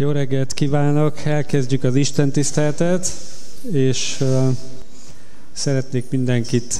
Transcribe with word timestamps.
Jó 0.00 0.10
reggelt 0.10 0.54
kívánok! 0.54 1.24
Elkezdjük 1.24 1.84
az 1.84 1.94
Isten 1.94 2.30
tiszteletet, 2.30 3.12
és 3.72 4.16
uh, 4.20 4.48
szeretnék 5.52 6.04
mindenkit 6.10 6.74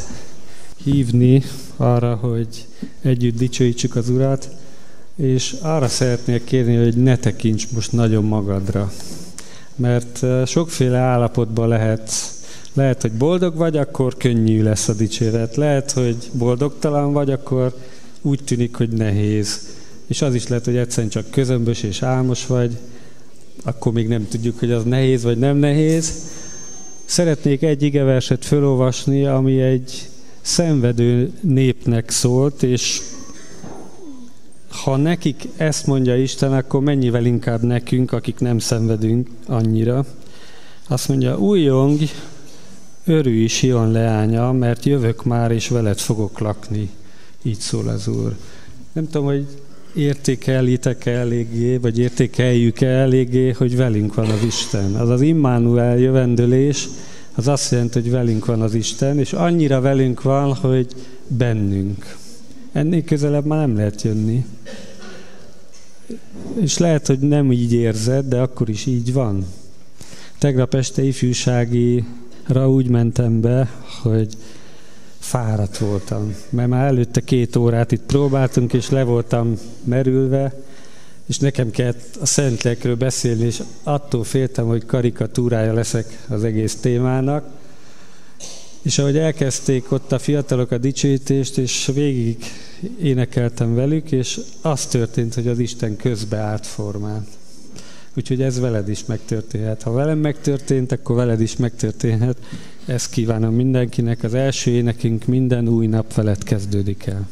hívni 0.85 1.43
arra, 1.77 2.15
hogy 2.15 2.67
együtt 3.03 3.37
dicsőítsük 3.37 3.97
az 3.97 4.09
Urat, 4.09 4.49
és 5.17 5.57
arra 5.63 5.89
szeretnék 5.89 6.45
kérni, 6.45 6.77
hogy 6.77 6.97
ne 6.97 7.17
tekints 7.17 7.73
most 7.73 7.93
nagyon 7.93 8.25
magadra. 8.25 8.93
Mert 9.77 10.19
uh, 10.23 10.47
sokféle 10.47 10.99
állapotban 10.99 11.69
lehet 11.69 12.13
lehet, 12.73 13.03
hogy 13.03 13.13
boldog 13.13 13.57
vagy, 13.57 13.77
akkor 13.77 14.17
könnyű 14.17 14.63
lesz 14.63 14.89
a 14.89 14.95
dicséret. 14.95 15.57
Lehet, 15.57 15.91
hogy 15.91 16.17
boldogtalan 16.33 17.13
vagy, 17.13 17.31
akkor 17.31 17.75
úgy 18.23 18.41
tűnik, 18.45 18.77
hogy 18.77 18.91
nehéz. 18.91 19.61
És 20.07 20.23
az 20.23 20.35
is 20.35 20.47
lehet, 20.47 20.65
hogy 20.65 20.77
egyszerűen 20.77 21.11
csak 21.11 21.31
közömbös 21.31 21.83
és 21.83 22.03
álmos 22.03 22.47
vagy, 22.47 22.79
akkor 23.65 23.93
még 23.93 24.09
nem 24.09 24.29
tudjuk, 24.29 24.59
hogy 24.59 24.71
az 24.71 24.85
nehéz 24.85 25.23
vagy 25.23 25.39
nem 25.39 25.57
nehéz. 25.57 26.13
Szeretnék 27.05 27.63
egy 27.63 27.83
igeverset 27.83 28.45
felolvasni, 28.45 29.25
ami 29.25 29.61
egy 29.61 30.09
szenvedő 30.41 31.33
népnek 31.41 32.11
szólt, 32.11 32.63
és 32.63 33.01
ha 34.69 34.97
nekik 34.97 35.49
ezt 35.57 35.87
mondja 35.87 36.17
Isten, 36.17 36.53
akkor 36.53 36.81
mennyivel 36.81 37.25
inkább 37.25 37.63
nekünk, 37.63 38.13
akik 38.13 38.39
nem 38.39 38.59
szenvedünk 38.59 39.29
annyira. 39.47 40.05
Azt 40.89 41.09
mondja, 41.09 41.39
újjong, 41.39 41.99
örülj 43.05 43.47
Sion 43.47 43.91
leánya, 43.91 44.53
mert 44.53 44.85
jövök 44.85 45.25
már, 45.25 45.51
és 45.51 45.69
veled 45.69 45.99
fogok 45.99 46.39
lakni. 46.39 46.91
Így 47.43 47.59
szól 47.59 47.89
az 47.89 48.09
Úr. 48.09 48.37
Nem 48.93 49.05
tudom, 49.05 49.27
hogy 49.27 49.47
értékelitek-e 49.95 51.11
eléggé, 51.11 51.77
vagy 51.77 51.99
értékeljük-e 51.99 52.87
eléggé, 52.87 53.51
hogy 53.51 53.77
velünk 53.77 54.15
van 54.15 54.31
az 54.31 54.43
Isten. 54.43 54.95
Az 54.95 55.09
az 55.09 55.21
Immanuel 55.21 55.99
jövendőlés, 55.99 56.89
az 57.35 57.49
azt 57.49 57.71
jelenti, 57.71 58.01
hogy 58.01 58.11
velünk 58.11 58.47
van 58.47 58.63
az 58.63 58.75
Isten, 58.75 59.19
és 59.19 59.33
annyira 59.33 59.81
velünk 59.81 60.23
van, 60.23 60.55
hogy 60.55 60.87
bennünk. 61.27 62.17
Ennél 62.73 63.05
közelebb 63.05 63.45
már 63.45 63.67
nem 63.67 63.77
lehet 63.77 64.03
jönni. 64.03 64.45
És 66.61 66.79
lehet, 66.79 67.07
hogy 67.07 67.19
nem 67.19 67.53
így 67.53 67.73
érzed, 67.73 68.29
de 68.29 68.41
akkor 68.41 68.69
is 68.69 68.87
így 68.87 69.13
van. 69.13 69.47
Tegnap 70.39 70.75
este 70.75 71.03
ifjúságira 71.03 72.71
úgy 72.71 72.89
mentem 72.89 73.41
be, 73.41 73.71
hogy 74.03 74.29
fáradt 75.21 75.79
voltam, 75.79 76.35
mert 76.49 76.69
már 76.69 76.87
előtte 76.87 77.21
két 77.21 77.57
órát 77.57 77.93
itt 77.93 78.03
próbáltunk, 78.03 78.73
és 78.73 78.91
le 78.91 79.03
voltam 79.03 79.55
merülve, 79.85 80.55
és 81.27 81.39
nekem 81.39 81.71
kellett 81.71 82.17
a 82.21 82.27
Szentlekről 82.27 82.97
beszélni, 82.97 83.45
és 83.45 83.63
attól 83.83 84.25
féltem, 84.25 84.67
hogy 84.67 84.87
karikatúrája 84.87 85.73
leszek 85.73 86.27
az 86.29 86.45
egész 86.45 86.77
témának. 86.77 87.49
És 88.83 88.99
ahogy 88.99 89.19
elkezdték 89.19 89.93
ott 89.93 90.13
a 90.13 90.19
fiatalok 90.19 90.71
a 90.71 90.79
dicsőítést, 90.79 91.59
és 91.59 91.91
végig 91.95 92.45
énekeltem 93.03 93.75
velük, 93.75 94.13
és 94.13 94.41
az 94.63 94.87
történt, 94.87 95.35
hogy 95.35 95.49
az 95.49 95.59
Isten 95.59 95.97
közbe 95.97 96.37
állt 96.37 96.67
formán. 96.67 97.27
Úgyhogy 98.17 98.43
ez 98.43 98.61
veled 98.61 98.89
is 98.89 99.05
megtörténhet. 99.05 99.83
Ha 99.83 99.93
velem 99.93 100.19
megtörtént, 100.19 100.93
akkor 100.93 101.17
veled 101.17 101.41
is 101.41 101.57
megtörténhet. 101.57 102.37
Ezt 102.87 103.11
kívánom 103.11 103.55
mindenkinek. 103.55 104.23
Az 104.23 104.35
első 104.35 104.71
énekünk 104.71 105.27
minden 105.27 105.69
új 105.69 105.87
nap 105.87 106.13
felett 106.13 106.43
kezdődik 106.43 107.07
el. 107.07 107.29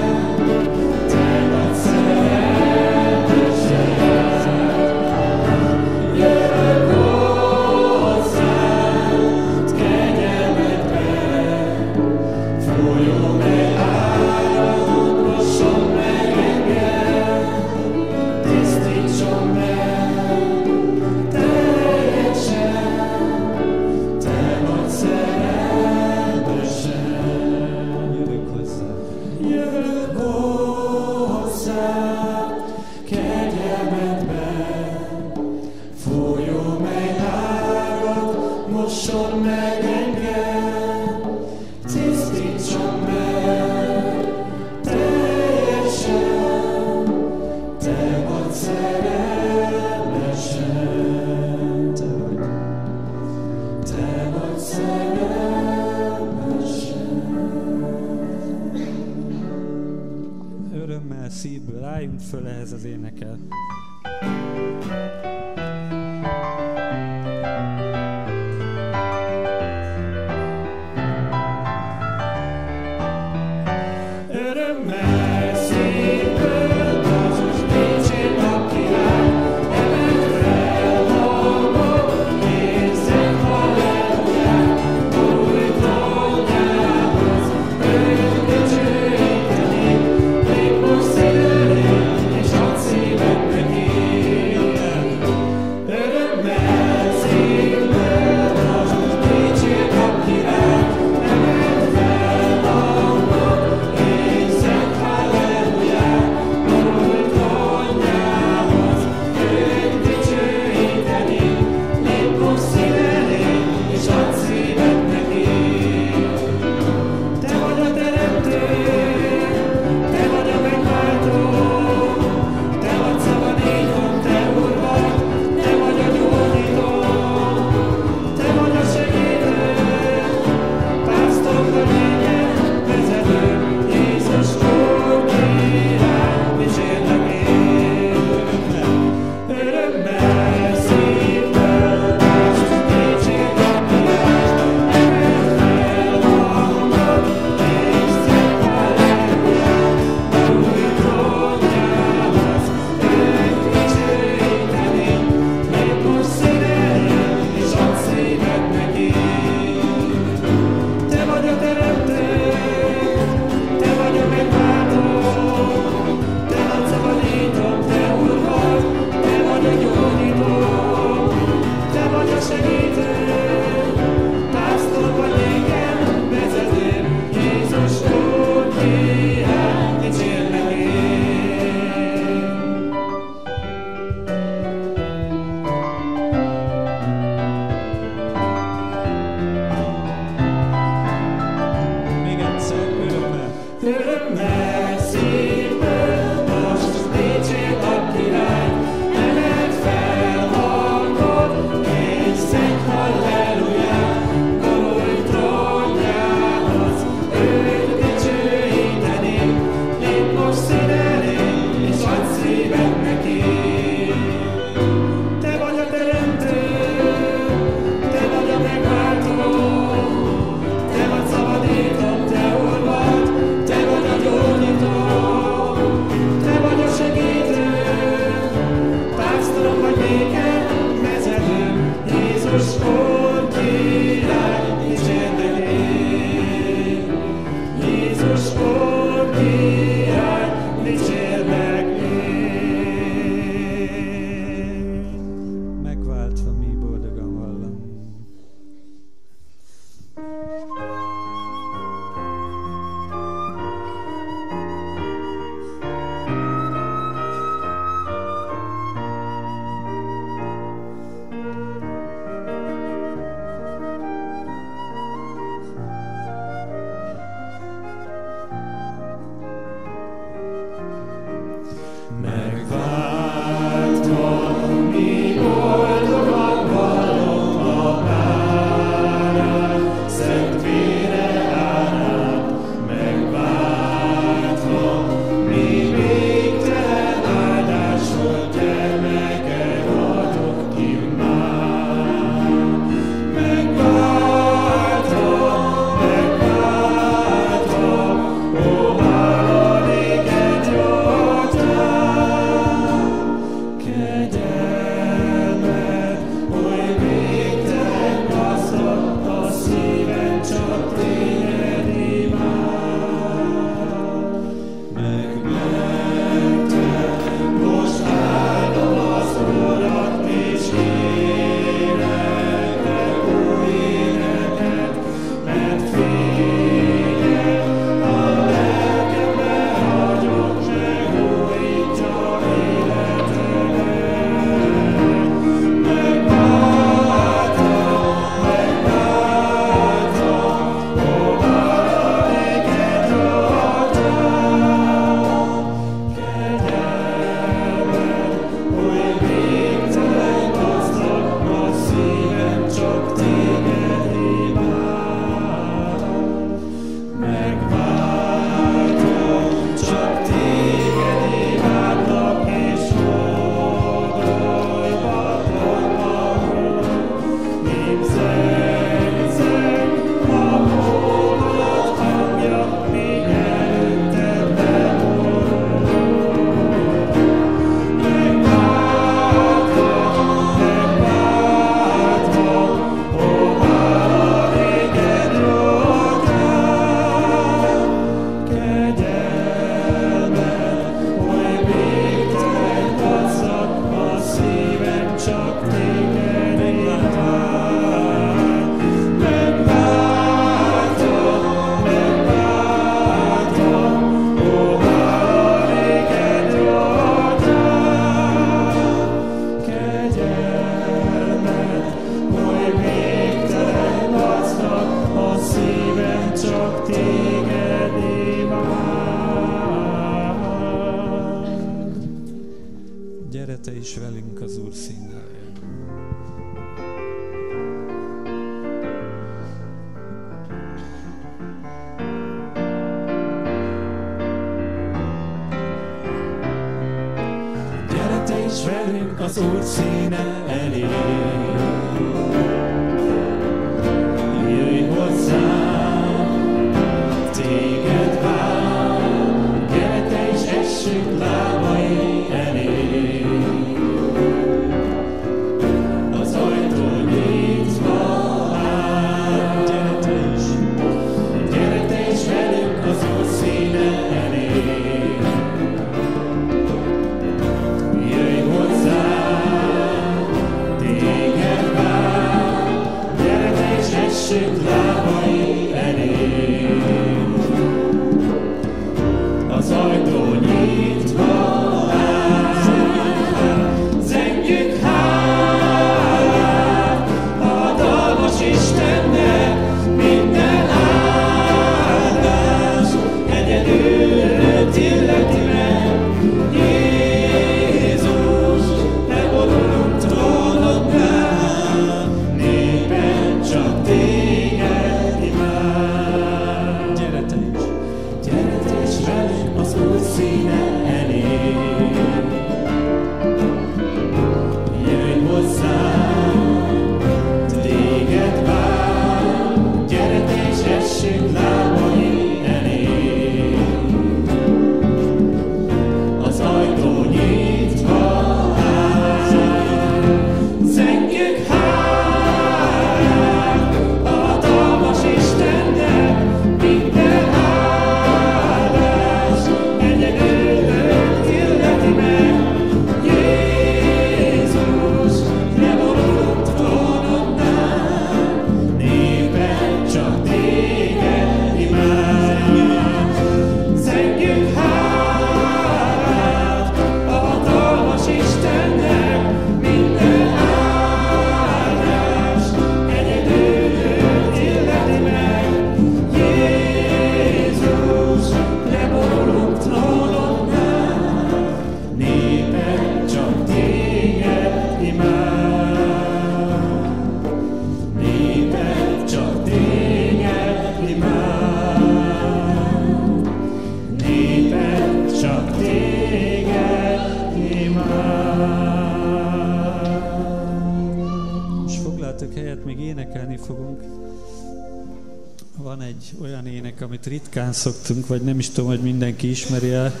ritkán 597.28 597.52
szoktunk, 597.52 598.06
vagy 598.06 598.22
nem 598.22 598.38
is 598.38 598.50
tudom, 598.50 598.70
hogy 598.70 598.80
mindenki 598.80 599.30
ismeri 599.30 599.70
el, 599.70 600.00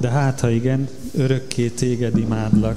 de 0.00 0.08
hát 0.08 0.40
ha 0.40 0.50
igen, 0.50 0.88
örökké 1.14 1.68
téged 1.68 2.18
imádlak. 2.18 2.76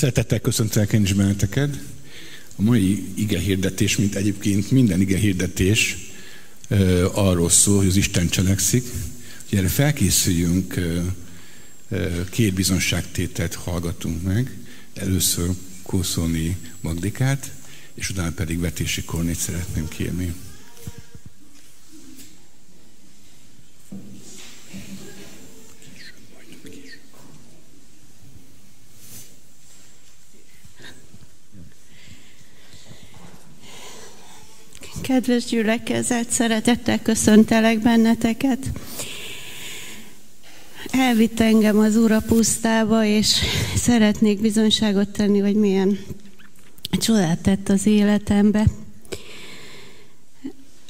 Szeretettel 0.00 0.40
köszöntelek 0.40 0.92
én 0.92 1.02
is 1.02 1.12
benneteket. 1.12 1.78
A 2.56 2.62
mai 2.62 3.04
ige 3.14 3.38
hirdetés, 3.38 3.96
mint 3.96 4.14
egyébként 4.14 4.70
minden 4.70 5.00
ige 5.00 5.16
hirdetés 5.16 5.96
arról 7.12 7.50
szól, 7.50 7.76
hogy 7.76 7.86
az 7.86 7.96
Isten 7.96 8.28
cselekszik. 8.28 8.84
Hogy 9.48 9.58
erre 9.58 9.68
felkészüljünk, 9.68 10.74
két 12.30 12.54
bizonságtételt 12.54 13.54
hallgatunk 13.54 14.22
meg. 14.22 14.56
Először 14.94 15.50
Kószolni 15.82 16.56
Magdikát, 16.80 17.52
és 17.94 18.10
utána 18.10 18.32
pedig 18.32 18.60
Vetési 18.60 19.02
Kornét 19.02 19.38
szeretném 19.38 19.88
kérni. 19.88 20.34
Kedves 35.10 35.44
gyülekezet, 35.44 36.30
szeretettel 36.30 37.02
köszöntelek 37.02 37.78
benneteket. 37.78 38.70
Elvitt 40.90 41.40
engem 41.40 41.78
az 41.78 41.96
Úr 41.96 42.10
a 42.12 42.20
pusztába, 42.20 43.04
és 43.04 43.40
szeretnék 43.74 44.40
bizonyságot 44.40 45.08
tenni, 45.08 45.38
hogy 45.38 45.54
milyen 45.54 45.98
csodát 46.90 47.38
tett 47.38 47.68
az 47.68 47.86
életembe. 47.86 48.66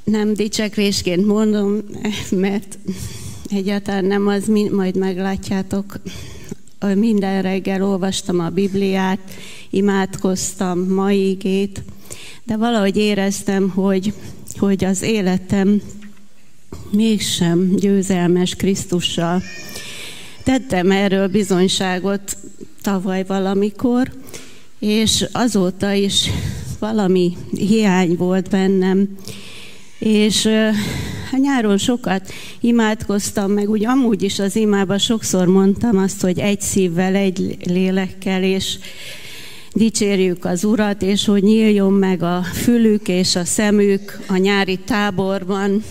Nem 0.05 0.35
dicsekvésként 0.35 1.27
mondom, 1.27 1.79
mert 2.31 2.79
egyáltalán 3.51 4.05
nem 4.05 4.27
az, 4.27 4.47
majd 4.71 4.97
meglátjátok. 4.97 6.01
Minden 6.95 7.43
reggel 7.43 7.83
olvastam 7.83 8.41
a 8.41 8.49
Bibliát, 8.49 9.21
imádkoztam, 9.71 10.93
mai 10.93 11.29
igét, 11.29 11.83
de 12.45 12.57
valahogy 12.57 12.97
éreztem, 12.97 13.69
hogy, 13.69 14.13
hogy 14.59 14.85
az 14.85 15.03
életem 15.03 15.83
mégsem 16.91 17.75
győzelmes 17.77 18.55
Krisztussal. 18.55 19.43
Tettem 20.45 20.91
erről 20.91 21.29
bizonyságot 21.29 22.37
tavaly 22.83 23.25
valamikor, 23.25 24.13
és 24.79 25.27
azóta 25.33 25.93
is 25.93 26.31
valami 26.79 27.37
hiány 27.51 28.17
volt 28.17 28.51
bennem. 28.51 29.17
És 29.99 30.47
hát 31.31 31.41
nyáron 31.41 31.79
sokat 31.79 32.33
imádkoztam, 32.61 33.51
meg 33.51 33.71
úgy 33.71 33.87
amúgy 33.87 34.23
is 34.23 34.39
az 34.39 34.57
imába 34.57 34.99
sokszor 34.99 35.47
mondtam 35.47 35.99
azt, 35.99 36.21
hogy 36.21 36.39
egy 36.39 36.61
szívvel, 36.61 37.15
egy 37.15 37.57
lélekkel, 37.65 38.43
és 38.43 38.79
dicsérjük 39.73 40.45
az 40.45 40.65
Urat, 40.65 41.03
és 41.03 41.25
hogy 41.25 41.43
nyíljon 41.43 41.93
meg 41.93 42.23
a 42.23 42.43
fülük 42.43 43.09
és 43.09 43.37
a 43.37 43.45
szemük 43.45 44.21
a 44.29 44.37
nyári 44.37 44.79
táborban, 44.79 45.85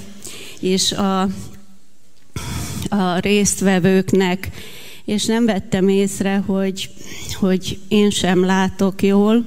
és 0.59 0.91
a, 0.91 1.21
a 2.89 3.19
résztvevőknek, 3.19 4.49
és 5.05 5.25
nem 5.25 5.45
vettem 5.45 5.87
észre, 5.87 6.43
hogy, 6.45 6.89
hogy 7.33 7.79
én 7.87 8.09
sem 8.09 8.45
látok 8.45 9.01
jól, 9.01 9.45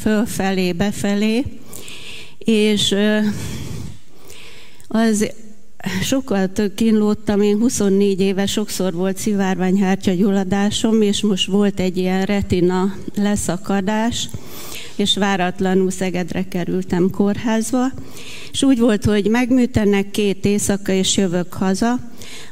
fölfelé, 0.00 0.72
befelé, 0.72 1.44
és 2.38 2.94
az 4.88 5.32
sokkal 6.02 6.52
több 6.52 6.74
kínlódtam, 6.74 7.40
én 7.40 7.58
24 7.58 8.20
éve 8.20 8.46
sokszor 8.46 8.92
volt 8.92 9.16
szivárványhártya 9.16 10.12
gyulladásom, 10.12 11.02
és 11.02 11.22
most 11.22 11.46
volt 11.46 11.80
egy 11.80 11.96
ilyen 11.96 12.24
retina 12.24 12.94
leszakadás, 13.14 14.28
és 14.96 15.16
váratlanul 15.16 15.90
Szegedre 15.90 16.44
kerültem 16.48 17.10
kórházba, 17.10 17.86
és 18.52 18.62
úgy 18.62 18.78
volt, 18.78 19.04
hogy 19.04 19.28
megműtenek 19.28 20.10
két 20.10 20.44
éjszaka, 20.44 20.92
és 20.92 21.16
jövök 21.16 21.52
haza. 21.52 21.98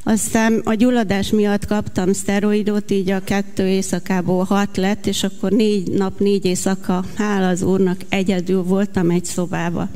Aztán 0.05 0.61
a 0.64 0.75
gyulladás 0.75 1.31
miatt 1.31 1.66
kaptam 1.66 2.12
szteroidot, 2.12 2.90
így 2.90 3.11
a 3.11 3.25
kettő 3.25 3.66
éjszakából 3.66 4.45
hat 4.45 4.77
lett, 4.77 5.07
és 5.07 5.23
akkor 5.23 5.51
négy 5.51 5.90
nap, 5.90 6.19
négy 6.19 6.45
éjszaka, 6.45 7.05
hála 7.16 7.49
az 7.49 7.62
úrnak, 7.62 8.01
egyedül 8.09 8.62
voltam 8.62 9.11
egy 9.11 9.25
szobába. 9.25 9.88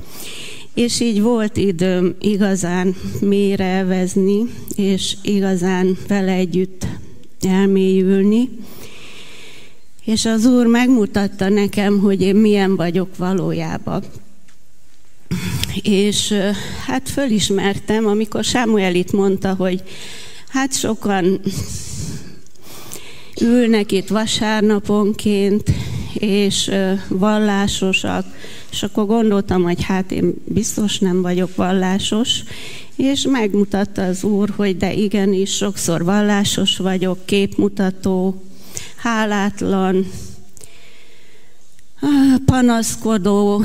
És 0.74 1.00
így 1.00 1.22
volt 1.22 1.56
időm 1.56 2.14
igazán 2.20 2.94
mélyre 3.20 3.64
elvezni, 3.64 4.44
és 4.76 5.16
igazán 5.22 5.96
vele 6.08 6.32
együtt 6.32 6.86
elmélyülni. 7.40 8.48
És 10.04 10.24
az 10.24 10.46
Úr 10.46 10.66
megmutatta 10.66 11.48
nekem, 11.48 11.98
hogy 11.98 12.20
én 12.20 12.36
milyen 12.36 12.76
vagyok 12.76 13.16
valójában. 13.16 14.02
és 15.82 16.34
hát 16.86 17.08
fölismertem, 17.08 18.06
amikor 18.06 18.44
Sámuel 18.44 18.94
itt 18.94 19.12
mondta, 19.12 19.54
hogy 19.54 19.82
hát 20.48 20.78
sokan 20.78 21.40
ülnek 23.40 23.92
itt 23.92 24.08
vasárnaponként, 24.08 25.70
és 26.14 26.70
vallásosak, 27.08 28.26
és 28.70 28.82
akkor 28.82 29.06
gondoltam, 29.06 29.62
hogy 29.62 29.82
hát 29.82 30.12
én 30.12 30.34
biztos 30.44 30.98
nem 30.98 31.22
vagyok 31.22 31.56
vallásos, 31.56 32.42
és 32.96 33.26
megmutatta 33.30 34.02
az 34.02 34.24
Úr, 34.24 34.52
hogy 34.56 34.76
de 34.76 34.92
igenis, 34.92 35.50
sokszor 35.50 36.04
vallásos 36.04 36.76
vagyok, 36.76 37.26
képmutató, 37.26 38.42
hálátlan, 38.96 40.06
panaszkodó, 42.44 43.62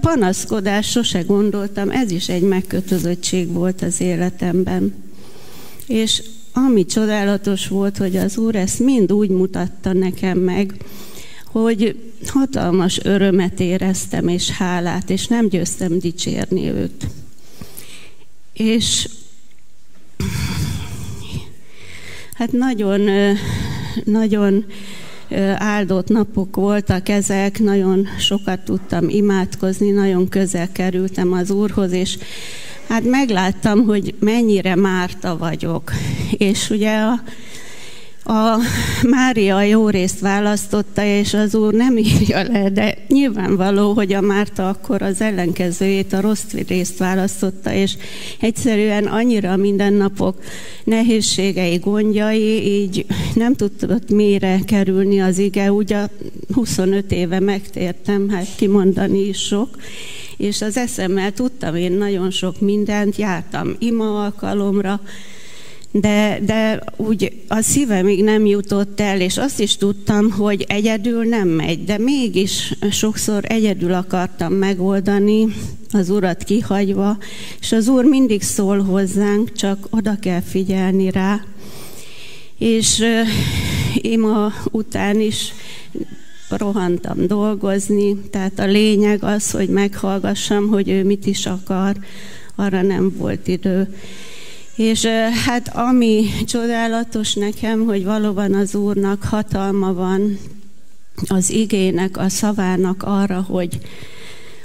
panaszkodás 0.00 0.90
sose 0.90 1.20
gondoltam, 1.20 1.90
ez 1.90 2.10
is 2.10 2.28
egy 2.28 2.42
megkötözöttség 2.42 3.52
volt 3.52 3.82
az 3.82 4.00
életemben. 4.00 4.94
És 5.86 6.22
ami 6.52 6.84
csodálatos 6.86 7.68
volt, 7.68 7.96
hogy 7.96 8.16
az 8.16 8.36
Úr 8.38 8.56
ezt 8.56 8.78
mind 8.78 9.12
úgy 9.12 9.28
mutatta 9.30 9.92
nekem 9.92 10.38
meg, 10.38 10.74
hogy 11.52 12.12
hatalmas 12.26 13.00
örömet 13.02 13.60
éreztem 13.60 14.28
és 14.28 14.50
hálát, 14.50 15.10
és 15.10 15.26
nem 15.26 15.48
győztem 15.48 15.98
dicsérni 15.98 16.68
őt. 16.70 17.06
És 18.52 19.08
hát 22.34 22.52
nagyon, 22.52 23.08
nagyon 24.04 24.64
áldott 25.56 26.08
napok 26.08 26.56
voltak 26.56 27.08
ezek, 27.08 27.58
nagyon 27.58 28.06
sokat 28.18 28.60
tudtam 28.60 29.08
imádkozni, 29.08 29.90
nagyon 29.90 30.28
közel 30.28 30.72
kerültem 30.72 31.32
az 31.32 31.50
Úrhoz, 31.50 31.92
és 31.92 32.18
hát 32.88 33.04
megláttam, 33.04 33.84
hogy 33.84 34.14
mennyire 34.18 34.74
Márta 34.74 35.36
vagyok. 35.36 35.92
És 36.30 36.70
ugye 36.70 36.96
a, 36.96 37.22
a 38.24 38.58
Mária 39.02 39.62
jó 39.62 39.88
részt 39.88 40.20
választotta, 40.20 41.04
és 41.04 41.34
az 41.34 41.54
úr 41.54 41.72
nem 41.72 41.96
írja 41.96 42.42
le, 42.42 42.70
de 42.70 42.96
nyilvánvaló, 43.08 43.92
hogy 43.92 44.12
a 44.12 44.20
Márta 44.20 44.68
akkor 44.68 45.02
az 45.02 45.20
ellenkezőjét, 45.20 46.12
a 46.12 46.20
rossz 46.20 46.52
részt 46.68 46.98
választotta, 46.98 47.72
és 47.72 47.96
egyszerűen 48.40 49.06
annyira 49.06 49.56
mindennapok 49.56 50.42
nehézségei, 50.84 51.76
gondjai, 51.76 52.66
így 52.80 53.06
nem 53.34 53.54
tudott 53.54 54.10
mélyre 54.10 54.58
kerülni 54.66 55.20
az 55.20 55.38
ige. 55.38 55.72
Ugye 55.72 56.06
25 56.54 57.12
éve 57.12 57.40
megtértem, 57.40 58.28
hát 58.28 58.46
kimondani 58.56 59.28
is 59.28 59.38
sok, 59.38 59.68
és 60.36 60.62
az 60.62 60.76
eszemmel 60.76 61.32
tudtam 61.32 61.76
én 61.76 61.92
nagyon 61.92 62.30
sok 62.30 62.60
mindent, 62.60 63.16
jártam 63.16 63.76
ima 63.78 64.24
alkalomra, 64.24 65.00
de, 65.92 66.38
de 66.44 66.82
úgy 66.96 67.32
a 67.48 67.60
szívemig 67.60 68.24
nem 68.24 68.46
jutott 68.46 69.00
el, 69.00 69.20
és 69.20 69.38
azt 69.38 69.60
is 69.60 69.76
tudtam, 69.76 70.30
hogy 70.30 70.64
egyedül 70.68 71.24
nem 71.24 71.48
megy, 71.48 71.84
de 71.84 71.98
mégis 71.98 72.74
sokszor 72.90 73.44
egyedül 73.46 73.92
akartam 73.92 74.52
megoldani, 74.52 75.46
az 75.90 76.10
Urat 76.10 76.44
kihagyva, 76.44 77.18
és 77.60 77.72
az 77.72 77.88
Úr 77.88 78.04
mindig 78.04 78.42
szól 78.42 78.82
hozzánk, 78.82 79.52
csak 79.52 79.86
oda 79.90 80.16
kell 80.20 80.40
figyelni 80.40 81.10
rá. 81.10 81.44
És 82.58 83.04
ima 83.94 84.52
után 84.70 85.20
is 85.20 85.52
rohantam 86.48 87.26
dolgozni, 87.26 88.16
tehát 88.30 88.58
a 88.58 88.66
lényeg 88.66 89.24
az, 89.24 89.50
hogy 89.50 89.68
meghallgassam, 89.68 90.68
hogy 90.68 90.88
ő 90.88 91.04
mit 91.04 91.26
is 91.26 91.46
akar, 91.46 91.96
arra 92.54 92.82
nem 92.82 93.14
volt 93.16 93.48
idő. 93.48 93.94
És 94.82 95.04
hát 95.44 95.68
ami 95.76 96.26
csodálatos 96.46 97.34
nekem, 97.34 97.84
hogy 97.84 98.04
valóban 98.04 98.54
az 98.54 98.74
Úrnak 98.74 99.22
hatalma 99.22 99.92
van 99.92 100.38
az 101.26 101.50
igének, 101.50 102.16
a 102.16 102.28
szavának 102.28 103.02
arra, 103.02 103.44
hogy, 103.48 103.78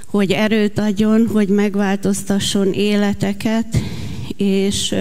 hogy 0.06 0.30
erőt 0.32 0.78
adjon, 0.78 1.26
hogy 1.26 1.48
megváltoztasson 1.48 2.72
életeket, 2.72 3.66
és 4.36 4.94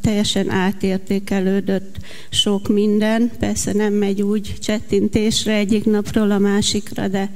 teljesen 0.00 0.50
átértékelődött 0.50 1.96
sok 2.30 2.68
minden. 2.68 3.30
Persze 3.38 3.72
nem 3.72 3.92
megy 3.92 4.22
úgy 4.22 4.54
csettintésre 4.60 5.52
egyik 5.52 5.84
napról 5.84 6.30
a 6.30 6.38
másikra, 6.38 7.08
de 7.08 7.30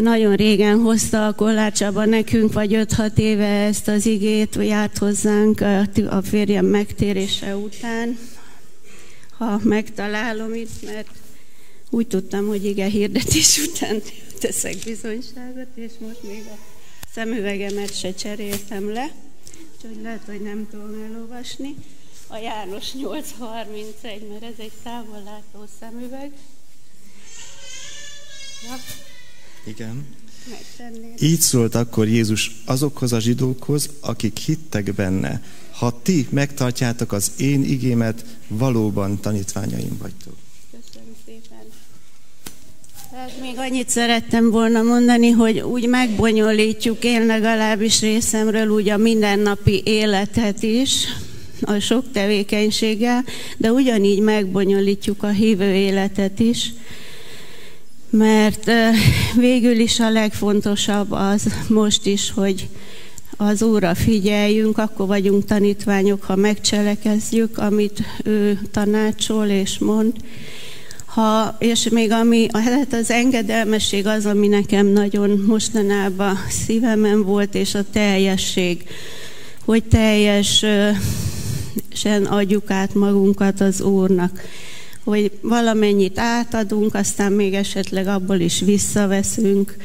nagyon 0.00 0.34
régen 0.34 0.78
hozta 0.78 1.26
a 1.26 1.34
Kollácsaba 1.34 2.04
nekünk, 2.04 2.52
vagy 2.52 2.70
5-6 2.72 3.18
éve 3.18 3.46
ezt 3.46 3.88
az 3.88 4.06
igét, 4.06 4.54
járt 4.60 4.98
hozzánk 4.98 5.60
a 6.08 6.22
férjem 6.22 6.64
megtérése 6.66 7.56
után. 7.56 8.18
Ha 9.38 9.60
megtalálom 9.62 10.54
itt, 10.54 10.82
mert 10.84 11.08
úgy 11.90 12.06
tudtam, 12.06 12.46
hogy 12.46 12.64
igen, 12.64 12.90
hirdetés 12.90 13.58
után 13.66 14.02
teszek 14.40 14.76
bizonyságot, 14.84 15.68
és 15.74 15.92
most 15.98 16.22
még 16.22 16.44
a 16.46 16.58
szemüvegemet 17.12 17.98
se 17.98 18.14
cseréltem 18.14 18.92
le, 18.92 19.10
úgyhogy 19.74 20.02
lehet, 20.02 20.22
hogy 20.26 20.40
nem 20.40 20.68
tudom 20.70 21.02
elolvasni. 21.10 21.74
A 22.26 22.36
János 22.36 22.92
831, 22.92 24.28
mert 24.28 24.42
ez 24.42 24.58
egy 24.58 24.72
távollátó 24.82 25.64
szemüveg. 25.80 26.32
Ja. 28.62 29.15
Igen. 29.66 30.04
Így 31.20 31.40
szólt 31.40 31.74
akkor 31.74 32.08
Jézus 32.08 32.62
azokhoz 32.64 33.12
a 33.12 33.20
zsidókhoz, 33.20 33.90
akik 34.00 34.38
hittek 34.38 34.94
benne. 34.94 35.42
Ha 35.70 36.00
ti 36.02 36.26
megtartjátok 36.30 37.12
az 37.12 37.32
én 37.38 37.64
igémet, 37.64 38.24
valóban 38.48 39.20
tanítványaim 39.20 39.96
vagytok. 40.00 40.36
Köszönöm 40.70 41.14
szépen. 41.26 41.58
Hát 43.12 43.40
még 43.40 43.54
annyit 43.56 43.88
szerettem 43.88 44.50
volna 44.50 44.82
mondani, 44.82 45.30
hogy 45.30 45.58
úgy 45.60 45.88
megbonyolítjuk 45.88 47.04
én 47.04 47.26
legalábbis 47.26 48.00
részemről 48.00 48.68
úgy 48.68 48.88
a 48.88 48.96
mindennapi 48.96 49.82
életet 49.84 50.62
is, 50.62 51.04
a 51.60 51.78
sok 51.78 52.12
tevékenységgel, 52.12 53.24
de 53.56 53.72
ugyanígy 53.72 54.20
megbonyolítjuk 54.20 55.22
a 55.22 55.28
hívő 55.28 55.74
életet 55.74 56.38
is, 56.38 56.72
mert 58.16 58.70
végül 59.34 59.78
is 59.78 60.00
a 60.00 60.10
legfontosabb 60.10 61.12
az 61.12 61.52
most 61.68 62.06
is, 62.06 62.32
hogy 62.34 62.68
az 63.36 63.62
Úrra 63.62 63.94
figyeljünk, 63.94 64.78
akkor 64.78 65.06
vagyunk 65.06 65.44
tanítványok, 65.44 66.22
ha 66.22 66.36
megcselekezzük, 66.36 67.58
amit 67.58 68.02
ő 68.24 68.60
tanácsol 68.70 69.46
és 69.46 69.78
mond. 69.78 70.12
Ha, 71.04 71.56
és 71.58 71.88
még 71.88 72.12
ami, 72.12 72.46
hát 72.52 72.92
az 72.92 73.10
engedelmesség 73.10 74.06
az, 74.06 74.26
ami 74.26 74.48
nekem 74.48 74.86
nagyon 74.86 75.42
mostanában 75.46 76.38
szívemen 76.48 77.22
volt, 77.22 77.54
és 77.54 77.74
a 77.74 77.90
teljesség, 77.92 78.84
hogy 79.64 79.84
teljesen 79.84 80.94
adjuk 82.24 82.70
át 82.70 82.94
magunkat 82.94 83.60
az 83.60 83.80
Úrnak 83.80 84.40
hogy 85.06 85.30
valamennyit 85.40 86.18
átadunk, 86.18 86.94
aztán 86.94 87.32
még 87.32 87.54
esetleg 87.54 88.06
abból 88.06 88.40
is 88.40 88.60
visszaveszünk, 88.60 89.76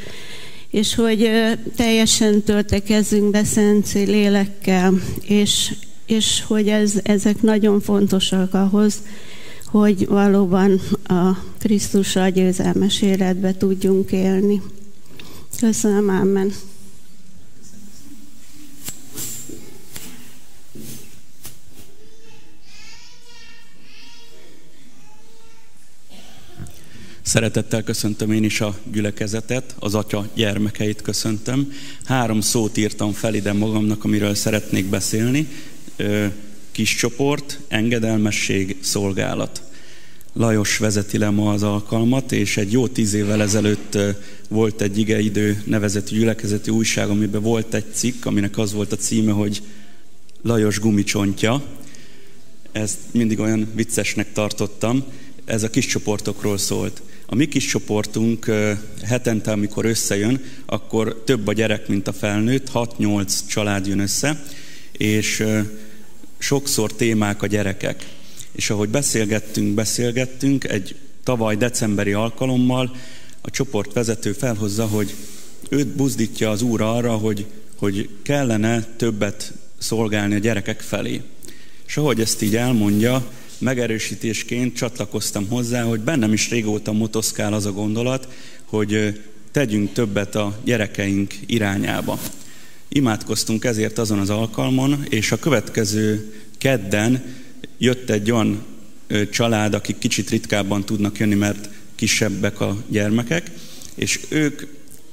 és 0.70 0.96
hogy 0.96 1.32
teljesen 1.76 2.42
töltekezzünk 2.42 3.32
be 3.32 3.44
szent 3.44 3.94
lélekkel, 3.94 4.94
és, 5.22 5.74
és 6.06 6.44
hogy 6.48 6.68
ez, 6.68 6.94
ezek 7.04 7.42
nagyon 7.42 7.82
fontosak 7.82 8.54
ahhoz, 8.54 9.02
hogy 9.66 10.08
valóban 10.08 10.82
a 11.04 11.38
Krisztussal 11.60 12.30
győzelmes 12.30 13.02
életbe 13.02 13.54
tudjunk 13.54 14.12
élni. 14.12 14.62
Köszönöm, 15.60 16.10
Amen. 16.10 16.54
Szeretettel 27.32 27.84
köszöntöm 27.84 28.32
én 28.32 28.44
is 28.44 28.62
a 28.62 28.78
gyülekezetet, 28.92 29.76
az 29.80 29.96
atya 29.96 30.28
gyermekeit 30.36 31.02
köszöntöm. 31.02 31.74
Három 32.04 32.42
szót 32.42 32.78
írtam 32.78 33.12
fel 33.12 33.34
ide 33.34 33.54
magamnak, 33.54 34.04
amiről 34.04 34.36
szeretnék 34.36 34.86
beszélni. 34.86 35.48
Kis 36.72 36.96
csoport, 36.96 37.60
engedelmesség, 37.68 38.78
szolgálat. 38.82 39.64
Lajos 40.34 40.78
vezeti 40.78 41.18
le 41.18 41.30
ma 41.30 41.52
az 41.52 41.64
alkalmat, 41.64 42.32
és 42.32 42.58
egy 42.58 42.72
jó 42.72 42.88
tíz 42.88 43.14
évvel 43.14 43.42
ezelőtt 43.42 43.98
volt 44.50 44.82
egy 44.82 44.98
igeidő 44.98 45.64
nevezetű 45.66 46.18
gyülekezeti 46.18 46.70
újság, 46.70 47.10
amiben 47.10 47.42
volt 47.42 47.74
egy 47.74 47.94
cikk, 47.94 48.26
aminek 48.26 48.58
az 48.58 48.74
volt 48.74 48.92
a 48.92 48.98
címe, 48.98 49.32
hogy 49.32 49.62
Lajos 50.42 50.80
gumicsontja. 50.80 51.64
Ezt 52.72 52.98
mindig 53.12 53.40
olyan 53.40 53.68
viccesnek 53.76 54.34
tartottam. 54.34 55.04
Ez 55.46 55.64
a 55.64 55.70
kis 55.70 55.86
csoportokról 55.86 56.58
szólt 56.58 57.02
A 57.32 57.36
mi 57.36 57.48
kis 57.48 57.66
csoportunk 57.66 58.52
hetente, 59.04 59.52
amikor 59.52 59.86
összejön, 59.86 60.44
akkor 60.66 61.22
több 61.26 61.48
a 61.48 61.54
gyerek, 61.54 61.88
mint 61.88 62.08
a 62.08 62.14
felnőtt, 62.14 62.68
6-8 62.74 63.40
család 63.48 63.88
jön 63.88 64.00
össze, 64.00 64.44
és 64.92 65.44
sokszor 66.38 66.94
témák 66.94 67.42
a 67.42 67.48
gyerekek. 67.48 68.06
És 68.52 68.70
ahogy 68.70 68.90
beszélgettünk, 68.90 69.74
beszélgettünk, 69.74 70.64
egy 70.64 70.96
tavaly 71.24 71.56
decemberi 71.56 72.14
alkalommal 72.14 72.96
a 73.42 73.50
csoport 73.50 73.94
vezető 73.94 74.32
felhozza, 74.32 74.86
hogy 74.86 75.14
őt 75.70 75.88
buzdítja 75.88 76.50
az 76.50 76.62
úr 76.62 76.82
arra, 76.82 77.12
hogy, 77.12 77.46
hogy 77.76 78.10
kellene 78.22 78.84
többet 78.84 79.54
szolgálni 79.78 80.36
a 80.36 80.40
gyerekek 80.40 80.82
felé. 80.82 81.22
És 81.88 81.98
ahogy 81.98 82.20
ezt 82.20 82.42
így 82.42 82.56
elmondja, 82.56 83.32
megerősítésként 83.62 84.76
csatlakoztam 84.76 85.48
hozzá, 85.48 85.84
hogy 85.84 86.00
bennem 86.00 86.34
is 86.34 86.50
régóta 86.50 86.92
motoszkál 86.92 87.54
az 87.54 87.66
a 87.66 87.72
gondolat, 87.72 88.28
hogy 88.66 89.22
tegyünk 89.52 89.94
többet 89.94 90.36
a 90.36 90.60
gyerekeink 90.64 91.34
irányába. 91.46 92.20
Imádkoztunk 92.90 93.66
ezért 93.66 93.98
azon 93.98 94.20
az 94.20 94.30
alkalmon, 94.30 95.06
és 95.10 95.32
a 95.32 95.40
következő 95.40 96.34
kedden 96.58 97.24
jött 97.78 98.10
egy 98.10 98.32
olyan 98.32 98.66
család, 99.32 99.74
akik 99.74 99.98
kicsit 99.98 100.30
ritkábban 100.30 100.86
tudnak 100.86 101.18
jönni, 101.18 101.36
mert 101.36 101.70
kisebbek 101.96 102.60
a 102.60 102.84
gyermekek, 102.88 103.52
és 103.96 104.20
ők 104.30 104.62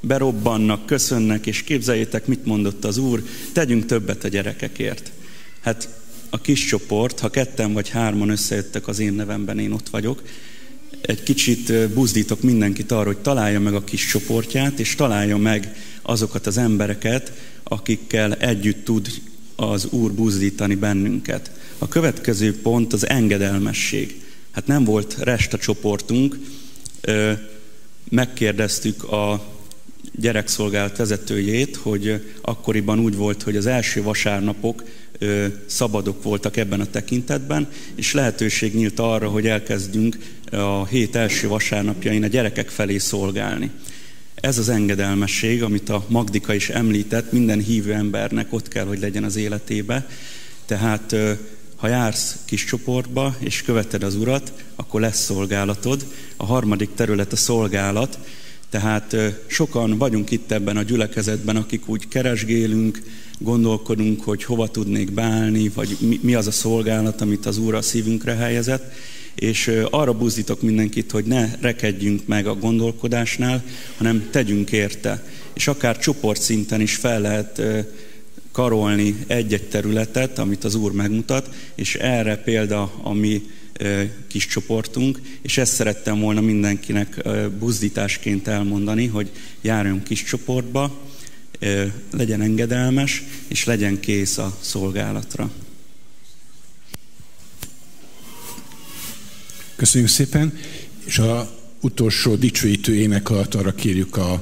berobbannak, 0.01 0.87
köszönnek, 0.87 1.47
és 1.47 1.63
képzeljétek, 1.63 2.27
mit 2.27 2.45
mondott 2.45 2.85
az 2.85 2.97
Úr, 2.97 3.23
tegyünk 3.53 3.87
többet 3.87 4.25
a 4.25 4.29
gyerekekért. 4.29 5.11
Hát 5.61 5.89
a 6.31 6.41
kis 6.41 6.65
csoport, 6.65 7.19
ha 7.19 7.29
ketten 7.29 7.73
vagy 7.73 7.89
hárman 7.89 8.29
összejöttek 8.29 8.89
az 8.89 8.99
én 8.99 9.13
nevemben, 9.13 9.59
én 9.59 9.73
ott 9.73 9.89
vagyok, 9.89 10.23
egy 11.01 11.23
kicsit 11.23 11.89
buzdítok 11.89 12.43
mindenkit 12.43 12.93
arra, 12.93 13.07
hogy 13.07 13.19
találja 13.19 13.61
meg 13.61 13.75
a 13.75 13.85
kis 13.85 14.07
csoportját, 14.07 14.79
és 14.79 14.95
találja 14.95 15.37
meg 15.37 15.77
azokat 16.03 16.47
az 16.47 16.59
embereket, 16.59 17.33
akikkel 17.63 18.35
együtt 18.35 18.85
tud 18.85 19.09
az 19.57 19.87
Úr 19.91 20.13
buzdítani 20.13 20.75
bennünket. 20.75 21.51
A 21.79 21.89
következő 21.89 22.61
pont 22.61 22.93
az 22.93 23.09
engedelmesség. 23.09 24.23
Hát 24.51 24.67
nem 24.67 24.85
volt 24.85 25.17
resta 25.19 25.59
csoportunk, 25.59 26.39
megkérdeztük 28.09 29.05
a 29.05 29.57
gyerekszolgálat 30.13 30.97
vezetőjét, 30.97 31.77
hogy 31.77 32.33
akkoriban 32.41 32.99
úgy 32.99 33.17
volt, 33.17 33.43
hogy 33.43 33.57
az 33.57 33.67
első 33.67 34.03
vasárnapok 34.03 34.85
szabadok 35.67 36.23
voltak 36.23 36.57
ebben 36.57 36.81
a 36.81 36.91
tekintetben, 36.91 37.69
és 37.95 38.13
lehetőség 38.13 38.75
nyílt 38.75 38.99
arra, 38.99 39.29
hogy 39.29 39.47
elkezdjünk 39.47 40.17
a 40.51 40.87
hét 40.87 41.17
első 41.17 41.49
vasárnapjain 41.49 42.23
a 42.23 42.27
gyerekek 42.27 42.69
felé 42.69 42.99
szolgálni. 42.99 43.71
Ez 44.35 44.59
az 44.59 44.69
engedelmesség, 44.69 45.63
amit 45.63 45.89
a 45.89 46.05
Magdika 46.09 46.55
is 46.55 46.69
említett, 46.69 47.33
minden 47.33 47.61
hívő 47.61 47.93
embernek 47.93 48.53
ott 48.53 48.69
kell, 48.69 48.87
hogy 48.87 49.01
legyen 49.01 49.25
az 49.25 49.37
életébe. 49.37 50.09
Tehát 50.67 51.17
ha 51.77 51.89
jársz 51.89 52.37
kis 52.45 52.65
csoportba, 52.65 53.37
és 53.39 53.63
követed 53.63 54.03
az 54.03 54.15
Urat, 54.15 54.53
akkor 54.77 55.01
lesz 55.01 55.25
szolgálatod. 55.25 56.07
A 56.37 56.47
harmadik 56.47 56.95
terület 56.95 57.33
a 57.33 57.37
szolgálat, 57.37 58.19
tehát 58.71 59.17
sokan 59.47 59.99
vagyunk 59.99 60.31
itt 60.31 60.53
ebben 60.53 60.77
a 60.77 60.83
gyülekezetben, 60.83 61.57
akik 61.57 61.89
úgy 61.89 62.09
keresgélünk, 62.09 63.03
gondolkodunk, 63.39 64.23
hogy 64.23 64.45
hova 64.45 64.69
tudnék 64.69 65.13
beállni, 65.13 65.69
vagy 65.69 66.19
mi 66.23 66.35
az 66.35 66.47
a 66.47 66.51
szolgálat, 66.51 67.21
amit 67.21 67.47
az 67.47 67.59
Úr 67.59 67.75
a 67.75 67.83
szívünkre 67.83 68.35
helyezett, 68.35 68.93
és 69.35 69.81
arra 69.91 70.13
buzdítok 70.13 70.63
mindenkit, 70.63 71.11
hogy 71.11 71.25
ne 71.25 71.51
rekedjünk 71.61 72.27
meg 72.27 72.47
a 72.47 72.55
gondolkodásnál, 72.55 73.65
hanem 73.97 74.29
tegyünk 74.31 74.73
érte. 74.73 75.25
És 75.53 75.69
akár 75.69 75.99
csoportszinten 75.99 76.81
is 76.81 76.95
fel 76.95 77.21
lehet 77.21 77.63
karolni 78.53 79.17
egy-egy 79.27 79.69
területet, 79.69 80.39
amit 80.39 80.65
az 80.65 80.75
Úr 80.75 80.93
megmutat, 80.93 81.55
és 81.75 81.95
erre 81.95 82.37
példa 82.37 82.93
a 83.03 83.13
mi 83.13 83.43
kis 84.27 84.47
csoportunk, 84.47 85.21
és 85.43 85.59
ezt 85.59 85.75
szerettem 85.75 86.21
volna 86.21 86.41
mindenkinek 86.41 87.23
buzdításként 87.59 88.49
elmondani, 88.49 89.07
hogy 89.07 89.31
járjon 89.61 90.03
kis 90.03 90.23
csoportba, 90.23 91.01
legyen 92.13 92.41
engedelmes, 92.41 93.23
és 93.49 93.65
legyen 93.65 94.01
kész 94.01 94.39
a 94.39 94.57
szolgálatra. 94.61 95.51
Köszönjük 99.77 100.11
szépen, 100.11 100.59
és 101.05 101.19
a 101.19 101.57
utolsó 101.81 102.35
dicsőítő 102.35 102.95
ének 102.95 103.31
alatt 103.31 103.55
arra 103.55 103.75
kérjük 103.75 104.17
a, 104.17 104.33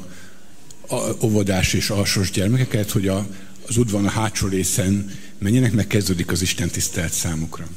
a 0.88 1.24
óvodás 1.24 1.72
és 1.72 1.90
alsós 1.90 2.30
gyermekeket, 2.30 2.90
hogy 2.90 3.08
a, 3.08 3.26
az 3.68 3.76
udvaron 3.76 4.06
a 4.06 4.10
hátsó 4.10 4.48
részen 4.48 5.10
menjenek, 5.38 5.72
meg 5.72 5.86
kezdődik 5.86 6.30
az 6.30 6.42
Isten 6.42 6.68
tisztelt 6.68 7.12
számukra. 7.12 7.68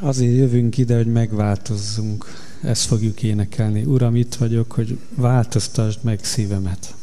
Azért 0.00 0.36
jövünk 0.36 0.78
ide, 0.78 0.96
hogy 0.96 1.06
megváltozzunk. 1.06 2.24
Ezt 2.62 2.86
fogjuk 2.86 3.22
énekelni. 3.22 3.84
Uram, 3.84 4.16
itt 4.16 4.34
vagyok, 4.34 4.72
hogy 4.72 4.98
változtasd 5.14 5.98
meg 6.02 6.24
szívemet. 6.24 6.94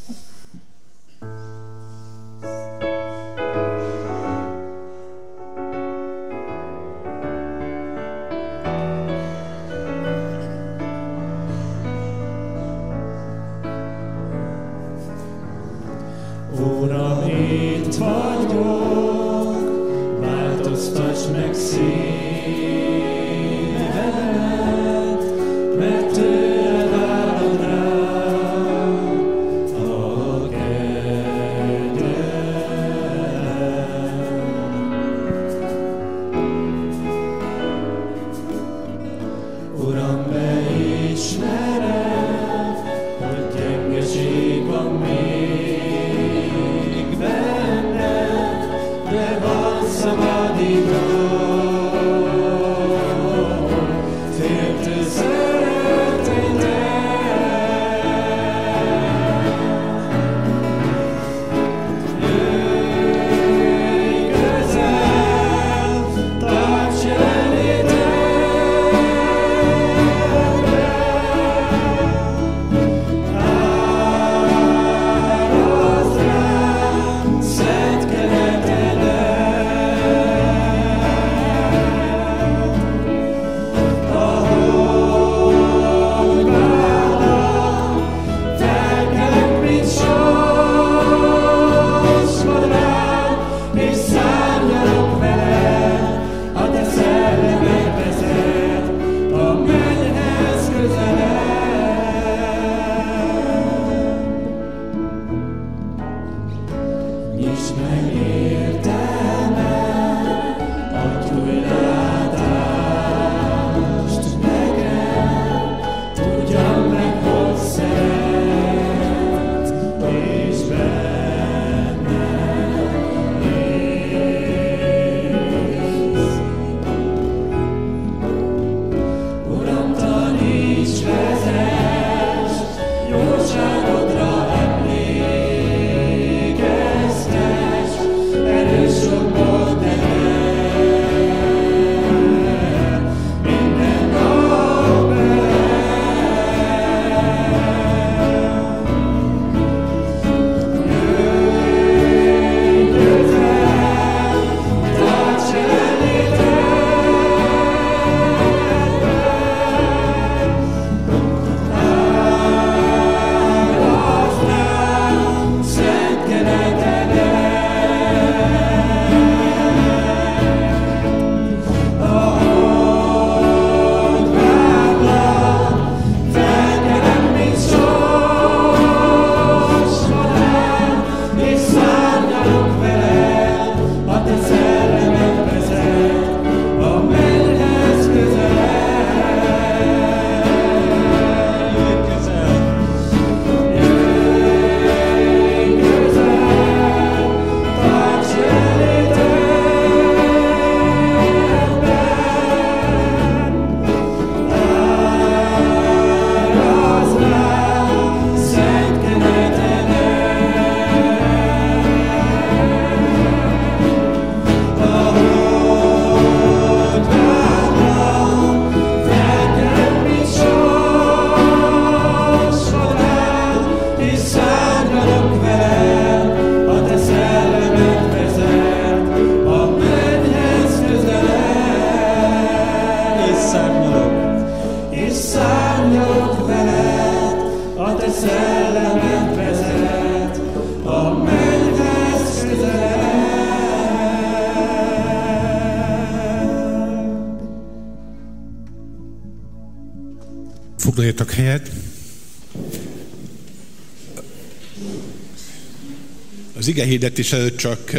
Ige 256.76 256.86
hirdetés 256.86 257.32
előtt 257.32 257.58
csak 257.58 257.92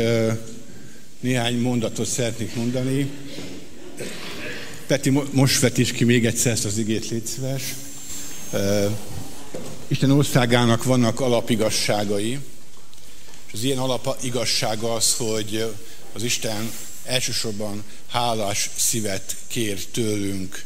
néhány 1.21 1.59
mondatot 1.59 2.07
szeretnék 2.07 2.55
mondani. 2.55 3.11
Peti, 4.87 5.11
most 5.31 5.61
vetíts 5.61 5.93
ki 5.93 6.05
még 6.05 6.27
egyszer 6.27 6.53
ezt 6.53 6.65
az 6.65 6.79
igét, 6.79 7.09
légy 7.09 7.27
szíves. 7.27 7.63
Isten 9.89 10.11
országának 10.11 10.85
vannak 10.85 11.21
alapigasságai, 11.21 12.39
és 13.47 13.53
az 13.53 13.63
ilyen 13.63 13.79
alapigassága 13.79 14.93
az, 14.93 15.15
hogy 15.15 15.73
az 16.13 16.23
Isten 16.23 16.71
elsősorban 17.05 17.83
hálás 18.07 18.71
szívet 18.77 19.37
kér 19.47 19.85
tőlünk, 19.85 20.65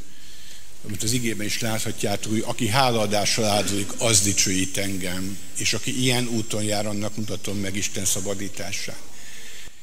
amit 0.87 1.03
az 1.03 1.12
igében 1.12 1.47
is 1.47 1.61
láthatjátok, 1.61 2.33
hogy 2.33 2.45
aki 2.47 2.68
hálaadással 2.68 3.45
áldozik, 3.45 3.93
az 3.99 4.20
dicsőít 4.20 4.76
engem, 4.76 5.39
és 5.57 5.72
aki 5.72 6.01
ilyen 6.01 6.28
úton 6.28 6.62
jár, 6.62 6.87
annak 6.87 7.16
mutatom 7.16 7.59
meg 7.59 7.76
Isten 7.76 8.05
szabadítását. 8.05 9.03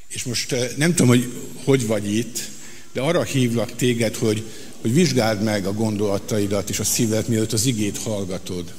És 0.08 0.24
most 0.24 0.52
eh, 0.52 0.70
nem 0.76 0.90
tudom, 0.90 1.08
hogy 1.08 1.34
hogy 1.64 1.88
vagy 1.88 2.16
itt, 2.16 2.40
de 2.94 3.02
arra 3.02 3.24
hívlak 3.24 3.76
téged, 3.76 4.16
hogy, 4.16 4.44
hogy 4.82 4.94
vizsgáld 4.94 5.44
meg 5.44 5.66
a 5.66 5.74
gondolataidat 5.74 6.70
és 6.70 6.80
a 6.80 6.84
szívedet, 6.84 7.28
mielőtt 7.28 7.54
az 7.54 7.66
igét 7.66 7.98
hallgatod. 7.98 8.74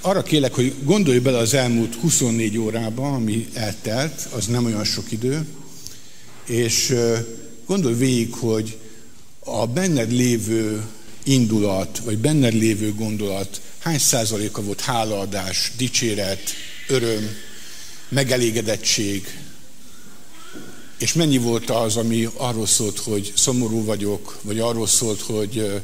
Arra 0.00 0.22
kérlek, 0.22 0.54
hogy 0.54 0.74
gondolj 0.82 1.18
bele 1.18 1.38
az 1.38 1.54
elmúlt 1.54 1.94
24 1.94 2.58
órában, 2.58 3.14
ami 3.14 3.48
eltelt, 3.52 4.28
az 4.30 4.46
nem 4.46 4.64
olyan 4.64 4.84
sok 4.84 5.12
idő, 5.12 5.46
és 6.46 6.90
eh, 6.90 7.24
gondolj 7.66 7.94
végig, 7.94 8.32
hogy 8.32 8.76
a 9.44 9.66
benned 9.66 10.12
lévő 10.12 10.86
indulat, 11.22 11.98
vagy 12.04 12.18
benned 12.18 12.52
lévő 12.52 12.94
gondolat 12.94 13.60
hány 13.78 13.98
százaléka 13.98 14.62
volt 14.62 14.80
hálaadás, 14.80 15.72
dicséret, 15.76 16.40
öröm, 16.88 17.36
megelégedettség, 18.08 19.38
és 20.98 21.12
mennyi 21.12 21.38
volt 21.38 21.70
az, 21.70 21.96
ami 21.96 22.28
arról 22.34 22.66
szólt, 22.66 22.98
hogy 22.98 23.32
szomorú 23.36 23.84
vagyok, 23.84 24.38
vagy 24.42 24.58
arról 24.58 24.86
szólt, 24.86 25.20
hogy 25.20 25.82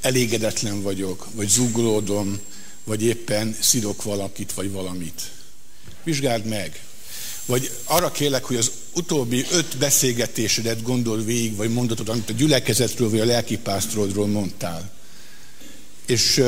elégedetlen 0.00 0.82
vagyok, 0.82 1.26
vagy 1.34 1.48
zúgolódom, 1.48 2.40
vagy 2.84 3.02
éppen 3.02 3.56
szidok 3.60 4.02
valakit, 4.02 4.52
vagy 4.52 4.70
valamit. 4.70 5.22
Vizsgáld 6.02 6.44
meg. 6.44 6.82
Vagy 7.46 7.70
arra 7.84 8.10
kérlek, 8.10 8.44
hogy 8.44 8.56
az 8.56 8.70
utóbbi 8.94 9.44
öt 9.52 9.76
beszélgetésedet 9.78 10.82
gondol 10.82 11.22
végig, 11.22 11.56
vagy 11.56 11.72
mondatod, 11.72 12.08
amit 12.08 12.30
a 12.30 12.32
gyülekezetről, 12.32 13.10
vagy 13.10 13.20
a 13.20 13.24
lelkipásztorodról 13.24 14.26
mondtál. 14.26 14.90
És 16.06 16.42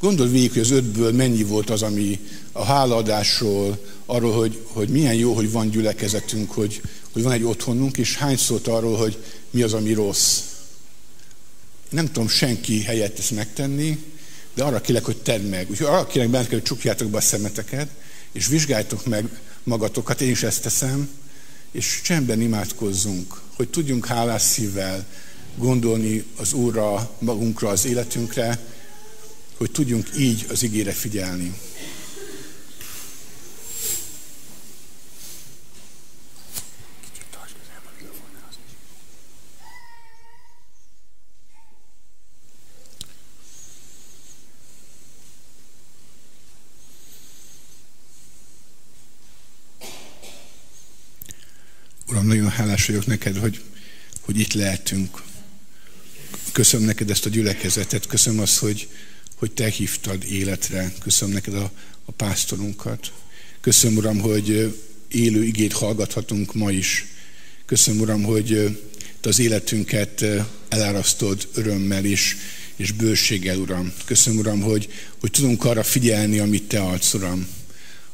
gondol 0.00 0.26
végig, 0.26 0.52
hogy 0.52 0.60
az 0.60 0.70
ötből 0.70 1.12
mennyi 1.12 1.42
volt 1.42 1.70
az, 1.70 1.82
ami 1.82 2.20
a 2.52 2.64
hálaadásról, 2.64 3.84
arról, 4.06 4.32
hogy, 4.32 4.58
hogy 4.64 4.88
milyen 4.88 5.14
jó, 5.14 5.34
hogy 5.34 5.50
van 5.50 5.70
gyülekezetünk, 5.70 6.50
hogy, 6.52 6.80
hogy 7.12 7.22
van 7.22 7.32
egy 7.32 7.44
otthonunk, 7.44 7.96
és 7.96 8.16
hány 8.16 8.36
szólt 8.36 8.66
arról, 8.66 8.96
hogy 8.96 9.18
mi 9.50 9.62
az, 9.62 9.72
ami 9.72 9.92
rossz. 9.92 10.40
Nem 11.90 12.06
tudom 12.06 12.28
senki 12.28 12.82
helyett 12.82 13.18
ezt 13.18 13.30
megtenni, 13.30 13.98
de 14.54 14.64
arra 14.64 14.80
kérlek, 14.80 15.04
hogy 15.04 15.16
tedd 15.16 15.40
meg. 15.40 15.70
Úgyhogy 15.70 15.86
arra 15.86 16.06
kérlek 16.06 16.30
benneteket, 16.30 16.60
hogy 16.60 16.76
csukjátok 16.76 17.10
be 17.10 17.16
a 17.16 17.20
szemeteket, 17.20 17.88
és 18.32 18.46
vizsgáljátok 18.46 19.06
meg 19.06 19.40
magatokat, 19.62 20.20
én 20.20 20.30
is 20.30 20.42
ezt 20.42 20.62
teszem, 20.62 21.08
és 21.74 22.00
csendben 22.04 22.40
imádkozzunk, 22.40 23.40
hogy 23.56 23.68
tudjunk 23.68 24.06
hálás 24.06 24.42
szívvel 24.42 25.06
gondolni 25.56 26.24
az 26.36 26.52
Úrra, 26.52 27.10
magunkra, 27.18 27.68
az 27.68 27.84
életünkre, 27.84 28.58
hogy 29.56 29.70
tudjunk 29.70 30.08
így 30.18 30.46
az 30.50 30.62
igére 30.62 30.92
figyelni. 30.92 31.54
Uram, 52.14 52.26
nagyon 52.26 52.43
hálás 52.54 52.86
vagyok 52.86 53.06
neked, 53.06 53.36
hogy, 53.36 53.60
hogy 54.20 54.38
itt 54.40 54.52
lehetünk. 54.52 55.22
Köszönöm 56.52 56.86
neked 56.86 57.10
ezt 57.10 57.26
a 57.26 57.28
gyülekezetet, 57.28 58.06
köszönöm 58.06 58.40
azt, 58.40 58.58
hogy, 58.58 58.88
hogy 59.34 59.52
te 59.52 59.68
hívtad 59.68 60.24
életre, 60.24 60.92
köszönöm 61.02 61.34
neked 61.34 61.54
a, 61.54 61.70
a 62.04 62.12
pásztorunkat. 62.12 63.12
Köszönöm, 63.60 63.96
Uram, 63.96 64.18
hogy 64.18 64.78
élő 65.08 65.44
igét 65.44 65.72
hallgathatunk 65.72 66.54
ma 66.54 66.70
is. 66.70 67.06
Köszönöm, 67.66 68.00
Uram, 68.00 68.22
hogy 68.22 68.78
te 69.20 69.28
az 69.28 69.38
életünket 69.38 70.24
elárasztod 70.68 71.48
örömmel 71.54 72.04
is, 72.04 72.36
és 72.76 72.92
bőséggel, 72.92 73.58
Uram. 73.58 73.92
Köszönöm, 74.04 74.38
Uram, 74.38 74.60
hogy, 74.60 74.88
hogy 75.20 75.30
tudunk 75.30 75.64
arra 75.64 75.82
figyelni, 75.82 76.38
amit 76.38 76.68
Te 76.68 76.80
adsz, 76.80 77.14
Uram. 77.14 77.48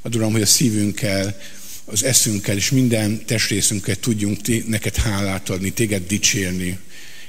Ad, 0.03 0.17
Uram, 0.17 0.33
hogy 0.33 0.43
a 0.43 0.47
szívünkkel 0.47 1.41
az 1.91 2.05
eszünkkel 2.05 2.57
és 2.57 2.71
minden 2.71 3.25
testrészünkkel 3.25 3.97
tudjunk 3.97 4.67
neked 4.67 4.97
hálát 4.97 5.49
adni, 5.49 5.73
téged 5.73 6.07
dicsérni, 6.07 6.79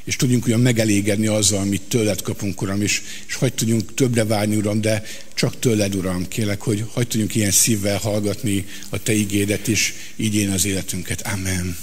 és 0.03 0.16
tudjunk 0.16 0.47
olyan 0.47 0.59
megelégedni 0.59 1.28
azzal, 1.28 1.59
amit 1.59 1.82
tőled 1.82 2.22
kapunk, 2.22 2.62
Uram, 2.62 2.82
és, 2.82 3.01
és 3.28 3.36
hagyd 3.36 3.53
tudjunk 3.53 3.93
többre 3.93 4.26
várni, 4.26 4.55
Uram, 4.55 4.82
de 4.82 5.03
csak 5.34 5.59
tőled, 5.59 5.95
Uram, 5.95 6.28
kérlek, 6.28 6.62
hogy 6.62 6.86
hagyd 6.91 7.07
tudjunk 7.07 7.36
ilyen 7.36 7.51
szívvel 7.51 7.97
hallgatni 7.97 8.66
a 8.89 9.03
Te 9.03 9.14
igédet, 9.14 9.68
és 9.68 9.93
így 10.16 10.36
én 10.36 10.49
az 10.49 10.66
életünket. 10.66 11.22
Amen. 11.22 11.78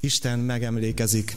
Isten 0.00 0.38
megemlékezik 0.38 1.36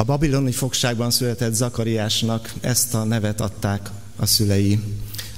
a 0.00 0.04
babiloni 0.04 0.52
fogságban 0.52 1.10
született 1.10 1.54
Zakariásnak 1.54 2.52
ezt 2.60 2.94
a 2.94 3.04
nevet 3.04 3.40
adták 3.40 3.90
a 4.16 4.26
szülei. 4.26 4.80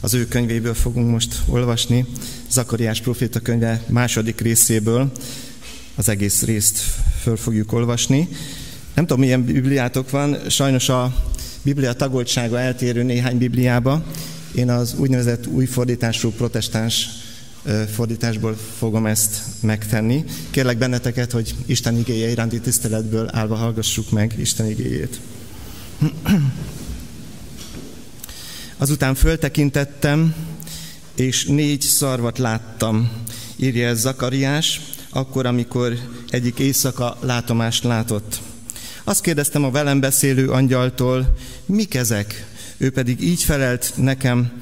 Az 0.00 0.14
ő 0.14 0.28
könyvéből 0.28 0.74
fogunk 0.74 1.10
most 1.10 1.42
olvasni, 1.46 2.06
Zakariás 2.50 3.00
proféta 3.00 3.40
könyve 3.40 3.84
második 3.88 4.40
részéből, 4.40 5.12
az 5.94 6.08
egész 6.08 6.42
részt 6.42 6.78
föl 7.22 7.36
fogjuk 7.36 7.72
olvasni. 7.72 8.28
Nem 8.94 9.06
tudom, 9.06 9.22
milyen 9.22 9.44
bibliátok 9.44 10.10
van, 10.10 10.38
sajnos 10.48 10.88
a 10.88 11.14
biblia 11.62 11.92
tagoltsága 11.92 12.58
eltérő 12.58 13.02
néhány 13.02 13.38
bibliába. 13.38 14.04
Én 14.54 14.70
az 14.70 14.94
úgynevezett 14.98 15.46
új 15.46 15.66
fordítású 15.66 16.30
protestáns 16.30 17.08
fordításból 17.94 18.56
fogom 18.78 19.06
ezt 19.06 19.42
megtenni. 19.62 20.24
Kérlek 20.50 20.78
benneteket, 20.78 21.32
hogy 21.32 21.54
Isten 21.66 21.96
igéje 21.96 22.30
iránti 22.30 22.60
tiszteletből 22.60 23.28
állva 23.32 23.54
hallgassuk 23.54 24.10
meg 24.10 24.34
Isten 24.38 24.66
igéjét. 24.70 25.20
Azután 28.76 29.14
föltekintettem, 29.14 30.34
és 31.14 31.44
négy 31.44 31.80
szarvat 31.80 32.38
láttam, 32.38 33.10
írja 33.56 33.88
ez 33.88 34.00
Zakariás, 34.00 34.80
akkor, 35.10 35.46
amikor 35.46 35.98
egyik 36.28 36.58
éjszaka 36.58 37.16
látomást 37.20 37.84
látott. 37.84 38.40
Azt 39.04 39.22
kérdeztem 39.22 39.64
a 39.64 39.70
velem 39.70 40.00
beszélő 40.00 40.50
angyaltól, 40.50 41.36
mik 41.66 41.94
ezek? 41.94 42.46
Ő 42.76 42.90
pedig 42.90 43.20
így 43.20 43.42
felelt 43.42 43.92
nekem, 43.96 44.52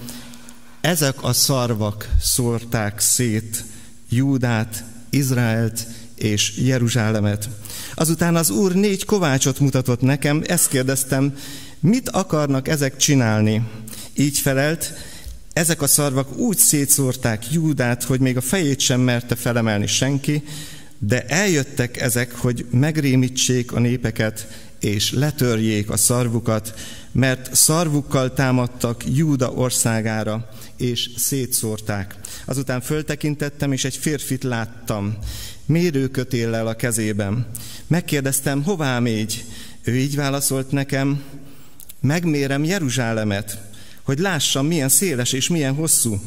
ezek 0.80 1.22
a 1.22 1.32
szarvak 1.32 2.08
szórták 2.20 3.00
szét 3.00 3.64
Júdát, 4.08 4.84
Izraelt 5.10 5.86
és 6.14 6.56
Jeruzsálemet. 6.56 7.48
Azután 7.94 8.36
az 8.36 8.50
Úr 8.50 8.74
négy 8.74 9.04
kovácsot 9.04 9.60
mutatott 9.60 10.00
nekem, 10.00 10.42
ezt 10.46 10.68
kérdeztem, 10.68 11.36
mit 11.80 12.08
akarnak 12.08 12.68
ezek 12.68 12.96
csinálni? 12.96 13.62
Így 14.14 14.38
felelt, 14.38 14.92
ezek 15.52 15.82
a 15.82 15.86
szarvak 15.86 16.36
úgy 16.36 16.56
szétszórták 16.56 17.52
Júdát, 17.52 18.02
hogy 18.02 18.20
még 18.20 18.36
a 18.36 18.40
fejét 18.40 18.80
sem 18.80 19.00
merte 19.00 19.34
felemelni 19.34 19.86
senki, 19.86 20.42
de 20.98 21.24
eljöttek 21.26 22.00
ezek, 22.00 22.34
hogy 22.34 22.66
megrémítsék 22.70 23.72
a 23.72 23.78
népeket, 23.78 24.46
és 24.80 25.12
letörjék 25.12 25.90
a 25.90 25.96
szarvukat, 25.96 26.74
mert 27.12 27.54
szarvukkal 27.54 28.32
támadtak 28.32 29.04
Júda 29.14 29.50
országára, 29.50 30.48
és 30.76 31.10
szétszórták. 31.16 32.14
Azután 32.48 32.80
föltekintettem, 32.80 33.72
és 33.72 33.84
egy 33.84 33.96
férfit 33.96 34.44
láttam, 34.44 35.18
mérőkötéllel 35.66 36.66
a 36.66 36.74
kezében. 36.74 37.46
Megkérdeztem, 37.86 38.62
hová 38.62 38.98
mégy? 38.98 39.44
Ő 39.82 39.96
így 39.96 40.16
válaszolt 40.16 40.70
nekem, 40.70 41.22
megmérem 42.00 42.64
Jeruzsálemet, 42.64 43.60
hogy 44.02 44.18
lássam, 44.18 44.66
milyen 44.66 44.88
széles 44.88 45.32
és 45.32 45.48
milyen 45.48 45.74
hosszú. 45.74 46.20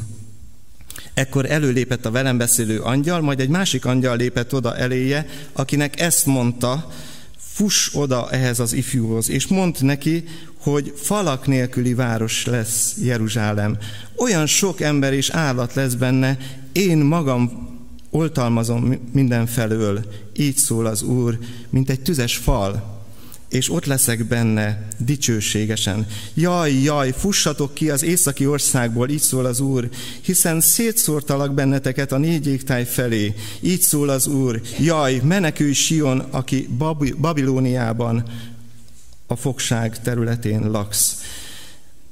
Ekkor 1.14 1.52
előlépett 1.52 2.06
a 2.06 2.12
velem 2.12 2.38
beszélő 2.38 2.80
angyal, 2.80 3.22
majd 3.22 3.40
egy 3.40 3.50
másik 3.50 3.86
angyal 3.86 4.18
lépett 4.18 4.54
oda 4.54 4.78
eléje, 4.78 5.26
akinek 5.54 6.00
ezt 6.00 6.26
mondta, 6.26 6.92
fuss 7.38 7.90
oda 7.94 8.32
ehhez 8.32 8.60
az 8.60 8.74
ifjúhoz, 8.74 9.30
és 9.30 9.48
mondd 9.48 9.76
neki, 9.80 10.24
hogy 10.62 10.94
falak 10.96 11.48
nélküli 11.48 11.94
város 11.94 12.46
lesz 12.46 12.96
Jeruzsálem. 13.04 13.78
Olyan 14.16 14.46
sok 14.46 14.82
ember 14.82 15.14
és 15.14 15.30
állat 15.30 15.74
lesz 15.74 15.94
benne, 15.94 16.38
én 16.72 16.98
magam 16.98 17.70
oltalmazom 18.10 18.96
mindenfelől, 19.12 20.06
így 20.34 20.58
szól 20.58 20.86
az 20.86 21.02
Úr, 21.02 21.38
mint 21.70 21.90
egy 21.90 22.02
tüzes 22.02 22.36
fal, 22.38 23.00
és 23.50 23.72
ott 23.72 23.86
leszek 23.86 24.28
benne 24.28 24.88
dicsőségesen. 24.98 26.08
Jaj, 26.34 26.74
jaj, 26.74 27.14
fussatok 27.18 27.74
ki 27.74 27.90
az 27.90 28.04
északi 28.04 28.48
országból, 28.48 29.10
így 29.10 29.20
szól 29.20 29.46
az 29.46 29.60
Úr, 29.60 29.90
hiszen 30.22 30.62
szétszórtalak 30.62 31.54
benneteket 31.54 32.12
a 32.12 32.18
négy 32.18 32.48
égtáj 32.48 32.86
felé, 32.86 33.34
így 33.60 33.82
szól 33.82 34.10
az 34.10 34.28
Úr. 34.28 34.62
Jaj, 34.80 35.22
menekülj 35.24 35.74
Sion, 35.74 36.20
aki 36.20 36.68
Babilóniában 37.20 38.24
a 39.32 39.36
fogság 39.36 40.02
területén 40.02 40.72
laksz. 40.72 41.22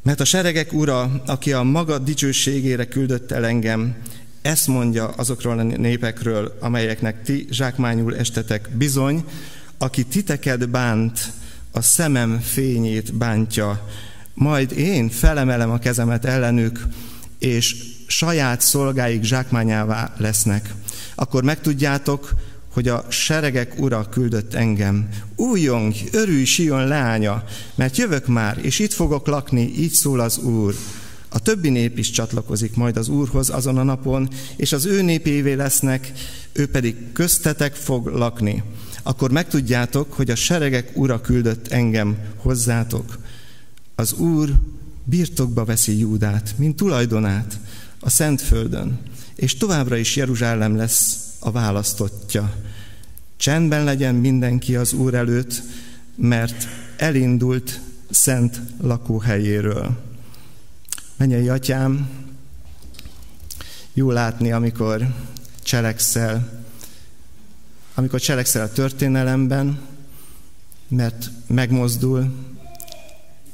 Mert 0.03 0.19
a 0.19 0.25
seregek 0.25 0.73
ura, 0.73 1.21
aki 1.25 1.53
a 1.53 1.63
maga 1.63 1.97
dicsőségére 1.97 2.85
küldött 2.85 3.31
el 3.31 3.45
engem, 3.45 3.95
ezt 4.41 4.67
mondja 4.67 5.07
azokról 5.07 5.59
a 5.59 5.63
népekről, 5.63 6.57
amelyeknek 6.59 7.23
ti 7.23 7.47
zsákmányul 7.51 8.15
estetek. 8.15 8.69
Bizony, 8.73 9.23
aki 9.77 10.03
titeket 10.03 10.69
bánt, 10.69 11.19
a 11.71 11.81
szemem 11.81 12.39
fényét 12.39 13.13
bántja, 13.13 13.87
majd 14.33 14.71
én 14.71 15.09
felemelem 15.09 15.71
a 15.71 15.79
kezemet 15.79 16.25
ellenük, 16.25 16.87
és 17.39 17.75
saját 18.07 18.61
szolgáik 18.61 19.23
zsákmányává 19.23 20.13
lesznek. 20.17 20.73
Akkor 21.15 21.43
megtudjátok, 21.43 22.33
hogy 22.79 22.87
a 22.87 23.05
seregek 23.09 23.79
ura 23.79 24.09
küldött 24.09 24.53
engem. 24.53 25.09
Újjong, 25.35 25.93
örülj, 26.11 26.43
Sion 26.43 26.87
leánya, 26.87 27.43
mert 27.75 27.97
jövök 27.97 28.27
már, 28.27 28.59
és 28.61 28.79
itt 28.79 28.93
fogok 28.93 29.27
lakni, 29.27 29.73
így 29.77 29.91
szól 29.91 30.19
az 30.19 30.37
Úr. 30.37 30.75
A 31.29 31.39
többi 31.39 31.69
nép 31.69 31.97
is 31.97 32.09
csatlakozik 32.09 32.75
majd 32.75 32.97
az 32.97 33.07
Úrhoz 33.07 33.49
azon 33.49 33.77
a 33.77 33.83
napon, 33.83 34.29
és 34.55 34.71
az 34.71 34.85
ő 34.85 35.01
népévé 35.01 35.53
lesznek, 35.53 36.11
ő 36.53 36.67
pedig 36.67 36.95
köztetek 37.13 37.75
fog 37.75 38.07
lakni. 38.07 38.63
Akkor 39.03 39.31
megtudjátok, 39.31 40.13
hogy 40.13 40.29
a 40.29 40.35
seregek 40.35 40.97
ura 40.97 41.21
küldött 41.21 41.67
engem 41.67 42.17
hozzátok. 42.35 43.19
Az 43.95 44.13
Úr 44.13 44.53
birtokba 45.03 45.65
veszi 45.65 45.99
Júdát, 45.99 46.53
mint 46.57 46.75
tulajdonát 46.75 47.59
a 47.99 48.09
Szentföldön, 48.09 48.99
és 49.35 49.57
továbbra 49.57 49.95
is 49.95 50.15
Jeruzsálem 50.15 50.75
lesz 50.75 51.27
a 51.39 51.51
választottja. 51.51 52.53
Csendben 53.39 53.83
legyen 53.83 54.15
mindenki 54.15 54.75
az 54.75 54.93
Úr 54.93 55.13
előtt, 55.13 55.61
mert 56.15 56.67
elindult 56.97 57.79
szent 58.09 58.61
lakóhelyéről. 58.81 59.97
Menjei 61.17 61.49
atyám, 61.49 62.09
jó 63.93 64.11
látni, 64.11 64.51
amikor 64.51 65.15
cselekszel, 65.63 66.63
amikor 67.93 68.19
cselekszel 68.19 68.61
a 68.61 68.71
történelemben, 68.71 69.79
mert 70.87 71.31
megmozdul 71.47 72.33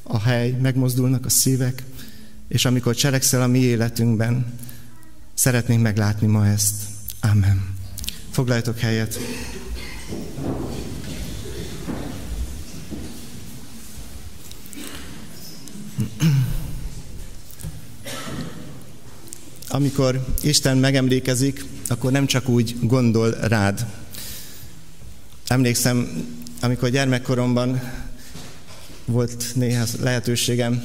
a 0.03 0.19
hely, 0.19 0.51
megmozdulnak 0.51 1.25
a 1.25 1.29
szívek, 1.29 1.83
és 2.47 2.65
amikor 2.65 2.95
cselekszel 2.95 3.41
a 3.41 3.47
mi 3.47 3.59
életünkben, 3.59 4.53
szeretnénk 5.33 5.81
meglátni 5.81 6.27
ma 6.27 6.47
ezt. 6.47 6.75
Amen. 7.19 7.73
Foglaljatok 8.31 8.77
helyet. 8.77 9.19
Amikor 19.75 20.25
Isten 20.41 20.77
megemlékezik, 20.77 21.65
akkor 21.87 22.11
nem 22.11 22.25
csak 22.25 22.49
úgy 22.49 22.75
gondol 22.81 23.31
rád. 23.41 23.85
Emlékszem, 25.47 26.25
amikor 26.61 26.89
gyermekkoromban 26.89 27.81
volt 29.05 29.45
néha 29.53 29.85
lehetőségem 30.01 30.83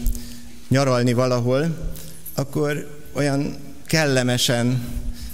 nyaralni 0.69 1.13
valahol, 1.13 1.91
akkor 2.35 3.01
olyan 3.13 3.57
kellemesen 3.87 4.85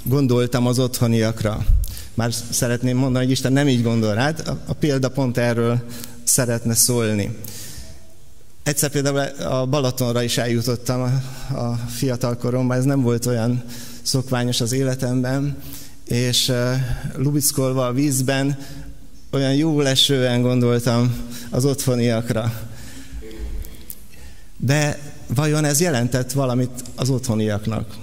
gondoltam 0.02 0.66
az 0.66 0.78
otthoniakra. 0.78 1.64
Már 2.14 2.32
szeretném 2.50 2.96
mondani, 2.96 3.24
hogy 3.24 3.32
Isten 3.32 3.52
nem 3.52 3.68
így 3.68 3.82
gondol 3.82 4.14
rád, 4.14 4.58
a, 4.66 4.72
példa 4.72 5.08
pont 5.08 5.38
erről 5.38 5.84
szeretne 6.24 6.74
szólni. 6.74 7.36
Egyszer 8.66 8.90
például 8.90 9.18
a 9.46 9.66
Balatonra 9.66 10.22
is 10.22 10.38
eljutottam 10.38 11.00
a, 11.00 11.56
a 11.56 11.74
fiatal 11.74 12.36
koromban, 12.36 12.76
ez 12.76 12.84
nem 12.84 13.02
volt 13.02 13.26
olyan 13.26 13.64
szokványos 14.02 14.60
az 14.60 14.72
életemben, 14.72 15.56
és 16.04 16.52
lubickolva 17.16 17.86
a 17.86 17.92
vízben 17.92 18.58
olyan 19.30 19.54
jó 19.54 19.80
lesően 19.80 20.42
gondoltam 20.42 21.16
az 21.50 21.64
otthoniakra. 21.64 22.52
De 24.56 24.98
vajon 25.26 25.64
ez 25.64 25.80
jelentett 25.80 26.32
valamit 26.32 26.84
az 26.94 27.10
otthoniaknak? 27.10 27.96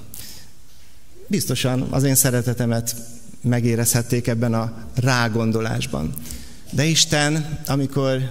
Biztosan 1.27 1.81
az 1.81 2.03
én 2.03 2.15
szeretetemet 2.15 2.95
megérezhették 3.41 4.27
ebben 4.27 4.53
a 4.53 4.73
rágondolásban. 4.95 6.13
De 6.71 6.83
Isten, 6.85 7.59
amikor 7.67 8.29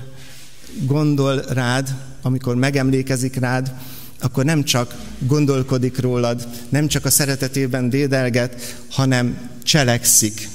gondol 0.86 1.40
rád, 1.40 1.94
amikor 2.22 2.56
megemlékezik 2.56 3.36
rád, 3.36 3.72
akkor 4.20 4.44
nem 4.44 4.64
csak 4.64 4.94
gondolkodik 5.18 6.00
rólad, 6.00 6.48
nem 6.68 6.86
csak 6.88 7.04
a 7.04 7.10
szeretetében 7.10 7.88
dédelget, 7.90 8.84
hanem 8.90 9.50
cselekszik. 9.62 10.48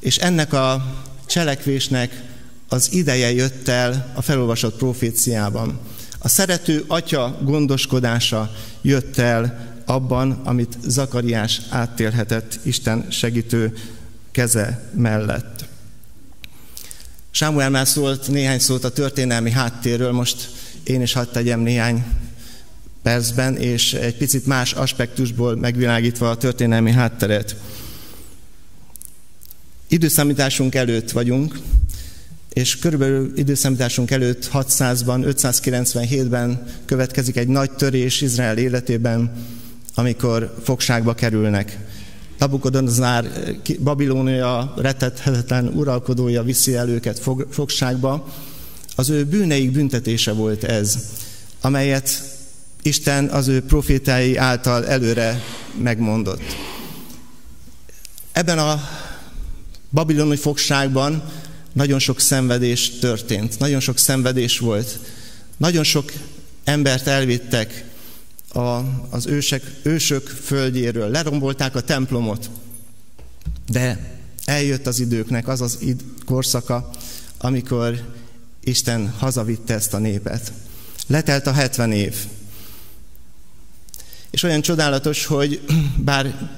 És 0.00 0.16
ennek 0.16 0.52
a 0.52 0.94
cselekvésnek 1.26 2.22
az 2.68 2.92
ideje 2.92 3.32
jött 3.32 3.68
el 3.68 4.12
a 4.14 4.22
felolvasott 4.22 4.76
proféciában. 4.76 5.78
A 6.18 6.28
szerető 6.28 6.84
atya 6.86 7.38
gondoskodása 7.42 8.52
jött 8.82 9.18
el 9.18 9.66
abban, 9.84 10.30
amit 10.44 10.78
Zakariás 10.86 11.60
áttélhetett 11.68 12.58
Isten 12.62 13.06
segítő 13.10 13.72
keze 14.30 14.90
mellett. 14.94 15.67
Sámuel 17.30 17.70
már 17.70 17.86
szólt 17.86 18.28
néhány 18.28 18.58
szót 18.58 18.84
a 18.84 18.90
történelmi 18.90 19.50
háttérről, 19.50 20.12
most 20.12 20.50
én 20.84 21.02
is 21.02 21.12
hadd 21.12 21.32
tegyem 21.32 21.60
néhány 21.60 22.04
percben, 23.02 23.56
és 23.56 23.94
egy 23.94 24.16
picit 24.16 24.46
más 24.46 24.72
aspektusból 24.72 25.56
megvilágítva 25.56 26.30
a 26.30 26.36
történelmi 26.36 26.90
hátteret. 26.90 27.56
Időszámításunk 29.88 30.74
előtt 30.74 31.10
vagyunk, 31.10 31.58
és 32.52 32.78
körülbelül 32.78 33.32
időszámításunk 33.36 34.10
előtt 34.10 34.50
600-ban, 34.52 35.34
597-ben 35.42 36.66
következik 36.84 37.36
egy 37.36 37.48
nagy 37.48 37.70
törés 37.70 38.20
Izrael 38.20 38.58
életében, 38.58 39.32
amikor 39.94 40.54
fogságba 40.62 41.14
kerülnek. 41.14 41.78
Nabukodonozár, 42.38 43.30
Babilónia 43.80 44.74
retethetetlen 44.76 45.66
uralkodója 45.66 46.42
viszi 46.42 46.74
el 46.74 46.88
őket 46.88 47.20
fogságba. 47.50 48.28
Az 48.96 49.08
ő 49.08 49.24
bűneik 49.24 49.70
büntetése 49.70 50.32
volt 50.32 50.64
ez, 50.64 50.98
amelyet 51.60 52.22
Isten 52.82 53.28
az 53.28 53.48
ő 53.48 53.62
profétái 53.62 54.36
által 54.36 54.86
előre 54.86 55.42
megmondott. 55.82 56.42
Ebben 58.32 58.58
a 58.58 58.88
babiloni 59.90 60.36
fogságban 60.36 61.22
nagyon 61.72 61.98
sok 61.98 62.20
szenvedés 62.20 62.90
történt, 62.98 63.58
nagyon 63.58 63.80
sok 63.80 63.98
szenvedés 63.98 64.58
volt. 64.58 64.98
Nagyon 65.56 65.84
sok 65.84 66.12
embert 66.64 67.06
elvittek 67.06 67.84
a, 68.52 68.80
az 69.10 69.26
ősek, 69.26 69.62
ősök 69.82 70.26
földjéről, 70.26 71.10
lerombolták 71.10 71.74
a 71.74 71.80
templomot, 71.80 72.50
de 73.68 74.16
eljött 74.44 74.86
az 74.86 75.00
időknek 75.00 75.48
az 75.48 75.60
az 75.60 75.78
id- 75.80 76.04
korszaka, 76.24 76.90
amikor 77.38 78.16
Isten 78.60 79.12
hazavitte 79.18 79.74
ezt 79.74 79.94
a 79.94 79.98
népet. 79.98 80.52
Letelt 81.06 81.46
a 81.46 81.52
70 81.52 81.92
év. 81.92 82.16
És 84.30 84.42
olyan 84.42 84.60
csodálatos, 84.60 85.24
hogy 85.26 85.60
bár 86.04 86.50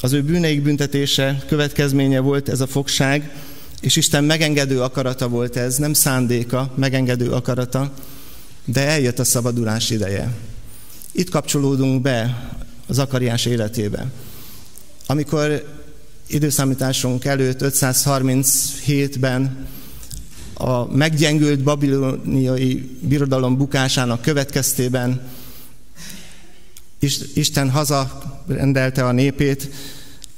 az 0.00 0.12
ő 0.12 0.22
bűneik 0.22 0.62
büntetése 0.62 1.44
következménye 1.46 2.20
volt 2.20 2.48
ez 2.48 2.60
a 2.60 2.66
fogság, 2.66 3.30
és 3.80 3.96
Isten 3.96 4.24
megengedő 4.24 4.82
akarata 4.82 5.28
volt 5.28 5.56
ez, 5.56 5.76
nem 5.76 5.92
szándéka, 5.92 6.72
megengedő 6.76 7.30
akarata, 7.30 7.92
de 8.64 8.86
eljött 8.86 9.18
a 9.18 9.24
szabadulás 9.24 9.90
ideje. 9.90 10.32
Itt 11.16 11.30
kapcsolódunk 11.30 12.02
be 12.02 12.48
Zakariás 12.88 13.44
életébe. 13.44 14.06
Amikor 15.06 15.64
időszámításunk 16.26 17.24
előtt 17.24 17.60
537-ben 17.62 19.66
a 20.54 20.94
meggyengült 20.94 21.62
babiloniai 21.62 22.98
birodalom 23.00 23.56
bukásának 23.56 24.22
következtében 24.22 25.20
Isten 27.34 27.70
haza 27.70 28.22
rendelte 28.46 29.04
a 29.04 29.12
népét, 29.12 29.70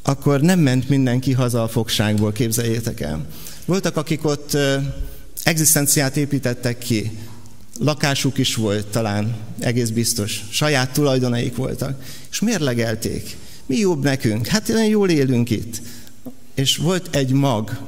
akkor 0.02 0.40
nem 0.40 0.58
ment 0.58 0.88
mindenki 0.88 1.32
haza 1.32 1.62
a 1.62 1.68
fogságból, 1.68 2.32
képzeljétek 2.32 3.00
el. 3.00 3.26
Voltak, 3.64 3.96
akik 3.96 4.24
ott 4.24 4.56
egzisztenciát 5.42 6.16
építettek 6.16 6.78
ki, 6.78 7.10
lakásuk 7.78 8.38
is 8.38 8.54
volt 8.54 8.86
talán, 8.86 9.36
egész 9.58 9.88
biztos, 9.88 10.44
saját 10.50 10.92
tulajdonaik 10.92 11.56
voltak, 11.56 12.02
és 12.30 12.40
mérlegelték. 12.40 13.36
Mi 13.66 13.76
jobb 13.76 14.02
nekünk? 14.02 14.46
Hát 14.46 14.68
olyan 14.68 14.86
jól 14.86 15.10
élünk 15.10 15.50
itt. 15.50 15.80
És 16.54 16.76
volt 16.76 17.16
egy 17.16 17.32
mag, 17.32 17.78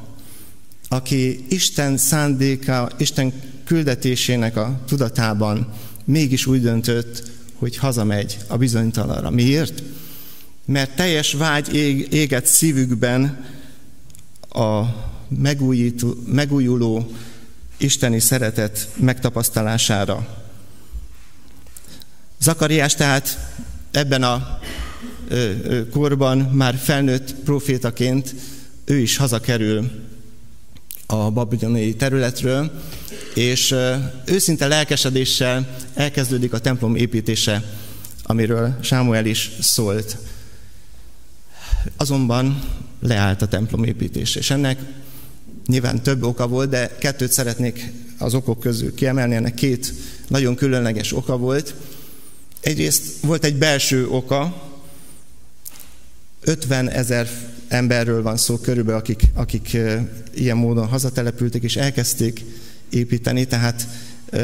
aki 0.88 1.44
Isten 1.48 1.96
szándéka, 1.96 2.90
Isten 2.98 3.32
küldetésének 3.64 4.56
a 4.56 4.80
tudatában 4.86 5.72
mégis 6.04 6.46
úgy 6.46 6.60
döntött, 6.60 7.30
hogy 7.54 7.76
hazamegy 7.76 8.38
a 8.46 8.56
bizonytalanra. 8.56 9.30
Miért? 9.30 9.82
Mert 10.64 10.96
teljes 10.96 11.32
vágy 11.32 11.74
ég, 11.74 12.12
éget 12.12 12.46
szívükben 12.46 13.44
a 14.48 14.82
megújító, 15.28 16.14
megújuló 16.26 17.10
isteni 17.78 18.20
szeretet 18.20 18.88
megtapasztalására. 18.96 20.26
Zakariás 22.40 22.94
tehát 22.94 23.38
ebben 23.90 24.22
a 24.22 24.58
korban 25.90 26.38
már 26.38 26.74
felnőtt 26.74 27.34
profétaként 27.34 28.34
ő 28.84 28.98
is 28.98 29.16
hazakerül 29.16 29.90
a 31.06 31.30
babiloniai 31.30 31.94
területről, 31.94 32.82
és 33.34 33.74
őszinte 34.24 34.66
lelkesedéssel 34.66 35.76
elkezdődik 35.94 36.52
a 36.52 36.58
templom 36.58 36.96
építése, 36.96 37.62
amiről 38.22 38.76
Sámuel 38.82 39.26
is 39.26 39.50
szólt. 39.60 40.16
Azonban 41.96 42.62
leállt 43.00 43.42
a 43.42 43.48
templom 43.48 43.84
építése, 43.84 44.38
és 44.38 44.50
ennek 44.50 44.78
nyilván 45.68 46.02
több 46.02 46.22
oka 46.22 46.48
volt, 46.48 46.68
de 46.68 46.96
kettőt 46.98 47.32
szeretnék 47.32 47.92
az 48.18 48.34
okok 48.34 48.60
közül 48.60 48.94
kiemelni, 48.94 49.34
ennek 49.34 49.54
két 49.54 49.92
nagyon 50.28 50.54
különleges 50.54 51.12
oka 51.12 51.36
volt. 51.36 51.74
Egyrészt 52.60 53.04
volt 53.20 53.44
egy 53.44 53.56
belső 53.56 54.08
oka, 54.08 54.70
50 56.40 56.88
ezer 56.88 57.28
emberről 57.68 58.22
van 58.22 58.36
szó 58.36 58.56
körülbelül, 58.56 59.00
akik, 59.00 59.22
akik 59.34 59.76
ilyen 60.34 60.56
módon 60.56 60.86
hazatelepültek 60.86 61.62
és 61.62 61.76
elkezdték 61.76 62.44
építeni, 62.90 63.46
tehát 63.46 63.86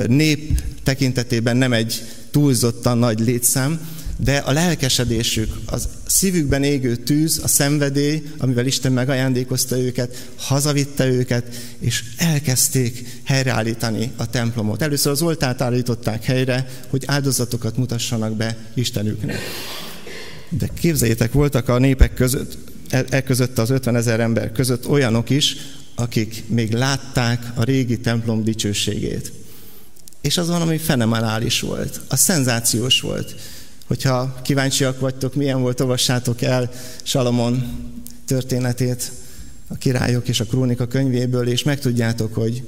nép 0.06 0.62
tekintetében 0.82 1.56
nem 1.56 1.72
egy 1.72 2.02
túlzottan 2.30 2.98
nagy 2.98 3.20
létszám, 3.20 3.80
de 4.16 4.36
a 4.36 4.52
lelkesedésük, 4.52 5.54
az 5.66 5.88
szívükben 6.06 6.62
égő 6.62 6.96
tűz, 6.96 7.40
a 7.42 7.48
szenvedély, 7.48 8.22
amivel 8.38 8.66
Isten 8.66 8.92
megajándékozta 8.92 9.78
őket, 9.78 10.28
hazavitte 10.36 11.06
őket, 11.06 11.54
és 11.78 12.04
elkezdték 12.16 13.20
helyreállítani 13.24 14.12
a 14.16 14.30
templomot. 14.30 14.82
Először 14.82 15.12
az 15.12 15.22
oltát 15.22 15.60
állították 15.60 16.24
helyre, 16.24 16.68
hogy 16.88 17.02
áldozatokat 17.06 17.76
mutassanak 17.76 18.36
be 18.36 18.56
Istenüknek. 18.74 19.38
De 20.48 20.68
képzeljétek, 20.80 21.32
voltak 21.32 21.68
a 21.68 21.78
népek 21.78 22.14
között, 22.14 22.58
e, 22.90 23.04
e 23.08 23.22
között 23.22 23.58
az 23.58 23.70
50 23.70 23.96
ezer 23.96 24.20
ember 24.20 24.52
között 24.52 24.88
olyanok 24.88 25.30
is, 25.30 25.56
akik 25.94 26.44
még 26.46 26.72
látták 26.72 27.52
a 27.54 27.64
régi 27.64 27.98
templom 27.98 28.44
dicsőségét. 28.44 29.32
És 30.20 30.36
az 30.36 30.48
valami 30.48 30.78
fenomenális 30.78 31.60
volt, 31.60 32.00
a 32.08 32.16
szenzációs 32.16 33.00
volt. 33.00 33.34
Hogyha 33.86 34.40
kíváncsiak 34.42 35.00
vagytok, 35.00 35.34
milyen 35.34 35.60
volt, 35.60 35.80
olvassátok 35.80 36.42
el 36.42 36.70
Salamon 37.02 37.82
történetét 38.24 39.12
a 39.68 39.74
királyok 39.74 40.28
és 40.28 40.40
a 40.40 40.44
krónika 40.44 40.86
könyvéből, 40.86 41.48
és 41.48 41.62
megtudjátok, 41.62 42.34
hogy 42.34 42.62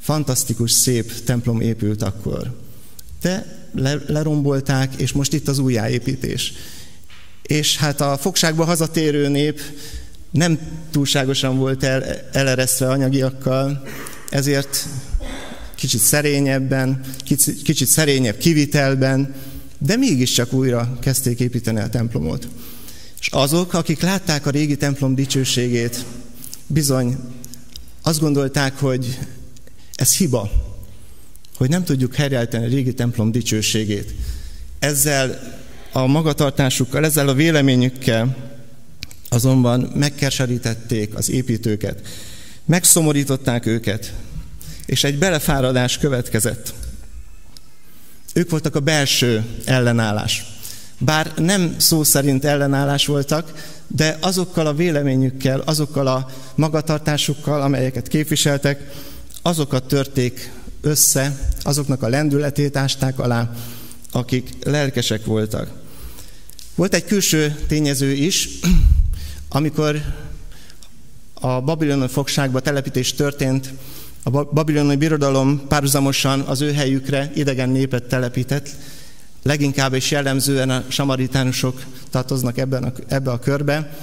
fantasztikus, 0.00 0.70
szép 0.70 1.24
templom 1.24 1.60
épült 1.60 2.02
akkor. 2.02 2.56
De 3.20 3.60
lerombolták, 4.06 4.94
és 4.94 5.12
most 5.12 5.32
itt 5.32 5.48
az 5.48 5.58
újjáépítés 5.58 6.52
és 7.42 7.76
hát 7.76 8.00
a 8.00 8.16
fogságba 8.16 8.64
hazatérő 8.64 9.28
nép 9.28 9.60
nem 10.30 10.58
túlságosan 10.90 11.56
volt 11.56 11.84
el, 11.84 12.04
eleresztve 12.32 12.88
anyagiakkal, 12.88 13.82
ezért 14.30 14.86
kicsit 15.74 16.00
szerényebben, 16.00 17.00
kicsit, 17.24 17.62
kicsit 17.62 17.88
szerényebb 17.88 18.36
kivitelben, 18.36 19.34
de 19.84 19.96
mégiscsak 19.96 20.52
újra 20.52 20.98
kezdték 21.00 21.40
építeni 21.40 21.80
a 21.80 21.88
templomot. 21.88 22.48
És 23.20 23.28
azok, 23.28 23.74
akik 23.74 24.00
látták 24.00 24.46
a 24.46 24.50
régi 24.50 24.76
templom 24.76 25.14
dicsőségét, 25.14 26.04
bizony 26.66 27.16
azt 28.02 28.20
gondolták, 28.20 28.78
hogy 28.78 29.18
ez 29.94 30.16
hiba, 30.16 30.50
hogy 31.56 31.68
nem 31.68 31.84
tudjuk 31.84 32.14
helyreállítani 32.14 32.64
a 32.64 32.68
régi 32.68 32.94
templom 32.94 33.32
dicsőségét. 33.32 34.14
Ezzel 34.78 35.40
a 35.92 36.06
magatartásukkal, 36.06 37.04
ezzel 37.04 37.28
a 37.28 37.34
véleményükkel 37.34 38.36
azonban 39.28 39.80
megkeserítették 39.94 41.14
az 41.14 41.30
építőket, 41.30 42.00
megszomorították 42.64 43.66
őket, 43.66 44.12
és 44.86 45.04
egy 45.04 45.18
belefáradás 45.18 45.98
következett. 45.98 46.74
Ők 48.32 48.50
voltak 48.50 48.74
a 48.74 48.80
belső 48.80 49.44
ellenállás. 49.64 50.44
Bár 50.98 51.32
nem 51.36 51.74
szó 51.78 52.02
szerint 52.02 52.44
ellenállás 52.44 53.06
voltak, 53.06 53.52
de 53.86 54.18
azokkal 54.20 54.66
a 54.66 54.74
véleményükkel, 54.74 55.60
azokkal 55.60 56.06
a 56.06 56.30
magatartásukkal, 56.54 57.62
amelyeket 57.62 58.08
képviseltek, 58.08 58.90
azokat 59.42 59.84
törték 59.84 60.52
össze, 60.80 61.50
azoknak 61.62 62.02
a 62.02 62.08
lendületét 62.08 62.76
ásták 62.76 63.18
alá, 63.18 63.50
akik 64.12 64.48
lelkesek 64.64 65.24
voltak. 65.24 65.70
Volt 66.74 66.94
egy 66.94 67.04
külső 67.04 67.64
tényező 67.68 68.12
is, 68.12 68.48
amikor 69.48 70.02
a 71.34 71.60
babiloni 71.60 72.08
fogságba 72.08 72.60
telepítés 72.60 73.14
történt, 73.14 73.72
a 74.22 74.30
babiloni 74.30 74.96
birodalom 74.96 75.66
párhuzamosan 75.68 76.40
az 76.40 76.60
ő 76.60 76.72
helyükre 76.72 77.30
idegen 77.34 77.68
népet 77.68 78.02
telepített, 78.02 78.68
leginkább 79.42 79.94
és 79.94 80.10
jellemzően 80.10 80.70
a 80.70 80.84
samaritánusok 80.88 81.82
tartoznak 82.10 82.58
ebben 82.58 82.84
a, 82.84 82.92
ebbe 83.08 83.30
a 83.30 83.38
körbe. 83.38 83.98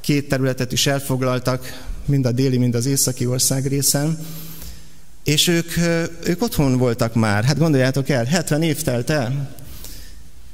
Két 0.00 0.28
területet 0.28 0.72
is 0.72 0.86
elfoglaltak, 0.86 1.86
mind 2.04 2.26
a 2.26 2.32
déli, 2.32 2.56
mind 2.56 2.74
az 2.74 2.86
északi 2.86 3.26
ország 3.26 3.66
részen. 3.66 4.18
És 5.24 5.48
ők, 5.48 5.76
ők 6.24 6.42
otthon 6.42 6.76
voltak 6.76 7.14
már. 7.14 7.44
Hát 7.44 7.58
gondoljátok 7.58 8.08
el, 8.08 8.24
70 8.24 8.62
év 8.62 8.82
telt 8.82 9.10
el 9.10 9.56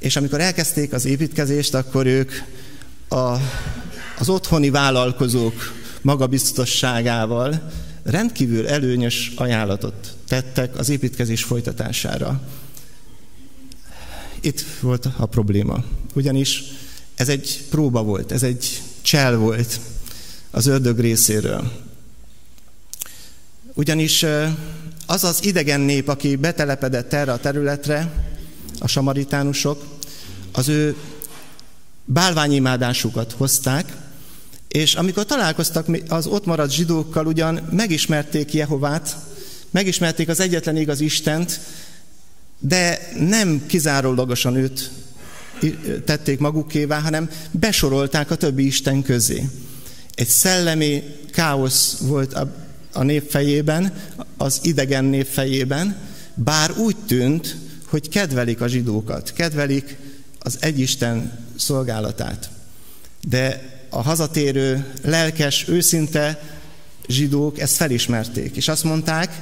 és 0.02 0.16
amikor 0.16 0.40
elkezdték 0.40 0.92
az 0.92 1.04
építkezést, 1.04 1.74
akkor 1.74 2.06
ők 2.06 2.32
a, 3.08 3.36
az 4.18 4.28
otthoni 4.28 4.70
vállalkozók 4.70 5.72
magabiztosságával 6.00 7.70
rendkívül 8.02 8.68
előnyös 8.68 9.32
ajánlatot 9.36 10.16
tettek 10.28 10.78
az 10.78 10.88
építkezés 10.88 11.42
folytatására. 11.42 12.40
Itt 14.40 14.64
volt 14.80 15.08
a 15.16 15.26
probléma. 15.26 15.84
Ugyanis 16.14 16.62
ez 17.14 17.28
egy 17.28 17.64
próba 17.70 18.02
volt, 18.02 18.32
ez 18.32 18.42
egy 18.42 18.82
csel 19.02 19.36
volt 19.36 19.80
az 20.50 20.66
ördög 20.66 20.98
részéről. 20.98 21.72
Ugyanis 23.74 24.24
az 25.06 25.24
az 25.24 25.44
idegen 25.44 25.80
nép, 25.80 26.08
aki 26.08 26.36
betelepedett 26.36 27.12
erre 27.12 27.32
a 27.32 27.38
területre, 27.38 28.12
a 28.78 28.86
samaritánusok, 28.86 29.84
az 30.52 30.68
ő 30.68 30.96
bálványimádásukat 32.04 33.32
hozták, 33.32 33.96
és 34.72 34.94
amikor 34.94 35.24
találkoztak 35.24 35.86
az 36.08 36.26
ott 36.26 36.46
maradt 36.46 36.72
zsidókkal, 36.72 37.26
ugyan 37.26 37.68
megismerték 37.70 38.52
Jehovát, 38.54 39.16
megismerték 39.70 40.28
az 40.28 40.40
egyetlen 40.40 40.76
igaz 40.76 41.00
Istent, 41.00 41.60
de 42.58 43.08
nem 43.18 43.66
kizárólagosan 43.66 44.56
őt 44.56 44.90
tették 46.04 46.38
magukévá, 46.38 47.00
hanem 47.00 47.30
besorolták 47.50 48.30
a 48.30 48.34
többi 48.34 48.66
Isten 48.66 49.02
közé. 49.02 49.48
Egy 50.14 50.28
szellemi 50.28 51.02
káosz 51.32 51.96
volt 52.00 52.34
a, 52.34 52.54
a 52.92 53.02
nép 53.02 53.30
fejében, 53.30 53.92
az 54.36 54.58
idegen 54.62 55.04
nép 55.04 55.26
fejében, 55.26 55.96
bár 56.34 56.70
úgy 56.78 56.96
tűnt, 57.06 57.56
hogy 57.86 58.08
kedvelik 58.08 58.60
a 58.60 58.66
zsidókat, 58.66 59.32
kedvelik 59.32 59.96
az 60.38 60.56
egyisten 60.60 61.38
szolgálatát. 61.56 62.50
De 63.28 63.71
a 63.94 64.02
hazatérő, 64.02 64.92
lelkes, 65.02 65.68
őszinte 65.68 66.42
zsidók 67.06 67.58
ezt 67.58 67.76
felismerték, 67.76 68.56
és 68.56 68.68
azt 68.68 68.84
mondták, 68.84 69.40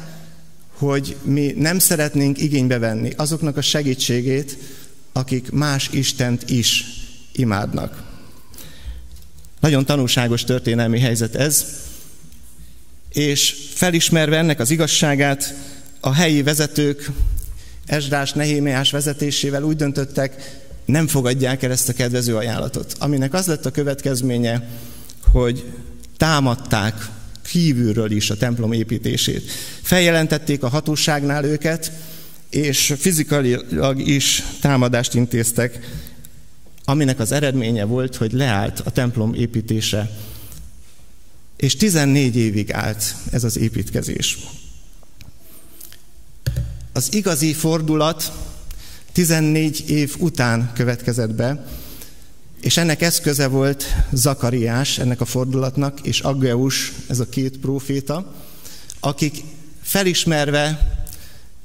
hogy 0.72 1.16
mi 1.22 1.54
nem 1.56 1.78
szeretnénk 1.78 2.38
igénybe 2.38 2.78
venni 2.78 3.12
azoknak 3.16 3.56
a 3.56 3.62
segítségét, 3.62 4.56
akik 5.12 5.50
más 5.50 5.88
Istent 5.92 6.50
is 6.50 6.84
imádnak. 7.32 8.02
Nagyon 9.60 9.84
tanulságos 9.84 10.44
történelmi 10.44 11.00
helyzet 11.00 11.34
ez, 11.34 11.66
és 13.08 13.54
felismerve 13.74 14.36
ennek 14.36 14.60
az 14.60 14.70
igazságát, 14.70 15.54
a 16.00 16.12
helyi 16.12 16.42
vezetők 16.42 17.10
Esdrás, 17.86 18.32
Nehémiás 18.32 18.90
vezetésével 18.90 19.62
úgy 19.62 19.76
döntöttek, 19.76 20.59
nem 20.90 21.06
fogadják 21.06 21.62
el 21.62 21.70
ezt 21.70 21.88
a 21.88 21.92
kedvező 21.92 22.36
ajánlatot. 22.36 22.94
Aminek 22.98 23.34
az 23.34 23.46
lett 23.46 23.66
a 23.66 23.70
következménye, 23.70 24.68
hogy 25.32 25.64
támadták 26.16 27.08
kívülről 27.42 28.10
is 28.10 28.30
a 28.30 28.36
templom 28.36 28.72
építését. 28.72 29.50
Feljelentették 29.82 30.62
a 30.62 30.68
hatóságnál 30.68 31.44
őket, 31.44 31.92
és 32.50 32.94
fizikailag 32.98 34.00
is 34.00 34.42
támadást 34.60 35.14
intéztek, 35.14 35.78
aminek 36.84 37.18
az 37.18 37.32
eredménye 37.32 37.84
volt, 37.84 38.16
hogy 38.16 38.32
leállt 38.32 38.80
a 38.80 38.90
templom 38.90 39.34
építése. 39.34 40.10
És 41.56 41.76
14 41.76 42.36
évig 42.36 42.72
állt 42.72 43.14
ez 43.30 43.44
az 43.44 43.58
építkezés. 43.58 44.38
Az 46.92 47.14
igazi 47.14 47.52
fordulat 47.52 48.32
14 49.12 49.90
év 49.90 50.14
után 50.18 50.70
következett 50.74 51.34
be, 51.34 51.66
és 52.60 52.76
ennek 52.76 53.02
eszköze 53.02 53.46
volt 53.46 53.84
Zakariás, 54.12 54.98
ennek 54.98 55.20
a 55.20 55.24
fordulatnak, 55.24 56.00
és 56.02 56.20
Aggeus, 56.20 56.92
ez 57.08 57.20
a 57.20 57.28
két 57.28 57.58
próféta, 57.58 58.34
akik 59.00 59.42
felismerve 59.82 60.94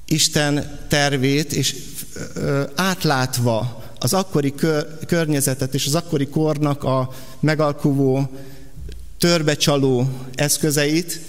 Isten 0.07 0.79
tervét, 0.87 1.53
és 1.53 1.75
átlátva 2.75 3.83
az 3.99 4.13
akkori 4.13 4.53
környezetet 5.07 5.73
és 5.73 5.85
az 5.85 5.95
akkori 5.95 6.27
kornak 6.27 6.83
a 6.83 7.13
megalkuvó, 7.39 8.29
törbecsaló 9.17 10.09
eszközeit, 10.35 11.19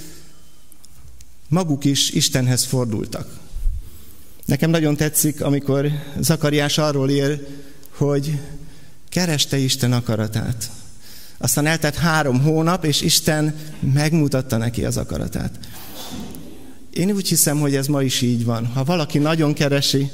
maguk 1.48 1.84
is 1.84 2.10
Istenhez 2.10 2.64
fordultak. 2.64 3.45
Nekem 4.46 4.70
nagyon 4.70 4.96
tetszik, 4.96 5.42
amikor 5.42 5.90
Zakariás 6.20 6.78
arról 6.78 7.10
ér, 7.10 7.46
hogy 7.96 8.38
kereste 9.08 9.56
Isten 9.56 9.92
akaratát. 9.92 10.70
Aztán 11.38 11.66
eltelt 11.66 11.94
három 11.94 12.40
hónap, 12.42 12.84
és 12.84 13.00
Isten 13.00 13.54
megmutatta 13.92 14.56
neki 14.56 14.84
az 14.84 14.96
akaratát. 14.96 15.58
Én 16.90 17.10
úgy 17.10 17.28
hiszem, 17.28 17.60
hogy 17.60 17.74
ez 17.74 17.86
ma 17.86 18.02
is 18.02 18.20
így 18.20 18.44
van. 18.44 18.66
Ha 18.66 18.84
valaki 18.84 19.18
nagyon 19.18 19.52
keresi 19.52 20.10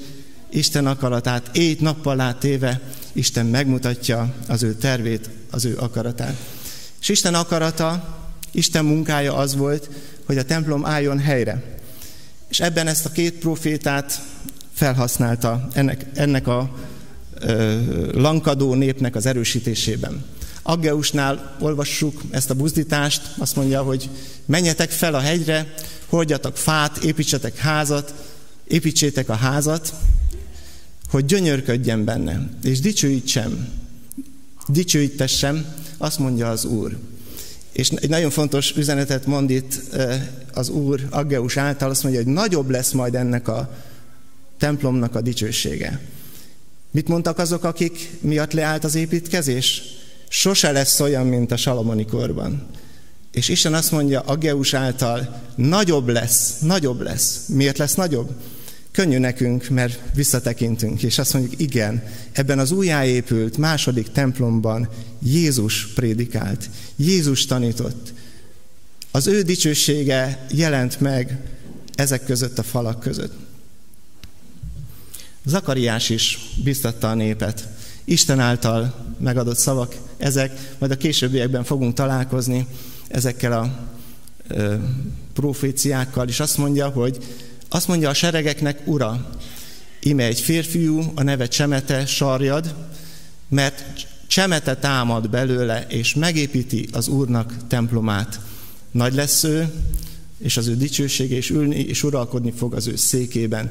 Isten 0.51 0.87
akaratát, 0.87 1.57
éjt 1.57 1.81
nappal 1.81 2.21
átéve, 2.21 2.81
Isten 3.13 3.47
megmutatja 3.47 4.35
az 4.49 4.63
ő 4.63 4.75
tervét, 4.75 5.31
az 5.51 5.65
ő 5.65 5.77
akaratát. 5.77 6.37
És 7.01 7.09
Isten 7.09 7.35
akarata, 7.35 8.19
Isten 8.51 8.85
munkája 8.85 9.35
az 9.35 9.57
volt, 9.57 9.91
hogy 10.27 10.39
a 10.39 10.45
templom 10.45 10.87
álljon 10.87 11.19
helyre. 11.19 11.72
És 12.53 12.61
ebben 12.61 12.87
ezt 12.87 13.07
a 13.07 13.11
két 13.11 13.35
profétát 13.35 14.23
felhasználta 14.73 15.69
ennek, 15.73 16.07
ennek 16.15 16.47
a 16.47 16.75
ö, 17.41 17.81
lankadó 18.13 18.75
népnek 18.75 19.17
az 19.17 19.27
erősítésében. 19.27 20.25
Aggeusnál 20.63 21.57
olvassuk 21.61 22.23
ezt 22.31 22.51
a 22.51 22.55
buzdítást, 22.55 23.23
azt 23.39 23.57
mondja, 23.57 23.83
hogy 23.83 24.11
menjetek 24.45 24.91
fel 24.91 25.15
a 25.15 25.21
hegyre, 25.21 25.75
hordjatok 26.07 26.57
fát, 26.57 26.97
építsetek 26.97 27.57
házat, 27.57 28.15
építsétek 28.65 29.29
a 29.29 29.35
házat, 29.35 29.95
hogy 31.11 31.25
gyönyörködjen 31.25 32.05
benne, 32.05 32.49
és 32.63 32.81
dicsőítsem, 32.81 33.69
dicsőítessem, 34.69 35.75
azt 35.97 36.19
mondja 36.19 36.51
az 36.51 36.65
Úr. 36.65 36.99
És 37.73 37.89
egy 37.89 38.09
nagyon 38.09 38.31
fontos 38.31 38.77
üzenetet 38.77 39.27
mond 39.27 39.51
itt 39.51 39.81
az 40.53 40.69
Úr 40.69 41.01
Aggeus 41.11 41.57
által, 41.57 41.91
azt 41.91 42.03
mondja, 42.03 42.23
hogy 42.23 42.33
nagyobb 42.33 42.71
lesz 42.71 42.93
majd 42.93 43.15
ennek 43.15 43.49
a 43.49 43.75
templomnak 44.59 45.15
a 45.15 45.21
dicsősége. 45.21 46.01
Mit 46.91 47.09
mondtak 47.09 47.39
azok, 47.39 47.65
akik 47.65 48.11
miatt 48.21 48.53
leállt 48.53 48.85
az 48.85 48.95
építkezés? 48.95 49.83
Sose 50.29 50.73
lesz 50.73 51.01
olyan, 51.01 51.27
mint 51.27 51.53
a 51.53 51.57
Salamoni 51.57 52.07
korban. 52.07 52.67
És 53.33 53.49
Isten 53.49 53.75
azt 53.75 53.91
mondja 53.91 54.21
Aggeus 54.21 54.75
által, 54.75 55.43
nagyobb 55.55 56.09
lesz, 56.09 56.59
nagyobb 56.59 57.01
lesz. 57.01 57.47
Miért 57.47 57.79
lesz 57.79 57.95
nagyobb? 57.95 58.31
Könnyű 58.93 59.19
nekünk, 59.19 59.69
mert 59.69 60.01
visszatekintünk, 60.15 61.03
és 61.03 61.19
azt 61.19 61.33
mondjuk, 61.33 61.61
igen, 61.61 62.03
ebben 62.33 62.59
az 62.59 62.71
újjáépült 62.71 63.57
második 63.57 64.13
templomban 64.13 64.89
Jézus 65.23 65.87
prédikált, 65.87 66.71
Jézus 66.97 67.47
tanított. 67.47 68.13
Az 69.11 69.27
ő 69.27 69.43
dicsősége 69.43 70.47
jelent 70.51 71.01
meg 71.01 71.39
ezek 71.95 72.25
között 72.25 72.59
a 72.59 72.63
falak 72.63 73.01
között. 73.01 73.33
Zakariás 75.45 76.11
is 76.11 76.39
biztatta 76.65 77.11
a 77.11 77.15
népet. 77.15 77.69
Isten 78.05 78.41
által 78.41 78.95
megadott 79.19 79.59
szavak 79.59 79.97
ezek, 80.17 80.75
majd 80.79 80.93
a 80.93 80.97
későbbiekben 80.97 81.65
fogunk 81.65 81.95
találkozni 81.95 82.67
ezekkel 83.09 83.53
a 83.53 83.89
ö, 84.49 84.75
proféciákkal, 85.33 86.29
és 86.29 86.41
azt 86.41 86.57
mondja, 86.57 86.89
hogy 86.89 87.19
azt 87.73 87.89
mondja 87.89 88.09
a 88.09 88.15
seregeknek, 88.15 88.81
ura, 88.85 89.31
ime 90.01 90.25
egy 90.25 90.41
férfiú, 90.41 91.13
a 91.15 91.23
neve 91.23 91.49
Csemete, 91.49 92.07
sarjad, 92.07 92.75
mert 93.49 94.07
Csemete 94.27 94.77
támad 94.77 95.31
belőle, 95.31 95.87
és 95.89 96.15
megépíti 96.15 96.89
az 96.93 97.09
Úrnak 97.09 97.55
templomát. 97.69 98.41
Nagy 98.91 99.15
lesz 99.15 99.45
ő, 99.45 99.73
és 100.39 100.57
az 100.57 100.67
ő 100.67 100.77
dicsősége, 100.77 101.37
és 101.37 101.51
ülni, 101.51 101.77
és 101.77 102.03
uralkodni 102.03 102.53
fog 102.57 102.75
az 102.75 102.87
ő 102.87 102.97
székében. 102.97 103.71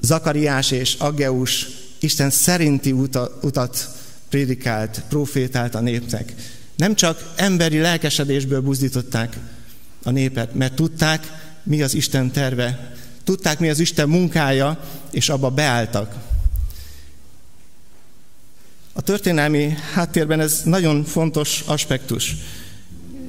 Zakariás 0.00 0.70
és 0.70 0.94
Aggeus 0.94 1.66
Isten 1.98 2.30
szerinti 2.30 2.92
utat 3.42 3.88
prédikált, 4.28 5.02
profétált 5.08 5.74
a 5.74 5.80
népnek. 5.80 6.34
Nem 6.76 6.94
csak 6.94 7.32
emberi 7.36 7.78
lelkesedésből 7.78 8.60
buzdították 8.60 9.38
a 10.02 10.10
népet, 10.10 10.54
mert 10.54 10.74
tudták, 10.74 11.50
mi 11.62 11.82
az 11.82 11.94
Isten 11.94 12.30
terve, 12.30 12.92
tudták, 13.24 13.58
mi 13.58 13.68
az 13.68 13.78
Isten 13.78 14.08
munkája, 14.08 14.80
és 15.10 15.28
abba 15.28 15.50
beálltak. 15.50 16.14
A 18.92 19.00
történelmi 19.00 19.74
háttérben 19.92 20.40
ez 20.40 20.60
nagyon 20.64 21.04
fontos 21.04 21.62
aspektus. 21.66 22.36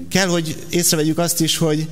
Kell, 0.09 0.27
hogy 0.27 0.65
észrevegyük 0.69 1.17
azt 1.17 1.41
is, 1.41 1.57
hogy 1.57 1.87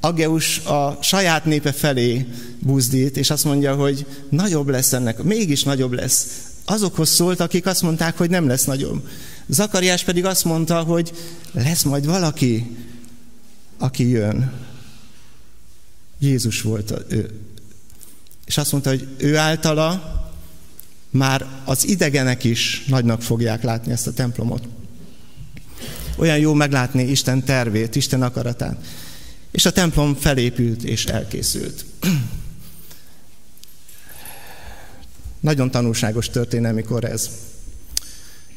Ageus 0.00 0.58
a 0.58 0.98
saját 1.02 1.44
népe 1.44 1.72
felé 1.72 2.26
buzdít, 2.58 3.16
és 3.16 3.30
azt 3.30 3.44
mondja, 3.44 3.74
hogy 3.74 4.06
nagyobb 4.28 4.68
lesz 4.68 4.92
ennek, 4.92 5.22
mégis 5.22 5.62
nagyobb 5.62 5.92
lesz. 5.92 6.26
Azokhoz 6.64 7.08
szólt, 7.08 7.40
akik 7.40 7.66
azt 7.66 7.82
mondták, 7.82 8.16
hogy 8.18 8.30
nem 8.30 8.46
lesz 8.46 8.64
nagyobb. 8.64 9.08
Zakariás 9.48 10.04
pedig 10.04 10.24
azt 10.24 10.44
mondta, 10.44 10.82
hogy 10.82 11.12
lesz 11.52 11.82
majd 11.82 12.06
valaki, 12.06 12.76
aki 13.78 14.08
jön. 14.08 14.52
Jézus 16.22 16.62
volt 16.62 16.94
ő. 17.08 17.30
És 18.44 18.58
azt 18.58 18.72
mondta, 18.72 18.90
hogy 18.90 19.08
ő 19.16 19.36
általa 19.36 20.20
már 21.10 21.46
az 21.64 21.86
idegenek 21.86 22.44
is 22.44 22.84
nagynak 22.86 23.22
fogják 23.22 23.62
látni 23.62 23.92
ezt 23.92 24.06
a 24.06 24.12
templomot. 24.12 24.68
Olyan 26.16 26.38
jó 26.38 26.54
meglátni 26.54 27.02
Isten 27.02 27.44
tervét, 27.44 27.96
Isten 27.96 28.22
akaratát. 28.22 28.86
És 29.50 29.66
a 29.66 29.72
templom 29.72 30.14
felépült 30.14 30.82
és 30.82 31.04
elkészült. 31.04 31.84
Nagyon 35.40 35.70
tanulságos 35.70 36.30
történelmi 36.30 36.82
kor 36.82 37.04
ez. 37.04 37.30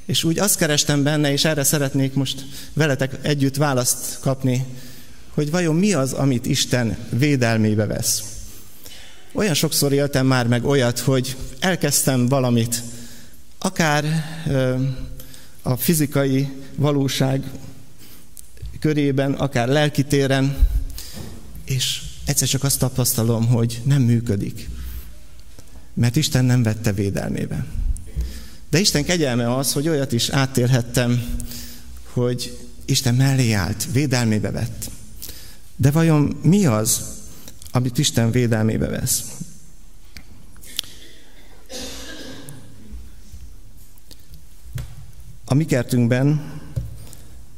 És 0.05 0.23
úgy 0.23 0.39
azt 0.39 0.57
kerestem 0.57 1.03
benne, 1.03 1.31
és 1.31 1.45
erre 1.45 1.63
szeretnék 1.63 2.13
most 2.13 2.45
veletek 2.73 3.17
együtt 3.21 3.55
választ 3.55 4.19
kapni, 4.19 4.65
hogy 5.35 5.51
vajon 5.51 5.75
mi 5.75 5.93
az, 5.93 6.13
amit 6.13 6.45
Isten 6.45 6.97
védelmébe 7.09 7.85
vesz. 7.85 8.23
Olyan 9.33 9.53
sokszor 9.53 9.93
éltem 9.93 10.25
már 10.25 10.47
meg 10.47 10.65
olyat, 10.65 10.99
hogy 10.99 11.35
elkezdtem 11.59 12.27
valamit, 12.27 12.83
akár 13.57 14.05
a 15.61 15.75
fizikai 15.75 16.49
valóság 16.75 17.43
körében, 18.79 19.33
akár 19.33 19.67
lelkitéren, 19.67 20.67
és 21.65 22.01
egyszer 22.25 22.47
csak 22.47 22.63
azt 22.63 22.79
tapasztalom, 22.79 23.47
hogy 23.47 23.81
nem 23.83 24.01
működik. 24.01 24.69
Mert 25.93 26.15
Isten 26.15 26.45
nem 26.45 26.63
vette 26.63 26.93
védelmébe. 26.93 27.65
De 28.69 28.79
Isten 28.79 29.03
kegyelme 29.03 29.55
az, 29.55 29.73
hogy 29.73 29.87
olyat 29.87 30.11
is 30.11 30.29
áttérhettem, 30.29 31.25
hogy 32.13 32.57
Isten 32.85 33.15
mellé 33.15 33.51
állt, 33.51 33.87
védelmébe 33.91 34.51
vett. 34.51 34.89
De 35.75 35.91
vajon 35.91 36.37
mi 36.41 36.65
az, 36.65 37.01
amit 37.71 37.97
Isten 37.97 38.31
védelmébe 38.31 38.87
vesz? 38.87 39.23
A 45.45 45.53
mi 45.53 45.65
kertünkben 45.65 46.51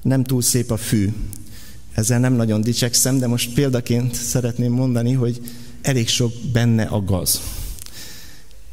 nem 0.02 0.24
túl 0.24 0.42
szép 0.42 0.72
a 0.72 0.78
fű. 0.78 1.14
Ezzel 1.94 2.20
nem 2.20 2.34
nagyon 2.34 2.62
dicsekszem, 2.62 3.20
de 3.20 3.28
most 3.28 3.54
példaként 3.54 4.16
szeretném 4.16 4.72
mondani, 4.72 5.14
hogy 5.14 5.42
elég 5.82 6.08
sok 6.08 6.34
benne 6.52 6.84
a 6.84 7.04
gaz. 7.04 7.42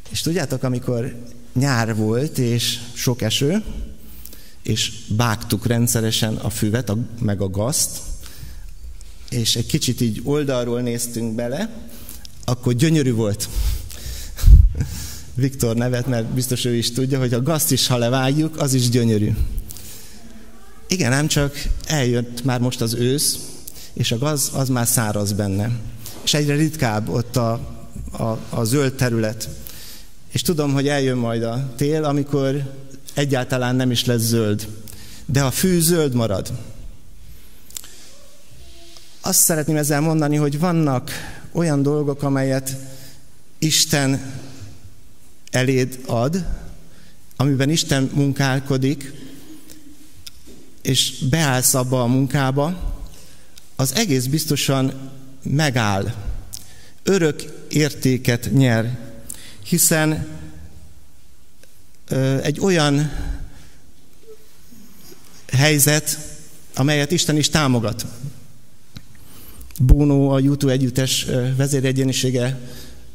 És 0.09 0.21
tudjátok, 0.21 0.63
amikor 0.63 1.15
nyár 1.53 1.95
volt, 1.95 2.37
és 2.37 2.79
sok 2.93 3.21
eső, 3.21 3.63
és 4.61 4.91
bágtuk 5.07 5.65
rendszeresen 5.65 6.35
a 6.35 6.49
füvet, 6.49 6.89
a, 6.89 6.97
meg 7.19 7.41
a 7.41 7.49
gazt, 7.49 8.01
és 9.35 9.55
egy 9.55 9.65
kicsit 9.65 10.01
így 10.01 10.21
oldalról 10.23 10.81
néztünk 10.81 11.35
bele, 11.35 11.69
akkor 12.45 12.73
gyönyörű 12.73 13.13
volt. 13.13 13.49
Viktor 15.33 15.75
nevet, 15.75 16.07
mert 16.07 16.25
biztos 16.25 16.65
ő 16.65 16.75
is 16.75 16.91
tudja, 16.91 17.19
hogy 17.19 17.33
a 17.33 17.41
gazt 17.41 17.71
is, 17.71 17.87
ha 17.87 17.97
levágjuk, 17.97 18.59
az 18.59 18.73
is 18.73 18.89
gyönyörű. 18.89 19.31
Igen, 20.87 21.13
ám 21.13 21.27
csak 21.27 21.67
eljött 21.85 22.43
már 22.43 22.59
most 22.59 22.81
az 22.81 22.93
ősz, 22.93 23.39
és 23.93 24.11
a 24.11 24.17
gaz 24.17 24.51
az 24.53 24.69
már 24.69 24.87
száraz 24.87 25.33
benne. 25.33 25.71
És 26.23 26.33
egyre 26.33 26.55
ritkább 26.55 27.09
ott 27.09 27.35
a, 27.35 27.51
a, 28.11 28.39
a 28.49 28.63
zöld 28.63 28.93
terület. 28.93 29.49
És 30.31 30.41
tudom, 30.41 30.73
hogy 30.73 30.87
eljön 30.87 31.17
majd 31.17 31.43
a 31.43 31.73
tél, 31.75 32.03
amikor 32.03 32.73
egyáltalán 33.13 33.75
nem 33.75 33.91
is 33.91 34.05
lesz 34.05 34.21
zöld. 34.21 34.67
De 35.25 35.43
a 35.43 35.51
fű 35.51 35.79
zöld 35.79 36.13
marad. 36.13 36.51
Azt 39.25 39.39
szeretném 39.39 39.75
ezzel 39.75 40.01
mondani, 40.01 40.35
hogy 40.35 40.59
vannak 40.59 41.11
olyan 41.51 41.81
dolgok, 41.81 42.23
amelyet 42.23 42.75
Isten 43.57 44.33
eléd 45.51 45.99
ad, 46.05 46.45
amiben 47.35 47.69
Isten 47.69 48.09
munkálkodik, 48.13 49.13
és 50.81 51.27
beállsz 51.29 51.73
abba 51.73 52.01
a 52.01 52.05
munkába, 52.05 52.93
az 53.75 53.95
egész 53.95 54.25
biztosan 54.25 55.11
megáll. 55.43 56.13
Örök 57.03 57.43
értéket 57.69 58.49
nyer, 58.51 58.99
hiszen 59.63 60.27
egy 62.41 62.59
olyan 62.59 63.11
helyzet, 65.51 66.17
amelyet 66.75 67.11
Isten 67.11 67.37
is 67.37 67.49
támogat. 67.49 68.05
Bónó, 69.79 70.29
a 70.29 70.39
YouTube 70.39 70.71
együttes 70.71 71.27
vezéregyenisége 71.57 72.59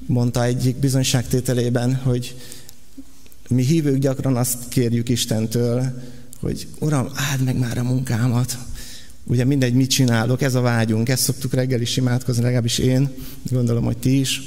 mondta 0.06 0.44
egyik 0.44 0.76
bizonyságtételében, 0.76 1.94
hogy 1.94 2.36
mi 3.48 3.62
hívők 3.64 3.98
gyakran 3.98 4.36
azt 4.36 4.68
kérjük 4.68 5.08
Istentől, 5.08 6.02
hogy 6.40 6.68
Uram, 6.78 7.08
áld 7.14 7.44
meg 7.44 7.58
már 7.58 7.78
a 7.78 7.82
munkámat. 7.82 8.58
Ugye 9.24 9.44
mindegy, 9.44 9.74
mit 9.74 9.90
csinálok, 9.90 10.42
ez 10.42 10.54
a 10.54 10.60
vágyunk, 10.60 11.08
ezt 11.08 11.22
szoktuk 11.22 11.54
reggel 11.54 11.80
is 11.80 11.96
imádkozni, 11.96 12.42
legalábbis 12.42 12.78
én, 12.78 13.10
gondolom, 13.50 13.84
hogy 13.84 13.98
ti 13.98 14.18
is. 14.18 14.42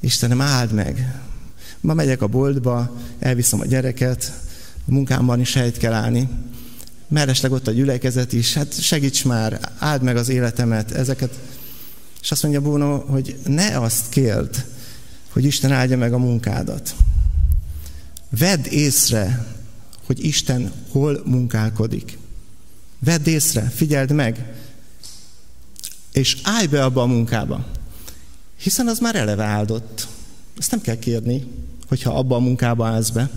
Istenem, 0.00 0.40
áld 0.40 0.72
meg. 0.72 1.20
Ma 1.80 1.94
megyek 1.94 2.22
a 2.22 2.26
boltba, 2.26 2.96
elviszem 3.18 3.60
a 3.60 3.66
gyereket, 3.66 4.32
a 4.86 4.92
munkámban 4.92 5.40
is 5.40 5.54
helyt 5.54 5.76
kell 5.76 5.92
állni. 5.92 6.28
Mellesleg 7.10 7.52
ott 7.52 7.66
a 7.66 7.72
gyülekezet 7.72 8.32
is, 8.32 8.54
hát 8.54 8.82
segíts 8.82 9.24
már, 9.24 9.72
áld 9.78 10.02
meg 10.02 10.16
az 10.16 10.28
életemet, 10.28 10.90
ezeket. 10.90 11.38
És 12.22 12.30
azt 12.30 12.42
mondja 12.42 12.60
Bóno, 12.60 12.98
hogy 12.98 13.38
ne 13.46 13.78
azt 13.78 14.08
kérd, 14.08 14.64
hogy 15.32 15.44
Isten 15.44 15.72
áldja 15.72 15.96
meg 15.96 16.12
a 16.12 16.18
munkádat. 16.18 16.94
Vedd 18.38 18.66
észre, 18.68 19.46
hogy 20.06 20.24
Isten 20.24 20.72
hol 20.90 21.22
munkálkodik. 21.24 22.18
Vedd 22.98 23.28
észre, 23.28 23.62
figyeld 23.62 24.12
meg, 24.12 24.54
és 26.12 26.36
állj 26.42 26.66
be 26.66 26.84
abba 26.84 27.02
a 27.02 27.06
munkába. 27.06 27.66
Hiszen 28.56 28.88
az 28.88 28.98
már 28.98 29.14
eleve 29.16 29.44
áldott. 29.44 30.08
Ezt 30.58 30.70
nem 30.70 30.80
kell 30.80 30.98
kérni, 30.98 31.46
hogyha 31.88 32.18
abba 32.18 32.36
a 32.36 32.40
munkába 32.40 32.86
állsz 32.86 33.10
be. 33.10 33.30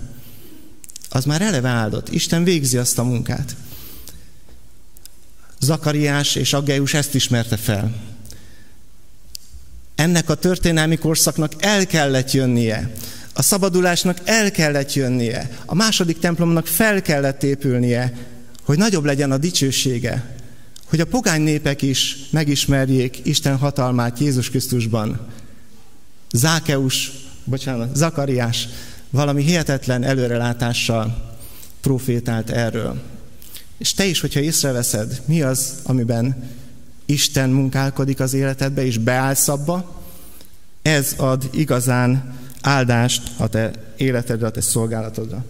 Az 1.14 1.26
már 1.26 1.42
eleve 1.42 1.70
áldott. 1.70 2.10
Isten 2.10 2.44
végzi 2.44 2.78
azt 2.78 2.98
a 2.98 3.04
munkát. 3.04 3.56
Zakariás 5.60 6.36
és 6.36 6.54
Aggeus 6.54 6.94
ezt 6.94 7.16
ismerte 7.16 7.58
fel. 7.58 7.96
Ennek 9.96 10.30
a 10.30 10.36
történelmi 10.36 10.98
korszaknak 10.98 11.54
el 11.60 11.86
kellett 11.86 12.32
jönnie. 12.32 12.92
A 13.34 13.42
szabadulásnak 13.42 14.18
el 14.24 14.52
kellett 14.52 14.94
jönnie. 14.94 15.50
A 15.66 15.76
második 15.76 16.20
templomnak 16.20 16.68
fel 16.68 17.02
kellett 17.02 17.44
épülnie, 17.44 18.14
hogy 18.64 18.78
nagyobb 18.78 19.06
legyen 19.06 19.32
a 19.32 19.38
dicsősége. 19.38 20.36
Hogy 20.86 21.00
a 21.00 21.06
pogány 21.06 21.42
népek 21.42 21.82
is 21.82 22.18
megismerjék 22.30 23.20
Isten 23.24 23.58
hatalmát 23.58 24.20
Jézus 24.20 24.50
Krisztusban. 24.50 25.28
Zákeus, 26.32 27.12
bocsánat, 27.44 27.96
Zakariás 27.96 28.68
valami 29.14 29.44
hihetetlen 29.44 30.04
előrelátással 30.04 31.36
profétált 31.82 32.50
erről. 32.50 33.02
És 33.78 33.94
te 33.94 34.06
is, 34.06 34.20
hogyha 34.20 34.40
észreveszed, 34.40 35.22
mi 35.26 35.42
az, 35.42 35.80
amiben 35.84 36.50
Isten 37.06 37.50
munkálkodik 37.50 38.20
az 38.20 38.34
életedbe, 38.34 38.86
és 38.86 38.98
beállsz 38.98 39.48
abba, 39.48 40.02
ez 40.82 41.14
ad 41.18 41.50
igazán 41.52 42.40
áldást 42.62 43.32
a 43.38 43.48
te 43.48 43.72
életedre, 43.98 44.48
a 44.48 44.52
te 44.52 44.62
szolgálatodra. 44.62 45.46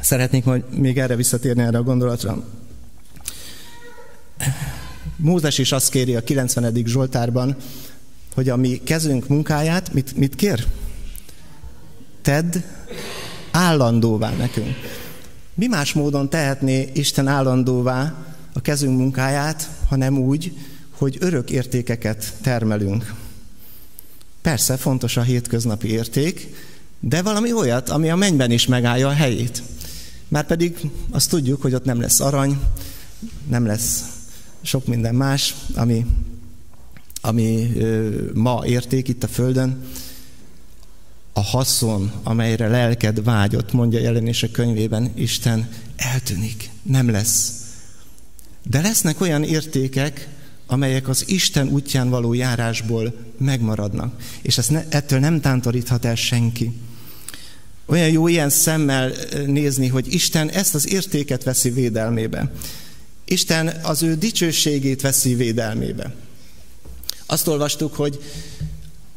Szeretnék 0.00 0.44
majd 0.44 0.78
még 0.78 0.98
erre 0.98 1.16
visszatérni, 1.16 1.62
erre 1.62 1.78
a 1.78 1.82
gondolatra. 1.82 2.44
Mózes 5.16 5.58
is 5.58 5.72
azt 5.72 5.90
kéri 5.90 6.16
a 6.16 6.24
90. 6.24 6.74
Zsoltárban, 6.86 7.56
hogy 8.34 8.48
a 8.48 8.56
mi 8.56 8.80
kezünk 8.84 9.28
munkáját 9.28 9.92
mit, 9.92 10.16
mit 10.16 10.34
kér? 10.34 10.66
Tedd 12.22 12.56
állandóvá 13.50 14.30
nekünk. 14.30 14.76
Mi 15.54 15.66
más 15.66 15.92
módon 15.92 16.30
tehetné 16.30 16.90
Isten 16.92 17.26
állandóvá 17.26 18.14
a 18.52 18.60
kezünk 18.60 18.98
munkáját, 18.98 19.70
hanem 19.88 20.18
úgy, 20.18 20.52
hogy 20.90 21.16
örök 21.20 21.50
értékeket 21.50 22.32
termelünk. 22.42 23.14
Persze 24.42 24.76
fontos 24.76 25.16
a 25.16 25.22
hétköznapi 25.22 25.88
érték, 25.88 26.54
de 27.00 27.22
valami 27.22 27.52
olyat, 27.52 27.88
ami 27.88 28.10
a 28.10 28.16
mennyben 28.16 28.50
is 28.50 28.66
megállja 28.66 29.08
a 29.08 29.12
helyét. 29.12 29.62
Már 30.28 30.46
pedig 30.46 30.78
azt 31.10 31.30
tudjuk, 31.30 31.62
hogy 31.62 31.74
ott 31.74 31.84
nem 31.84 32.00
lesz 32.00 32.20
arany, 32.20 32.60
nem 33.48 33.66
lesz 33.66 34.04
sok 34.62 34.86
minden 34.86 35.14
más, 35.14 35.54
ami, 35.74 36.06
ami 37.20 37.72
ma 38.34 38.62
érték 38.66 39.08
itt 39.08 39.22
a 39.22 39.28
Földön. 39.28 39.82
A 41.32 41.40
haszon, 41.40 42.12
amelyre 42.22 42.68
lelked 42.68 43.24
vágyott, 43.24 43.72
mondja 43.72 44.00
jelenések 44.00 44.50
könyvében, 44.50 45.12
Isten 45.14 45.68
eltűnik, 45.96 46.70
nem 46.82 47.10
lesz. 47.10 47.52
De 48.62 48.80
lesznek 48.80 49.20
olyan 49.20 49.44
értékek, 49.44 50.28
amelyek 50.66 51.08
az 51.08 51.24
Isten 51.28 51.68
útján 51.68 52.10
való 52.10 52.32
járásból 52.32 53.14
megmaradnak. 53.38 54.20
És 54.42 54.58
ezt 54.58 54.70
ne, 54.70 54.84
ettől 54.88 55.18
nem 55.18 55.40
tántoríthat 55.40 56.04
el 56.04 56.14
senki. 56.14 56.72
Olyan 57.86 58.08
jó 58.08 58.28
ilyen 58.28 58.50
szemmel 58.50 59.12
nézni, 59.46 59.88
hogy 59.88 60.14
Isten 60.14 60.50
ezt 60.50 60.74
az 60.74 60.92
értéket 60.92 61.44
veszi 61.44 61.70
védelmébe. 61.70 62.52
Isten 63.24 63.68
az 63.82 64.02
ő 64.02 64.14
dicsőségét 64.14 65.00
veszi 65.00 65.34
védelmébe. 65.34 66.14
Azt 67.30 67.46
olvastuk, 67.46 67.94
hogy 67.94 68.22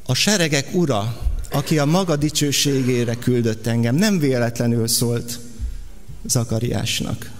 a 0.05 0.13
seregek 0.13 0.73
ura, 0.73 1.17
aki 1.51 1.79
a 1.79 1.85
maga 1.85 2.15
dicsőségére 2.15 3.15
küldött 3.15 3.67
engem, 3.67 3.95
nem 3.95 4.19
véletlenül 4.19 4.87
szólt 4.87 5.39
Zakariásnak. 6.25 7.31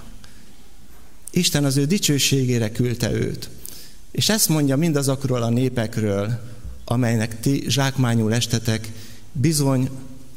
Isten 1.31 1.65
az 1.65 1.77
ő 1.77 1.85
dicsőségére 1.85 2.71
küldte 2.71 3.11
őt. 3.11 3.49
És 4.11 4.29
ezt 4.29 4.49
mondja 4.49 4.75
mindazokról 4.75 5.43
a 5.43 5.49
népekről, 5.49 6.39
amelynek 6.85 7.39
ti 7.39 7.63
zsákmányul 7.67 8.33
estetek, 8.33 8.91
bizony, 9.31 9.89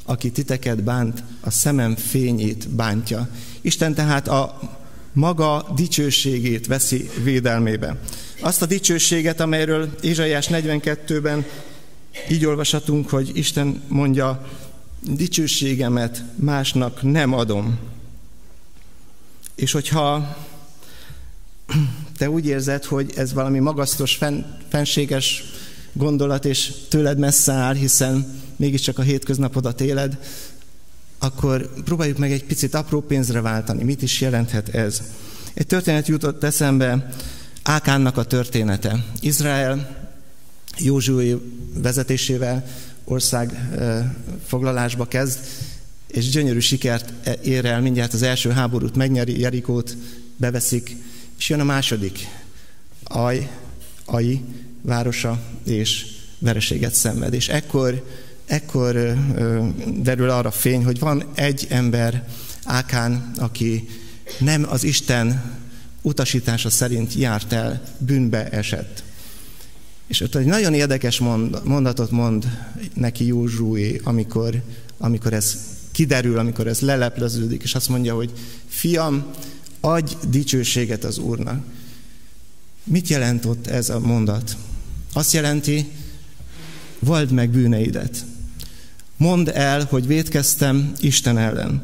aki 0.05 0.31
titeket 0.31 0.83
bánt, 0.83 1.23
a 1.41 1.49
szemem 1.49 1.95
fényét 1.95 2.69
bántja. 2.69 3.29
Isten 3.61 3.93
tehát 3.93 4.27
a 4.27 4.59
maga 5.17 5.65
dicsőségét 5.75 6.67
veszi 6.67 7.09
védelmébe. 7.23 7.97
Azt 8.39 8.61
a 8.61 8.65
dicsőséget, 8.65 9.39
amelyről 9.39 9.89
Ézsaiás 10.01 10.47
42-ben 10.51 11.45
Így 12.29 12.45
olvashatunk, 12.45 13.09
hogy 13.09 13.31
Isten 13.33 13.83
mondja, 13.87 14.47
dicsőségemet 15.01 16.23
másnak 16.35 17.01
nem 17.01 17.33
adom. 17.33 17.77
És 19.55 19.71
hogyha 19.71 20.37
te 22.17 22.29
úgy 22.29 22.45
érzed, 22.45 22.85
hogy 22.85 23.13
ez 23.15 23.33
valami 23.33 23.59
magasztos, 23.59 24.15
fen, 24.15 24.57
fenséges 24.69 25.43
gondolat, 25.93 26.45
és 26.45 26.71
tőled 26.89 27.17
messze 27.17 27.51
áll, 27.51 27.75
hiszen 27.75 28.41
mégiscsak 28.55 28.99
a 28.99 29.01
hétköznapodat 29.01 29.81
éled, 29.81 30.17
akkor 31.19 31.73
próbáljuk 31.83 32.17
meg 32.17 32.31
egy 32.31 32.43
picit 32.43 32.73
apró 32.73 33.01
pénzre 33.01 33.41
váltani. 33.41 33.83
Mit 33.83 34.01
is 34.01 34.21
jelenthet 34.21 34.69
ez? 34.69 35.01
Egy 35.53 35.67
történet 35.67 36.07
jutott 36.07 36.43
eszembe, 36.43 37.09
Ákánnak 37.63 38.17
a 38.17 38.23
története. 38.23 39.05
Izrael 39.19 39.95
Józsué 40.77 41.37
vezetésével 41.73 42.65
ország 43.03 43.69
foglalásba 44.45 45.05
kezd, 45.05 45.39
és 46.07 46.29
gyönyörű 46.29 46.59
sikert 46.59 47.27
ér 47.45 47.65
el, 47.65 47.81
mindjárt 47.81 48.13
az 48.13 48.21
első 48.21 48.49
háborút 48.49 48.95
megnyeri, 48.95 49.39
Jerikót 49.39 49.95
beveszik, 50.35 50.95
és 51.37 51.49
jön 51.49 51.59
a 51.59 51.63
második, 51.63 52.27
Aj, 53.03 53.49
Ai 54.05 54.41
városa, 54.81 55.41
és 55.63 56.05
vereséget 56.39 56.93
szenved. 56.93 57.33
És 57.33 57.47
ekkor, 57.47 58.03
ekkor 58.47 59.17
derül 59.97 60.29
arra 60.29 60.51
fény, 60.51 60.83
hogy 60.83 60.99
van 60.99 61.23
egy 61.35 61.67
ember, 61.69 62.27
Ákán, 62.63 63.31
aki 63.37 63.87
nem 64.39 64.65
az 64.69 64.83
Isten 64.83 65.55
utasítása 66.01 66.69
szerint 66.69 67.13
járt 67.13 67.53
el, 67.53 67.83
bűnbe 67.97 68.49
esett. 68.49 69.03
És 70.07 70.21
ott 70.21 70.35
egy 70.35 70.45
nagyon 70.45 70.73
érdekes 70.73 71.19
mondatot 71.63 72.11
mond 72.11 72.45
neki 72.93 73.25
Józsué, 73.25 74.01
amikor, 74.03 74.63
amikor 74.97 75.33
ez 75.33 75.57
kiderül, 75.91 76.37
amikor 76.37 76.67
ez 76.67 76.79
lelepleződik, 76.79 77.63
és 77.63 77.75
azt 77.75 77.89
mondja, 77.89 78.15
hogy 78.15 78.31
fiam, 78.67 79.25
adj 79.79 80.13
dicsőséget 80.29 81.03
az 81.03 81.17
Úrnak. 81.17 81.65
Mit 82.83 83.07
jelent 83.07 83.45
ott 83.45 83.67
ez 83.67 83.89
a 83.89 83.99
mondat? 83.99 84.57
Azt 85.13 85.33
jelenti, 85.33 85.91
vald 86.99 87.31
meg 87.31 87.49
bűneidet. 87.49 88.25
Mondd 89.17 89.49
el, 89.49 89.85
hogy 89.89 90.07
védkeztem 90.07 90.91
Isten 90.99 91.37
ellen. 91.37 91.83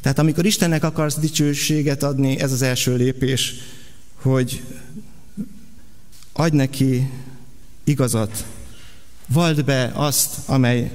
Tehát 0.00 0.18
amikor 0.18 0.46
Istennek 0.46 0.84
akarsz 0.84 1.18
dicsőséget 1.18 2.02
adni, 2.02 2.38
ez 2.38 2.52
az 2.52 2.62
első 2.62 2.96
lépés, 2.96 3.54
hogy 4.14 4.62
adj 6.32 6.56
neki 6.56 7.10
igazat, 7.84 8.44
vald 9.26 9.64
be 9.64 9.92
azt, 9.94 10.38
amely, 10.46 10.92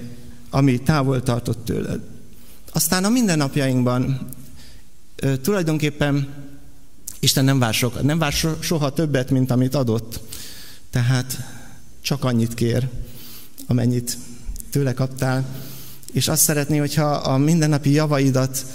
ami 0.49 0.81
távol 0.81 1.23
tartott 1.23 1.65
tőled. 1.65 2.01
Aztán 2.71 3.03
a 3.03 3.09
mindennapjainkban 3.09 4.29
tulajdonképpen 5.41 6.27
Isten 7.19 7.43
nem 7.43 7.59
vár, 7.59 7.73
soha, 7.73 8.01
nem 8.01 8.17
vár 8.17 8.33
soha 8.59 8.93
többet, 8.93 9.29
mint 9.29 9.51
amit 9.51 9.75
adott. 9.75 10.19
Tehát 10.89 11.37
csak 12.01 12.23
annyit 12.23 12.53
kér, 12.53 12.87
amennyit 13.67 14.17
tőle 14.69 14.93
kaptál, 14.93 15.45
és 16.11 16.27
azt 16.27 16.43
szeretné, 16.43 16.77
hogyha 16.77 17.09
a 17.11 17.37
mindennapi 17.37 17.91
javaidat, 17.91 18.65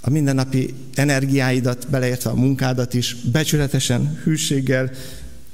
a 0.00 0.10
mindennapi 0.10 0.74
energiáidat, 0.94 1.88
beleértve 1.90 2.30
a 2.30 2.34
munkádat 2.34 2.94
is 2.94 3.16
becsületesen, 3.32 4.20
hűséggel, 4.24 4.90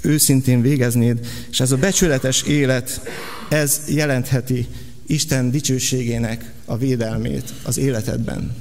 őszintén 0.01 0.62
végeznéd, 0.62 1.26
és 1.51 1.61
ez 1.61 1.72
a 1.72 1.76
becsületes 1.76 2.43
élet, 2.43 3.01
ez 3.49 3.80
jelentheti 3.89 4.66
Isten 5.07 5.51
dicsőségének 5.51 6.53
a 6.64 6.76
védelmét 6.76 7.53
az 7.62 7.78
életedben. 7.78 8.55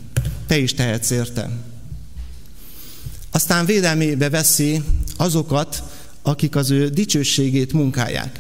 Te 0.48 0.58
is 0.58 0.74
tehetsz 0.74 1.10
érte. 1.10 1.50
Aztán 3.32 3.66
védelmébe 3.66 4.30
veszi 4.30 4.84
azokat, 5.18 5.84
akik 6.22 6.56
az 6.56 6.72
ő 6.72 6.90
dicsőségét 6.90 7.74
munkálják. 7.74 8.40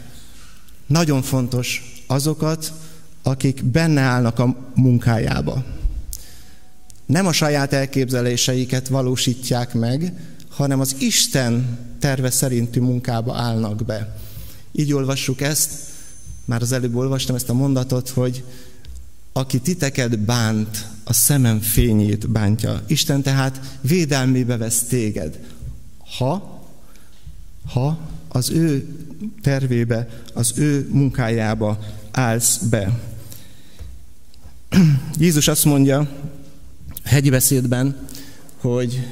Nagyon 0.88 1.22
fontos 1.22 2.02
azokat, 2.08 2.74
akik 3.26 3.64
benne 3.64 4.02
állnak 4.02 4.40
a 4.40 4.56
munkájába. 4.76 5.64
Nem 7.06 7.26
a 7.26 7.32
saját 7.32 7.74
elképzeléseiket 7.74 8.88
valósítják 8.88 9.74
meg, 9.74 10.14
hanem 10.50 10.80
az 10.80 10.96
Isten 11.00 11.80
terve 12.00 12.30
szerinti 12.30 12.80
munkába 12.80 13.36
állnak 13.36 13.86
be. 13.86 14.18
Így 14.72 14.94
olvassuk 14.94 15.42
ezt, 15.42 15.72
már 16.46 16.62
az 16.62 16.72
előbb 16.72 16.96
olvastam 16.96 17.36
ezt 17.36 17.50
a 17.50 17.54
mondatot, 17.54 18.10
hogy 18.10 18.44
aki 19.34 19.60
titeket 19.60 20.20
bánt, 20.20 20.88
a 21.04 21.14
szemem 21.14 21.60
fényét 21.60 22.30
bántja. 22.30 22.82
Isten 22.88 23.22
tehát 23.22 23.78
védelmébe 23.82 24.58
vesz 24.58 24.84
téged. 24.84 25.40
Ha, 26.18 26.64
ha 27.74 28.00
az 28.28 28.50
ő 28.50 28.88
tervébe, 29.42 30.10
az 30.34 30.54
ő 30.58 30.88
munkájába 30.92 31.80
állsz 32.12 32.58
be. 32.58 33.00
Jézus 35.18 35.48
azt 35.48 35.66
mondja 35.66 36.00
a 36.00 36.10
hegyi 37.04 37.30
beszédben, 37.30 37.96
hogy 38.58 39.08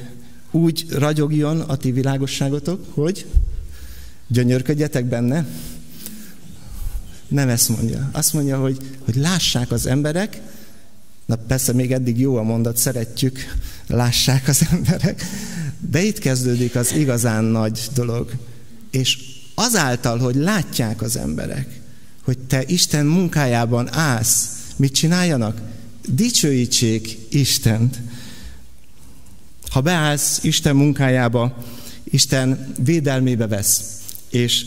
úgy 0.50 0.86
ragyogjon 0.90 1.60
a 1.60 1.76
ti 1.76 1.92
világosságotok, 1.92 2.86
hogy 2.94 3.26
gyönyörködjetek 4.26 5.04
benne. 5.04 5.46
Nem 7.28 7.48
ezt 7.48 7.68
mondja. 7.68 8.08
Azt 8.12 8.32
mondja, 8.32 8.58
hogy, 8.60 8.78
hogy 9.04 9.14
lássák 9.16 9.70
az 9.70 9.86
emberek, 9.86 10.40
na 11.26 11.36
persze 11.36 11.72
még 11.72 11.92
eddig 11.92 12.20
jó 12.20 12.36
a 12.36 12.42
mondat, 12.42 12.76
szeretjük, 12.76 13.38
lássák 13.86 14.48
az 14.48 14.66
emberek, 14.70 15.24
de 15.90 16.02
itt 16.02 16.18
kezdődik 16.18 16.74
az 16.74 16.92
igazán 16.92 17.44
nagy 17.44 17.80
dolog. 17.94 18.32
És 18.90 19.18
azáltal, 19.54 20.18
hogy 20.18 20.34
látják 20.34 21.02
az 21.02 21.16
emberek, 21.16 21.80
hogy 22.22 22.38
te 22.38 22.62
Isten 22.66 23.06
munkájában 23.06 23.94
állsz, 23.94 24.63
mit 24.76 24.94
csináljanak? 24.94 25.60
Dicsőítsék 26.08 27.18
Istent. 27.28 28.00
Ha 29.70 29.80
beállsz 29.80 30.38
Isten 30.42 30.76
munkájába, 30.76 31.64
Isten 32.04 32.74
védelmébe 32.84 33.46
vesz, 33.46 33.82
és 34.30 34.64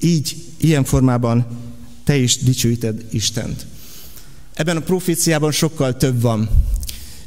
így, 0.00 0.36
ilyen 0.56 0.84
formában 0.84 1.46
te 2.04 2.16
is 2.16 2.38
dicsőíted 2.38 3.04
Istent. 3.10 3.66
Ebben 4.54 4.76
a 4.76 4.80
proféciában 4.80 5.52
sokkal 5.52 5.96
több 5.96 6.20
van, 6.20 6.50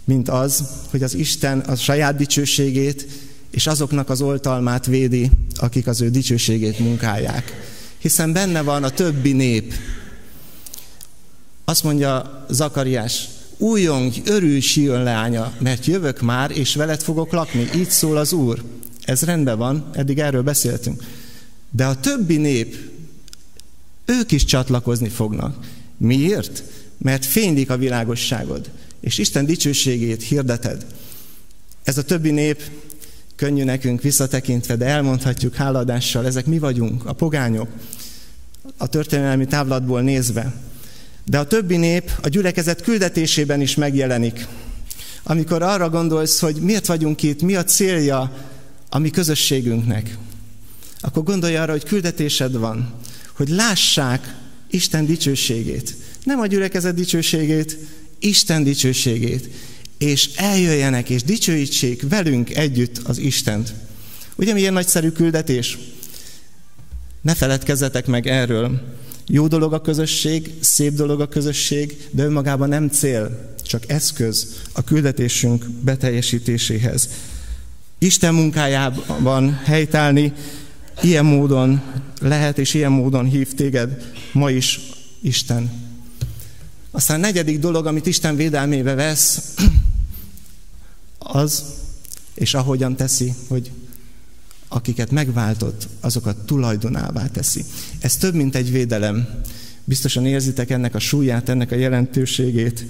mint 0.03 0.29
az, 0.29 0.63
hogy 0.89 1.03
az 1.03 1.13
Isten 1.13 1.59
a 1.59 1.75
saját 1.75 2.15
dicsőségét 2.15 3.07
és 3.51 3.67
azoknak 3.67 4.09
az 4.09 4.21
oltalmát 4.21 4.85
védi, 4.85 5.29
akik 5.55 5.87
az 5.87 6.01
ő 6.01 6.09
dicsőségét 6.09 6.79
munkálják. 6.79 7.53
Hiszen 7.97 8.33
benne 8.33 8.61
van 8.61 8.83
a 8.83 8.89
többi 8.89 9.31
nép. 9.31 9.73
Azt 11.69 11.83
mondja 11.83 12.45
Zakariás, 12.49 13.27
újjong, 13.57 14.13
örülj, 14.25 14.59
Sion 14.59 15.03
leánya, 15.03 15.53
mert 15.59 15.85
jövök 15.85 16.21
már, 16.21 16.51
és 16.51 16.75
veled 16.75 17.01
fogok 17.01 17.31
lakni. 17.31 17.69
Így 17.75 17.89
szól 17.89 18.17
az 18.17 18.33
Úr. 18.33 18.63
Ez 19.01 19.21
rendben 19.21 19.57
van, 19.57 19.89
eddig 19.93 20.19
erről 20.19 20.41
beszéltünk. 20.41 21.03
De 21.69 21.85
a 21.85 21.99
többi 21.99 22.37
nép, 22.37 22.75
ők 24.05 24.31
is 24.31 24.45
csatlakozni 24.45 25.09
fognak. 25.09 25.65
Miért? 25.97 26.63
Mert 26.97 27.25
fénylik 27.25 27.69
a 27.69 27.77
világosságod, 27.77 28.69
és 28.99 29.17
Isten 29.17 29.45
dicsőségét 29.45 30.23
hirdeted. 30.23 30.85
Ez 31.83 31.97
a 31.97 32.03
többi 32.03 32.31
nép 32.31 32.61
könnyű 33.35 33.63
nekünk 33.63 34.01
visszatekintve, 34.01 34.75
de 34.75 34.85
elmondhatjuk 34.85 35.55
háladással, 35.55 36.25
ezek 36.25 36.45
mi 36.45 36.59
vagyunk, 36.59 37.05
a 37.05 37.13
pogányok, 37.13 37.69
a 38.77 38.87
történelmi 38.87 39.45
távlatból 39.45 40.01
nézve. 40.01 40.68
De 41.29 41.37
a 41.39 41.47
többi 41.47 41.77
nép 41.77 42.11
a 42.21 42.27
gyülekezet 42.27 42.81
küldetésében 42.81 43.61
is 43.61 43.75
megjelenik. 43.75 44.47
Amikor 45.23 45.61
arra 45.61 45.89
gondolsz, 45.89 46.39
hogy 46.39 46.55
miért 46.55 46.85
vagyunk 46.85 47.23
itt, 47.23 47.41
mi 47.41 47.55
a 47.55 47.63
célja 47.63 48.47
a 48.89 48.97
mi 48.97 49.09
közösségünknek, 49.09 50.17
akkor 50.99 51.23
gondolj 51.23 51.55
arra, 51.55 51.71
hogy 51.71 51.83
küldetésed 51.83 52.57
van, 52.57 52.93
hogy 53.33 53.49
lássák 53.49 54.35
Isten 54.69 55.05
dicsőségét. 55.05 55.95
Nem 56.23 56.39
a 56.39 56.45
gyülekezet 56.45 56.95
dicsőségét, 56.95 57.77
Isten 58.19 58.63
dicsőségét. 58.63 59.49
És 59.97 60.29
eljöjjenek 60.35 61.09
és 61.09 61.23
dicsőítsék 61.23 62.09
velünk 62.09 62.55
együtt 62.55 62.97
az 62.97 63.17
Istent. 63.17 63.73
Ugye 64.35 64.53
milyen 64.53 64.73
nagyszerű 64.73 65.09
küldetés? 65.09 65.77
Ne 67.21 67.35
feledkezzetek 67.35 68.05
meg 68.05 68.27
erről. 68.27 68.97
Jó 69.31 69.47
dolog 69.47 69.73
a 69.73 69.81
közösség, 69.81 70.53
szép 70.59 70.93
dolog 70.93 71.21
a 71.21 71.27
közösség, 71.27 72.07
de 72.11 72.23
önmagában 72.23 72.69
nem 72.69 72.89
cél, 72.89 73.55
csak 73.63 73.89
eszköz 73.89 74.61
a 74.73 74.83
küldetésünk 74.83 75.69
beteljesítéséhez. 75.69 77.09
Isten 77.97 78.33
munkájában 78.33 79.53
helytállni 79.53 80.33
ilyen 81.01 81.25
módon 81.25 81.81
lehet, 82.21 82.57
és 82.57 82.73
ilyen 82.73 82.91
módon 82.91 83.25
hív 83.25 83.53
téged 83.53 84.11
ma 84.31 84.51
is 84.51 84.79
Isten. 85.21 85.71
Aztán 86.91 87.17
a 87.17 87.21
negyedik 87.21 87.59
dolog, 87.59 87.85
amit 87.85 88.05
Isten 88.05 88.35
védelmébe 88.35 88.93
vesz, 88.93 89.55
az, 91.17 91.63
és 92.33 92.53
ahogyan 92.53 92.95
teszi, 92.95 93.33
hogy 93.47 93.71
akiket 94.69 95.11
megváltott, 95.11 95.87
azokat 95.99 96.37
tulajdonává 96.37 97.27
teszi. 97.27 97.63
Ez 97.99 98.17
több, 98.17 98.33
mint 98.33 98.55
egy 98.55 98.71
védelem. 98.71 99.27
Biztosan 99.83 100.25
érzitek 100.25 100.69
ennek 100.69 100.95
a 100.95 100.99
súlyát, 100.99 101.49
ennek 101.49 101.71
a 101.71 101.75
jelentőségét. 101.75 102.85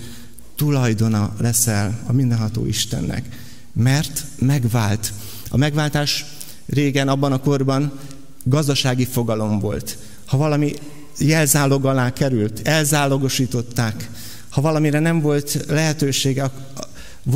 Tulajdona 0.56 1.36
leszel 1.40 2.00
a 2.06 2.12
mindenható 2.12 2.66
Istennek, 2.66 3.26
mert 3.74 4.24
megvált. 4.40 5.14
A 5.50 5.58
megváltás 5.58 6.26
régen, 6.66 7.08
abban 7.08 7.32
a 7.32 7.40
korban 7.40 8.00
gazdasági 8.44 9.06
fogalom 9.06 9.60
volt. 9.60 9.98
Ha 10.26 10.38
valami 10.38 10.74
jelzálog 11.20 11.86
alá 11.86 12.14
került, 12.14 12.68
elzálogosították, 12.68 14.10
ha 14.50 14.62
valamire 14.62 15.00
nem 15.00 15.22
volt 15.22 15.66
lehetősége, 15.68 16.52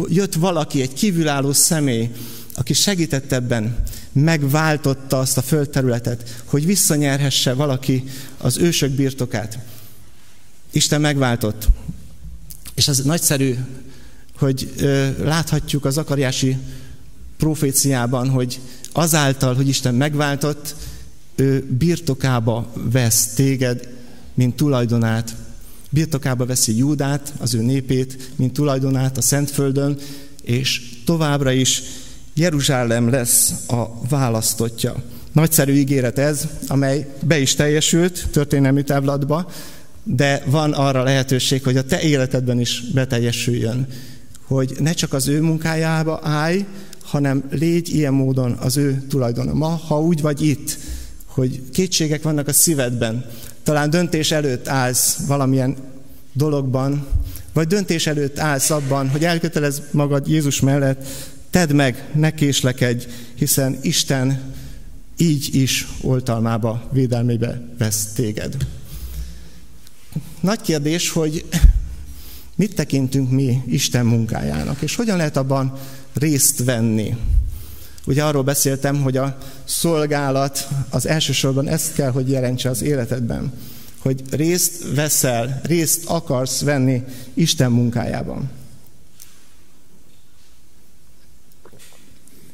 jött 0.08 0.34
valaki, 0.34 0.82
egy 0.82 0.94
kívülálló 0.94 1.52
személy, 1.52 2.10
aki 2.56 2.74
segített 2.74 3.32
ebben, 3.32 3.76
megváltotta 4.14 5.20
azt 5.20 5.38
a 5.38 5.42
földterületet, 5.42 6.42
hogy 6.46 6.66
visszanyerhesse 6.66 7.54
valaki 7.54 8.04
az 8.38 8.58
ősök 8.58 8.92
birtokát. 8.92 9.60
Isten 10.72 11.02
megváltott. 11.02 11.68
És 12.74 12.88
az 12.88 13.00
nagyszerű, 13.00 13.56
hogy 14.38 14.74
ö, 14.78 15.08
láthatjuk 15.24 15.86
az 15.86 15.98
akariási 15.98 16.58
proféciában, 17.38 18.30
hogy 18.30 18.60
azáltal, 18.92 19.56
hogy 19.56 19.68
Isten 19.68 19.96
megváltott, 19.96 20.76
ő 21.36 21.66
birtokába 21.78 22.72
vesz 22.92 23.34
téged, 23.34 23.88
mint 24.34 24.56
tulajdonát. 24.56 25.36
Birtokába 25.90 26.46
veszi 26.46 26.78
Júdát, 26.78 27.34
az 27.40 27.54
ő 27.54 27.62
népét, 27.62 28.32
mint 28.36 28.54
tulajdonát 28.54 29.18
a 29.18 29.22
Szentföldön, 29.22 29.98
és 30.42 30.82
továbbra 31.06 31.52
is 31.52 31.82
Jeruzsálem 32.34 33.10
lesz 33.10 33.54
a 33.68 34.08
választotja. 34.10 34.96
Nagyszerű 35.32 35.74
ígéret 35.74 36.20
ez, 36.20 36.48
amely 36.68 37.08
be 37.24 37.40
is 37.40 37.56
teljesült 37.56 38.28
történelmi 38.32 38.84
távlatba, 38.84 39.52
de 40.04 40.44
van 40.46 40.72
arra 40.72 41.04
lehetőség, 41.04 41.64
hogy 41.64 41.78
a 41.78 41.86
te 41.86 42.02
életedben 42.02 42.60
is 42.60 42.84
beteljesüljön. 42.94 43.88
Hogy 44.46 44.76
ne 44.80 44.92
csak 44.92 45.14
az 45.14 45.28
ő 45.28 45.42
munkájába 45.42 46.20
állj, 46.24 46.66
hanem 47.04 47.44
légy 47.52 47.90
ilyen 47.90 48.14
módon 48.14 48.52
az 48.52 48.78
ő 48.78 49.04
tulajdona. 49.10 49.54
Ma, 49.54 49.68
ha 49.68 50.02
úgy 50.02 50.22
vagy 50.22 50.42
itt, 50.42 50.78
hogy 51.26 51.62
kétségek 51.72 52.24
vannak 52.24 52.48
a 52.48 52.54
szívedben, 52.54 53.26
talán 53.64 53.90
döntés 53.90 54.32
előtt 54.32 54.68
állsz 54.68 55.18
valamilyen 55.28 55.76
dologban, 56.34 57.08
vagy 57.54 57.68
döntés 57.68 58.08
előtt 58.08 58.40
állsz 58.40 58.70
abban, 58.70 59.10
hogy 59.10 59.26
elkötelez 59.26 59.82
magad 59.92 60.28
Jézus 60.28 60.60
mellett, 60.60 61.06
tedd 61.54 61.74
meg, 61.74 62.10
ne 62.14 62.32
késlekedj, 62.32 63.06
hiszen 63.36 63.78
Isten 63.82 64.42
így 65.18 65.56
is 65.56 65.88
oltalmába, 66.02 66.90
védelmébe 66.92 67.62
vesz 67.78 68.06
téged. 68.14 68.58
Nagy 70.40 70.62
kérdés, 70.62 71.10
hogy 71.10 71.46
mit 72.56 72.76
tekintünk 72.76 73.32
mi 73.32 73.62
Isten 73.66 74.06
munkájának, 74.06 74.82
és 74.82 74.96
hogyan 74.96 75.18
lehet 75.18 75.38
abban 75.38 75.78
részt 76.14 76.64
venni. 76.64 77.16
Ugye 78.06 78.24
arról 78.24 78.44
beszéltem, 78.44 79.02
hogy 79.02 79.18
a 79.18 79.38
szolgálat 79.64 80.68
az 80.90 81.08
elsősorban 81.08 81.68
ezt 81.68 81.94
kell, 81.94 82.12
hogy 82.12 82.30
jelentse 82.30 82.70
az 82.70 82.82
életedben, 82.82 83.54
hogy 83.98 84.24
részt 84.32 84.94
veszel, 84.96 85.62
részt 85.64 86.06
akarsz 86.06 86.62
venni 86.62 87.04
Isten 87.34 87.72
munkájában. 87.72 88.50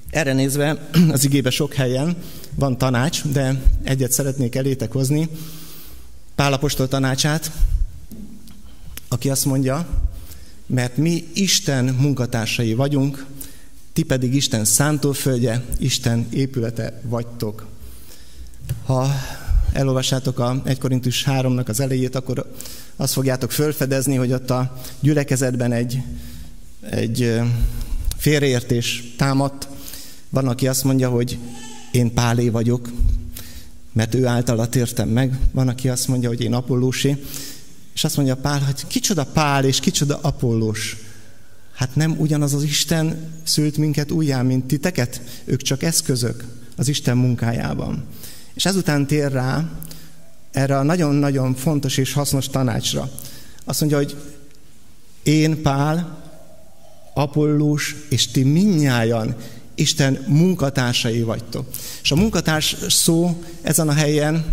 Erre 0.10 0.34
nézve 0.34 0.90
az 1.12 1.24
igébe 1.24 1.50
sok 1.50 1.74
helyen 1.74 2.16
van 2.56 2.78
tanács, 2.78 3.24
de 3.24 3.62
egyet 3.84 4.12
szeretnék 4.12 4.56
elétek 4.56 4.92
hozni. 4.92 5.30
Pálapostól 6.36 6.88
tanácsát, 6.88 7.52
aki 9.08 9.30
azt 9.30 9.46
mondja, 9.46 9.88
mert 10.66 10.98
mi 10.98 11.28
Isten 11.34 11.86
munkatársai 11.86 12.74
vagyunk, 12.74 13.26
ti 13.94 14.04
pedig 14.04 14.36
Isten 14.36 14.66
szántóföldje, 14.66 15.66
Isten 15.80 16.28
épülete 16.30 17.02
vagytok. 17.04 17.66
Ha 18.86 19.10
elolvassátok 19.74 20.40
a 20.40 20.62
1 20.66 20.78
Korintus 20.78 21.26
3-nak 21.28 21.68
az 21.68 21.80
elejét, 21.80 22.16
akkor 22.16 22.52
azt 22.96 23.14
fogjátok 23.14 23.52
fölfedezni, 23.52 24.16
hogy 24.16 24.32
ott 24.32 24.50
a 24.50 24.82
gyülekezetben 25.00 25.72
egy, 25.72 26.02
egy 26.90 27.40
félreértés 28.18 29.14
támadt. 29.18 29.68
Van, 30.30 30.48
aki 30.48 30.68
azt 30.68 30.84
mondja, 30.84 31.10
hogy 31.10 31.38
én 31.92 32.14
Pálé 32.14 32.50
vagyok, 32.50 32.90
mert 33.94 34.16
ő 34.16 34.26
általa 34.26 34.70
tértem 34.70 35.10
meg. 35.10 35.40
Van, 35.52 35.68
aki 35.68 35.90
azt 35.90 36.08
mondja, 36.08 36.30
hogy 36.30 36.42
én 36.42 36.54
Apollósi. 36.54 37.24
És 37.94 38.04
azt 38.04 38.16
mondja 38.16 38.36
Pál, 38.36 38.60
hogy 38.60 38.88
kicsoda 38.88 39.24
Pál 39.24 39.66
és 39.66 39.80
kicsoda 39.80 40.20
Apollós. 40.22 40.98
Hát 41.76 41.96
nem 41.96 42.16
ugyanaz 42.18 42.54
az 42.54 42.64
Isten 42.64 43.32
szült 43.44 43.78
minket 43.78 44.12
újjá, 44.12 44.42
mint 44.42 44.66
titeket? 44.66 45.22
Ők 45.46 45.62
csak 45.62 45.84
eszközök 45.84 46.46
az 46.76 46.88
Isten 46.88 47.18
munkájában. 47.18 48.04
És 48.54 48.66
ezután 48.66 49.08
tér 49.08 49.32
rá 49.32 49.70
erre 50.52 50.78
a 50.78 50.84
nagyon-nagyon 50.84 51.56
fontos 51.56 51.98
és 51.98 52.14
hasznos 52.14 52.48
tanácsra. 52.48 53.12
Azt 53.66 53.80
mondja, 53.80 53.98
hogy 53.98 54.16
én, 55.24 55.62
Pál, 55.62 56.18
Apollós, 57.14 57.96
és 58.10 58.28
ti 58.28 58.44
minnyájan 58.44 59.36
Isten 59.80 60.26
munkatársai 60.28 61.22
vagytok. 61.22 61.66
És 62.02 62.12
a 62.12 62.16
munkatárs 62.16 62.76
szó 62.88 63.44
ezen 63.62 63.88
a 63.90 63.94
helyen 63.94 64.46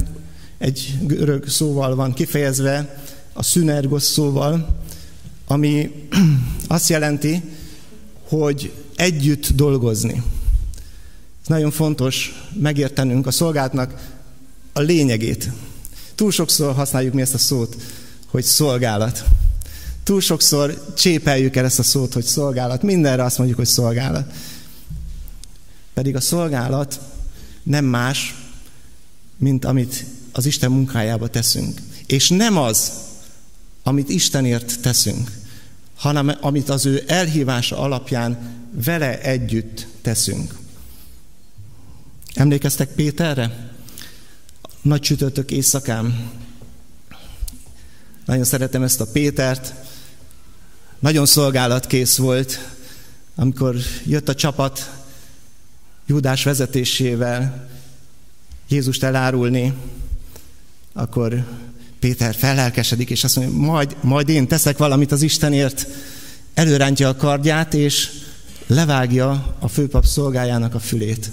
egy 0.59 0.95
görög 1.01 1.49
szóval 1.49 1.95
van 1.95 2.12
kifejezve, 2.12 3.05
a 3.33 3.43
szünergos 3.43 4.03
szóval, 4.03 4.81
ami 5.47 5.91
azt 6.68 6.89
jelenti, 6.89 7.43
hogy 8.29 8.72
együtt 8.97 9.49
dolgozni. 9.49 10.22
Ez 11.43 11.47
nagyon 11.47 11.70
fontos 11.70 12.47
megértenünk 12.61 13.27
a 13.27 13.31
szolgálatnak 13.31 14.14
a 14.72 14.81
lényegét. 14.81 15.51
Túl 16.14 16.31
sokszor 16.31 16.74
használjuk 16.74 17.14
mi 17.14 17.20
ezt 17.20 17.35
a 17.35 17.39
szót, 17.39 17.77
hogy 18.27 18.45
szolgálat. 18.45 19.24
Túl 20.03 20.20
sokszor 20.20 20.93
csépeljük 20.97 21.57
el 21.57 21.64
ezt 21.64 21.79
a 21.79 21.83
szót, 21.83 22.12
hogy 22.12 22.24
szolgálat. 22.24 22.83
Mindenre 22.83 23.24
azt 23.24 23.39
mondjuk, 23.39 23.59
hogy 23.59 23.66
szolgálat. 23.66 24.33
Pedig 25.97 26.16
a 26.16 26.20
szolgálat 26.20 27.01
nem 27.62 27.84
más, 27.84 28.34
mint 29.36 29.64
amit 29.64 30.05
az 30.32 30.47
Isten 30.47 30.70
munkájába 30.70 31.28
teszünk. 31.28 31.80
És 32.07 32.28
nem 32.28 32.57
az, 32.57 32.92
amit 33.82 34.09
Istenért 34.09 34.80
teszünk, 34.80 35.30
hanem 35.94 36.36
amit 36.40 36.68
az 36.68 36.86
ő 36.86 37.05
elhívása 37.07 37.78
alapján 37.78 38.38
vele 38.70 39.20
együtt 39.20 39.86
teszünk. 40.03 40.55
Emlékeztek 42.34 42.88
Péterre? 42.88 43.70
Nagy 44.82 45.01
csütörtök 45.01 45.51
éjszakán. 45.51 46.30
Nagyon 48.24 48.44
szeretem 48.44 48.82
ezt 48.82 49.01
a 49.01 49.07
Pétert. 49.07 49.74
Nagyon 50.99 51.26
szolgálatkész 51.26 52.16
volt, 52.16 52.74
amikor 53.34 53.76
jött 54.05 54.28
a 54.28 54.34
csapat 54.34 55.05
Júdás 56.07 56.45
vezetésével 56.45 57.69
Jézust 58.69 59.03
elárulni, 59.03 59.73
akkor 60.93 61.45
Péter 61.99 62.35
felelkesedik, 62.35 63.11
és 63.11 63.25
azt 63.25 63.37
mondja, 63.37 63.57
majd, 63.59 63.97
majd 64.01 64.29
én 64.29 64.49
teszek 64.49 64.79
valamit 64.79 65.13
az 65.13 65.23
Istenért. 65.23 65.87
Előrántja 66.55 67.09
a 67.09 67.17
kardját, 67.17 67.75
és 67.75 68.11
levágja 68.67 69.57
a 69.59 69.69
főpap 69.69 70.05
szolgájának 70.05 70.75
a 70.75 70.79
fülét. 70.79 71.31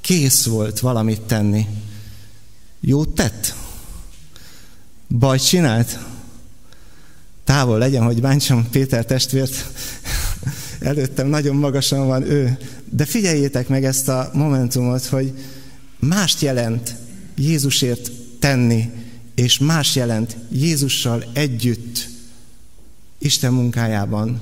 Kész 0.00 0.44
volt 0.44 0.80
valamit 0.80 1.20
tenni. 1.20 1.66
Jót 2.80 3.08
tett? 3.08 3.54
Bajt 5.18 5.46
csinált? 5.46 5.98
Távol 7.44 7.78
legyen, 7.78 8.02
hogy 8.02 8.20
bántsam 8.20 8.68
Péter 8.70 9.04
testvért. 9.04 9.66
Előttem 10.80 11.26
nagyon 11.26 11.56
magasan 11.56 12.06
van 12.06 12.22
ő. 12.22 12.58
De 12.90 13.04
figyeljétek 13.04 13.68
meg 13.68 13.84
ezt 13.84 14.08
a 14.08 14.30
momentumot, 14.34 15.04
hogy 15.04 15.32
mást 15.98 16.40
jelent 16.40 16.96
Jézusért 17.34 18.10
tenni, 18.38 18.90
és 19.34 19.58
más 19.58 19.96
jelent 19.96 20.36
Jézussal 20.52 21.24
együtt 21.32 22.08
Isten 23.18 23.52
munkájában 23.52 24.40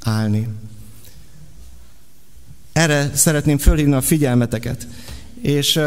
állni. 0.00 0.48
Erre 2.72 3.10
szeretném 3.14 3.58
fölhívni 3.58 3.94
a 3.94 4.00
figyelmeteket. 4.00 4.86
És 5.40 5.80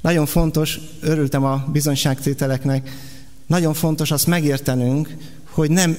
nagyon 0.00 0.26
fontos, 0.26 0.80
örültem 1.00 1.44
a 1.44 1.64
bizonyságtételeknek, 1.72 2.90
nagyon 3.46 3.74
fontos 3.74 4.10
azt 4.10 4.26
megértenünk, 4.26 5.16
hogy 5.44 5.70
nem 5.70 5.96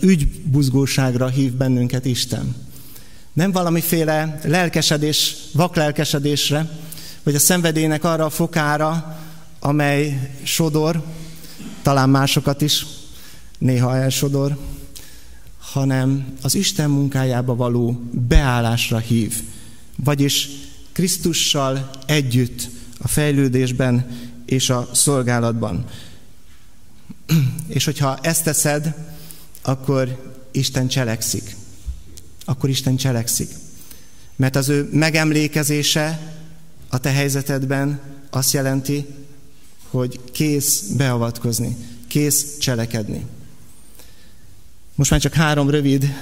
ügybuzgóságra 0.00 1.28
hív 1.28 1.52
bennünket 1.52 2.04
Isten. 2.04 2.54
Nem 3.38 3.52
valamiféle 3.52 4.40
lelkesedés, 4.44 5.34
vaklelkesedésre, 5.52 6.70
vagy 7.22 7.34
a 7.34 7.38
szenvedélynek 7.38 8.04
arra 8.04 8.24
a 8.24 8.30
fokára, 8.30 9.18
amely 9.60 10.30
sodor, 10.42 11.02
talán 11.82 12.10
másokat 12.10 12.60
is 12.60 12.86
néha 13.58 13.96
elsodor, 13.96 14.58
hanem 15.58 16.26
az 16.42 16.54
Isten 16.54 16.90
munkájába 16.90 17.56
való 17.56 18.02
beállásra 18.10 18.98
hív. 18.98 19.42
Vagyis 19.96 20.48
Krisztussal 20.92 21.90
együtt 22.06 22.68
a 22.98 23.08
fejlődésben 23.08 24.06
és 24.46 24.70
a 24.70 24.88
szolgálatban. 24.92 25.84
És 27.76 27.84
hogyha 27.84 28.18
ezt 28.22 28.44
teszed, 28.44 28.94
akkor 29.62 30.32
Isten 30.52 30.88
cselekszik. 30.88 31.57
Akkor 32.48 32.70
Isten 32.70 32.96
cselekszik. 32.96 33.50
Mert 34.36 34.56
az 34.56 34.68
ő 34.68 34.88
megemlékezése 34.92 36.34
a 36.88 36.98
te 36.98 37.10
helyzetedben 37.10 38.00
azt 38.30 38.52
jelenti, 38.52 39.06
hogy 39.90 40.20
kész 40.32 40.80
beavatkozni, 40.80 41.76
kész 42.06 42.58
cselekedni. 42.58 43.26
Most 44.94 45.10
már 45.10 45.20
csak 45.20 45.34
három 45.34 45.70
rövid 45.70 46.12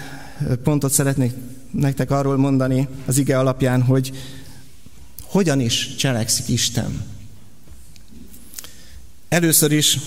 pontot 0.63 0.93
szeretnék 0.93 1.33
nektek 1.71 2.11
arról 2.11 2.37
mondani 2.37 2.89
az 3.07 3.19
ige 3.19 3.39
alapján, 3.39 3.83
hogy 3.83 4.13
hogyan 5.23 5.61
is 5.61 5.95
cselekszik 5.95 6.49
Isten. 6.49 7.05
Először 9.29 9.73
is 9.73 9.99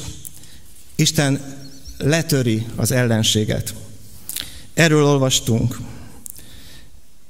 Isten 0.96 1.58
letöri 1.98 2.66
az 2.76 2.92
ellenséget. 2.92 3.76
Erről 4.74 5.04
olvastunk. 5.06 5.80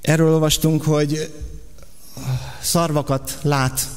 Erről 0.02 0.34
olvastunk, 0.34 0.84
hogy 0.84 1.34
szarvakat 2.62 3.38
lát 3.42 3.88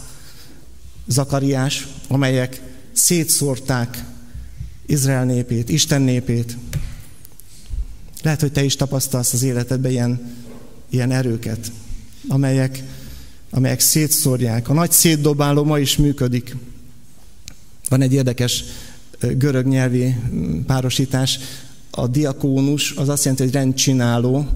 Zakariás, 1.06 1.86
amelyek 2.08 2.62
szétszórták 2.92 4.04
Izrael 4.86 5.24
népét, 5.24 5.68
Isten 5.68 6.02
népét. 6.02 6.56
Lehet, 8.22 8.40
hogy 8.40 8.52
te 8.52 8.64
is 8.64 8.76
tapasztalsz 8.76 9.32
az 9.32 9.42
életedben 9.42 9.90
ilyen, 9.90 10.34
ilyen 10.90 11.10
erőket, 11.10 11.72
amelyek, 12.28 12.82
amelyek 13.50 13.80
szétszórják. 13.80 14.68
A 14.68 14.72
nagy 14.72 14.90
szétdobáló 14.90 15.64
ma 15.64 15.78
is 15.78 15.96
működik. 15.96 16.56
Van 17.88 18.02
egy 18.02 18.12
érdekes 18.12 18.64
görög 19.20 19.66
nyelvi 19.66 20.16
párosítás. 20.66 21.38
A 21.90 22.06
diakónus 22.06 22.90
az 22.90 23.08
azt 23.08 23.22
jelenti, 23.22 23.44
hogy 23.44 23.52
rendcsináló. 23.52 24.48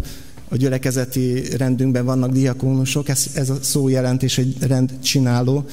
A 0.48 0.56
gyülekezeti 0.56 1.56
rendünkben 1.56 2.04
vannak 2.04 2.30
diakónusok, 2.30 3.08
ez, 3.08 3.26
ez 3.34 3.50
a 3.50 3.58
szó 3.62 3.88
jelentés, 3.88 4.36
hogy 4.36 4.56
rendcsináló. 4.60 5.64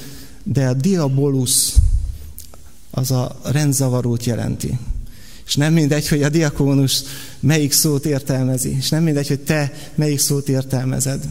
De 0.43 0.67
a 0.67 0.73
diabolus 0.73 1.73
az 2.91 3.11
a 3.11 3.39
rendzavarót 3.43 4.25
jelenti. 4.25 4.79
És 5.45 5.55
nem 5.55 5.73
mindegy, 5.73 6.07
hogy 6.07 6.23
a 6.23 6.29
diakónus 6.29 7.01
melyik 7.39 7.71
szót 7.71 8.05
értelmezi, 8.05 8.75
és 8.77 8.89
nem 8.89 9.03
mindegy, 9.03 9.27
hogy 9.27 9.39
te 9.39 9.73
melyik 9.95 10.19
szót 10.19 10.49
értelmezed. 10.49 11.23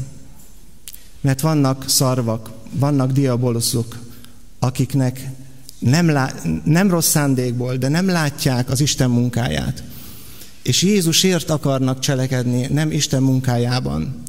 Mert 1.20 1.40
vannak 1.40 1.88
szarvak, 1.88 2.50
vannak 2.72 3.12
diaboluszok, 3.12 3.98
akiknek 4.58 5.28
nem, 5.78 6.10
lá- 6.10 6.64
nem 6.64 6.90
rossz 6.90 7.08
szándékból, 7.08 7.76
de 7.76 7.88
nem 7.88 8.06
látják 8.06 8.70
az 8.70 8.80
Isten 8.80 9.10
munkáját. 9.10 9.82
És 10.62 10.82
Jézusért 10.82 11.50
akarnak 11.50 11.98
cselekedni, 11.98 12.66
nem 12.66 12.90
Isten 12.90 13.22
munkájában. 13.22 14.22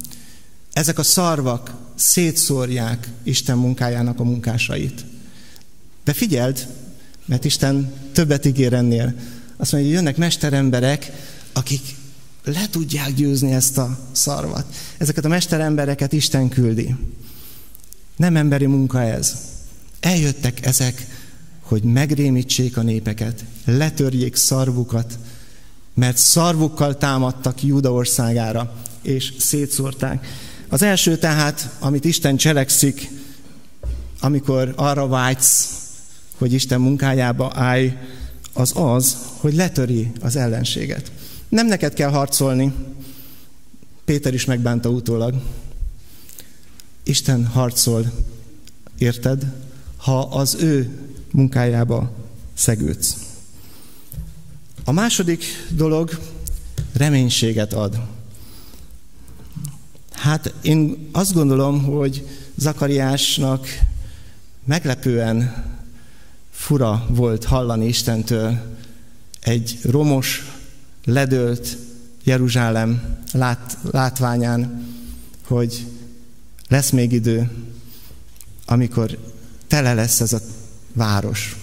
Ezek 0.73 0.99
a 0.99 1.03
szarvak 1.03 1.73
szétszórják 1.95 3.09
Isten 3.23 3.57
munkájának 3.57 4.19
a 4.19 4.23
munkásait. 4.23 5.05
De 6.03 6.13
figyeld, 6.13 6.67
mert 7.25 7.45
Isten 7.45 7.93
többet 8.11 8.45
ígér 8.45 8.73
ennél. 8.73 9.13
Azt 9.57 9.71
mondja, 9.71 9.89
hogy 9.89 9.99
jönnek 9.99 10.17
mesteremberek, 10.17 11.11
akik 11.53 11.95
le 12.43 12.67
tudják 12.69 13.13
győzni 13.13 13.51
ezt 13.51 13.77
a 13.77 13.99
szarvat. 14.11 14.65
Ezeket 14.97 15.25
a 15.25 15.27
mesterembereket 15.27 16.13
Isten 16.13 16.49
küldi. 16.49 16.95
Nem 18.15 18.35
emberi 18.35 18.65
munka 18.65 19.01
ez. 19.01 19.35
Eljöttek 19.99 20.65
ezek, 20.65 21.07
hogy 21.61 21.83
megrémítsék 21.83 22.77
a 22.77 22.81
népeket, 22.81 23.43
letörjék 23.65 24.35
szarvukat, 24.35 25.17
mert 25.93 26.17
szarvukkal 26.17 26.97
támadtak 26.97 27.63
Júda 27.63 27.91
országára, 27.91 28.73
és 29.01 29.33
szétszórták. 29.39 30.27
Az 30.69 30.81
első 30.81 31.17
tehát, 31.17 31.75
amit 31.79 32.05
Isten 32.05 32.37
cselekszik, 32.37 33.09
amikor 34.19 34.73
arra 34.75 35.07
vágysz, 35.07 35.69
hogy 36.37 36.53
Isten 36.53 36.81
munkájába 36.81 37.51
állj, 37.55 37.97
az 38.53 38.71
az, 38.75 39.17
hogy 39.37 39.55
letöri 39.55 40.11
az 40.21 40.35
ellenséget. 40.35 41.11
Nem 41.49 41.67
neked 41.67 41.93
kell 41.93 42.09
harcolni. 42.09 42.73
Péter 44.05 44.33
is 44.33 44.45
megbánta 44.45 44.89
utólag. 44.89 45.41
Isten 47.03 47.45
harcol, 47.45 48.11
érted? 48.97 49.53
Ha 49.97 50.19
az 50.19 50.55
ő 50.59 50.99
munkájába 51.31 52.11
szegődsz. 52.53 53.15
A 54.85 54.91
második 54.91 55.43
dolog 55.69 56.19
reménységet 56.93 57.73
ad. 57.73 58.01
Hát 60.11 60.53
én 60.61 61.09
azt 61.11 61.33
gondolom, 61.33 61.83
hogy 61.83 62.27
Zakariásnak 62.55 63.67
meglepően 64.65 65.65
fura 66.51 67.05
volt 67.09 67.43
hallani 67.43 67.87
Istentől 67.87 68.75
egy 69.39 69.79
romos, 69.83 70.51
ledölt 71.05 71.77
Jeruzsálem 72.23 73.17
lát, 73.31 73.77
látványán, 73.91 74.87
hogy 75.47 75.85
lesz 76.67 76.89
még 76.89 77.11
idő, 77.11 77.49
amikor 78.65 79.17
tele 79.67 79.93
lesz 79.93 80.19
ez 80.19 80.33
a 80.33 80.39
város. 80.93 81.62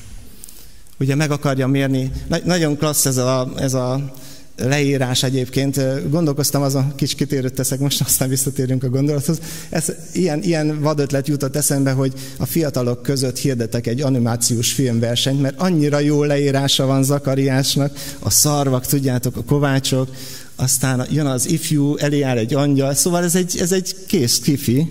Ugye 1.01 1.15
meg 1.15 1.31
akarja 1.31 1.67
mérni, 1.67 2.11
nagyon 2.45 2.77
klassz 2.77 3.07
ez 3.07 3.17
a, 3.17 3.53
ez 3.57 3.75
a 3.75 4.13
leírás 4.57 5.23
egyébként. 5.23 6.11
Gondolkoztam 6.11 6.63
azon, 6.63 6.93
kis 6.97 7.15
kitérőt 7.15 7.55
teszek, 7.55 7.79
most 7.79 8.01
aztán 8.01 8.29
visszatérünk 8.29 8.85
a 8.85 8.89
gondolathoz. 8.89 9.39
Ez, 9.69 9.93
ilyen, 10.13 10.43
ilyen 10.43 10.81
vadötlet 10.81 11.29
jutott 11.29 11.57
eszembe, 11.57 11.91
hogy 11.91 12.13
a 12.37 12.47
fiatalok 12.47 13.03
között 13.03 13.39
hirdetek 13.39 13.87
egy 13.87 14.01
animációs 14.01 14.73
filmversenyt, 14.73 15.41
mert 15.41 15.61
annyira 15.61 15.99
jó 15.99 16.25
leírása 16.25 16.87
van 16.87 17.03
Zakariásnak, 17.03 17.99
a 18.19 18.31
szarvak, 18.31 18.87
tudjátok, 18.87 19.37
a 19.37 19.45
kovácsok, 19.45 20.15
aztán 20.57 21.07
jön 21.11 21.27
az 21.27 21.49
ifjú, 21.49 21.97
elé 21.97 22.23
áll 22.23 22.37
egy 22.37 22.55
angyal, 22.55 22.95
szóval 22.95 23.25
ez 23.25 23.35
egy, 23.35 23.57
ez 23.61 23.73
egy 23.73 23.97
kész 24.07 24.39
kifi, 24.39 24.87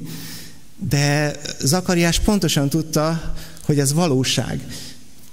de 0.90 1.36
Zakariás 1.60 2.20
pontosan 2.20 2.70
tudta, 2.70 3.34
hogy 3.66 3.80
ez 3.80 3.94
valóság. 3.94 4.62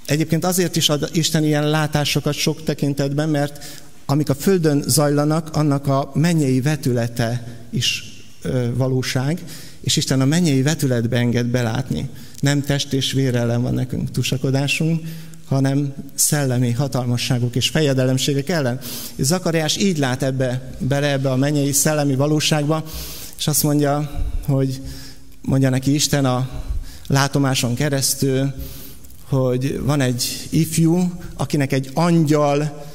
Egyébként 0.07 0.45
azért 0.45 0.75
is 0.75 0.89
ad 0.89 1.09
Isten 1.11 1.43
ilyen 1.43 1.69
látásokat 1.69 2.33
sok 2.33 2.63
tekintetben, 2.63 3.29
mert 3.29 3.81
amik 4.05 4.29
a 4.29 4.35
Földön 4.35 4.83
zajlanak, 4.87 5.55
annak 5.55 5.87
a 5.87 6.11
mennyei 6.13 6.61
vetülete 6.61 7.57
is 7.69 8.03
ö, 8.41 8.75
valóság, 8.75 9.43
és 9.81 9.95
Isten 9.95 10.21
a 10.21 10.25
mennyei 10.25 10.61
vetületbe 10.61 11.17
enged 11.17 11.45
belátni. 11.45 12.09
Nem 12.39 12.61
test 12.61 12.93
és 12.93 13.11
vér 13.11 13.35
ellen 13.35 13.61
van 13.61 13.73
nekünk 13.73 14.11
tusakodásunk, 14.11 15.01
hanem 15.47 15.93
szellemi 16.15 16.71
hatalmasságok 16.71 17.55
és 17.55 17.69
fejedelemségek 17.69 18.49
ellen. 18.49 18.79
És 19.15 19.25
Zakariás 19.25 19.77
így 19.77 19.97
lát 19.97 20.23
ebbe, 20.23 20.71
bele 20.79 21.11
ebbe 21.11 21.31
a 21.31 21.35
mennyei 21.35 21.71
szellemi 21.71 22.15
valóságba, 22.15 22.83
és 23.37 23.47
azt 23.47 23.63
mondja, 23.63 24.25
hogy 24.45 24.81
mondja 25.41 25.69
neki 25.69 25.93
Isten 25.93 26.25
a 26.25 26.49
látomáson 27.07 27.75
keresztül, 27.75 28.53
hogy 29.29 29.81
van 29.83 30.01
egy 30.01 30.47
ifjú, 30.49 31.11
akinek 31.35 31.71
egy 31.71 31.89
angyal 31.93 32.85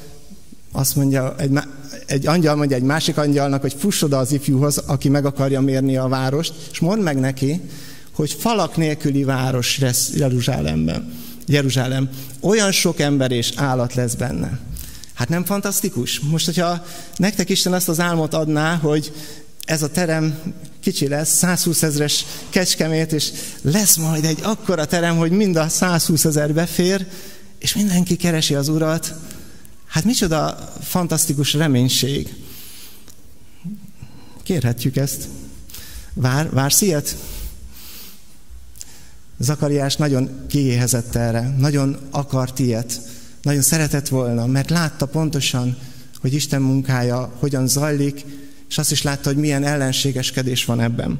azt 0.71 0.95
mondja, 0.95 1.35
egy, 1.37 1.59
egy 2.05 2.27
angyal 2.27 2.55
mondja 2.55 2.75
egy 2.75 2.83
másik 2.83 3.17
angyalnak, 3.17 3.61
hogy 3.61 3.75
fuss 3.79 4.01
oda 4.01 4.17
az 4.17 4.31
ifjúhoz, 4.31 4.77
aki 4.77 5.09
meg 5.09 5.25
akarja 5.25 5.61
mérni 5.61 5.97
a 5.97 6.07
várost, 6.07 6.53
és 6.71 6.79
mondd 6.79 7.01
meg 7.01 7.19
neki, 7.19 7.61
hogy 8.11 8.31
falak 8.31 8.77
nélküli 8.77 9.23
város 9.23 9.79
lesz 9.79 10.11
Jeruzsálemben. 10.15 11.13
Jeruzsálem. 11.45 12.09
Olyan 12.39 12.71
sok 12.71 12.99
ember 12.99 13.31
és 13.31 13.51
állat 13.55 13.93
lesz 13.93 14.13
benne. 14.13 14.59
Hát 15.13 15.29
nem 15.29 15.45
fantasztikus? 15.45 16.19
Most, 16.19 16.45
hogyha 16.45 16.85
nektek 17.15 17.49
Isten 17.49 17.73
azt 17.73 17.89
az 17.89 17.99
álmot 17.99 18.33
adná, 18.33 18.75
hogy 18.75 19.11
ez 19.65 19.81
a 19.81 19.89
terem 19.89 20.53
kicsi 20.79 21.07
lesz, 21.07 21.37
120 21.37 21.83
ezres 21.83 22.25
kecskemét, 22.49 23.11
és 23.11 23.31
lesz 23.61 23.95
majd 23.95 24.25
egy 24.25 24.39
akkora 24.41 24.85
terem, 24.85 25.17
hogy 25.17 25.31
mind 25.31 25.55
a 25.55 25.69
120 25.69 26.25
ezer 26.25 26.53
befér, 26.53 27.07
és 27.59 27.75
mindenki 27.75 28.15
keresi 28.15 28.55
az 28.55 28.67
Urat. 28.67 29.13
Hát 29.87 30.03
micsoda 30.03 30.71
fantasztikus 30.81 31.53
reménység. 31.53 32.35
Kérhetjük 34.43 34.95
ezt. 34.95 35.27
Vár, 36.13 36.49
vársz 36.49 36.81
ilyet? 36.81 37.15
Zakariás 39.39 39.95
nagyon 39.95 40.45
kiéhezett 40.47 41.15
erre, 41.15 41.55
nagyon 41.57 41.97
akart 42.11 42.59
ilyet, 42.59 43.01
nagyon 43.41 43.61
szeretett 43.61 44.07
volna, 44.07 44.45
mert 44.45 44.69
látta 44.69 45.05
pontosan, 45.05 45.77
hogy 46.21 46.33
Isten 46.33 46.61
munkája 46.61 47.33
hogyan 47.39 47.67
zajlik, 47.67 48.25
és 48.73 48.79
azt 48.79 48.91
is 48.91 49.01
látta, 49.01 49.29
hogy 49.29 49.37
milyen 49.37 49.63
ellenségeskedés 49.63 50.65
van 50.65 50.81
ebben. 50.81 51.19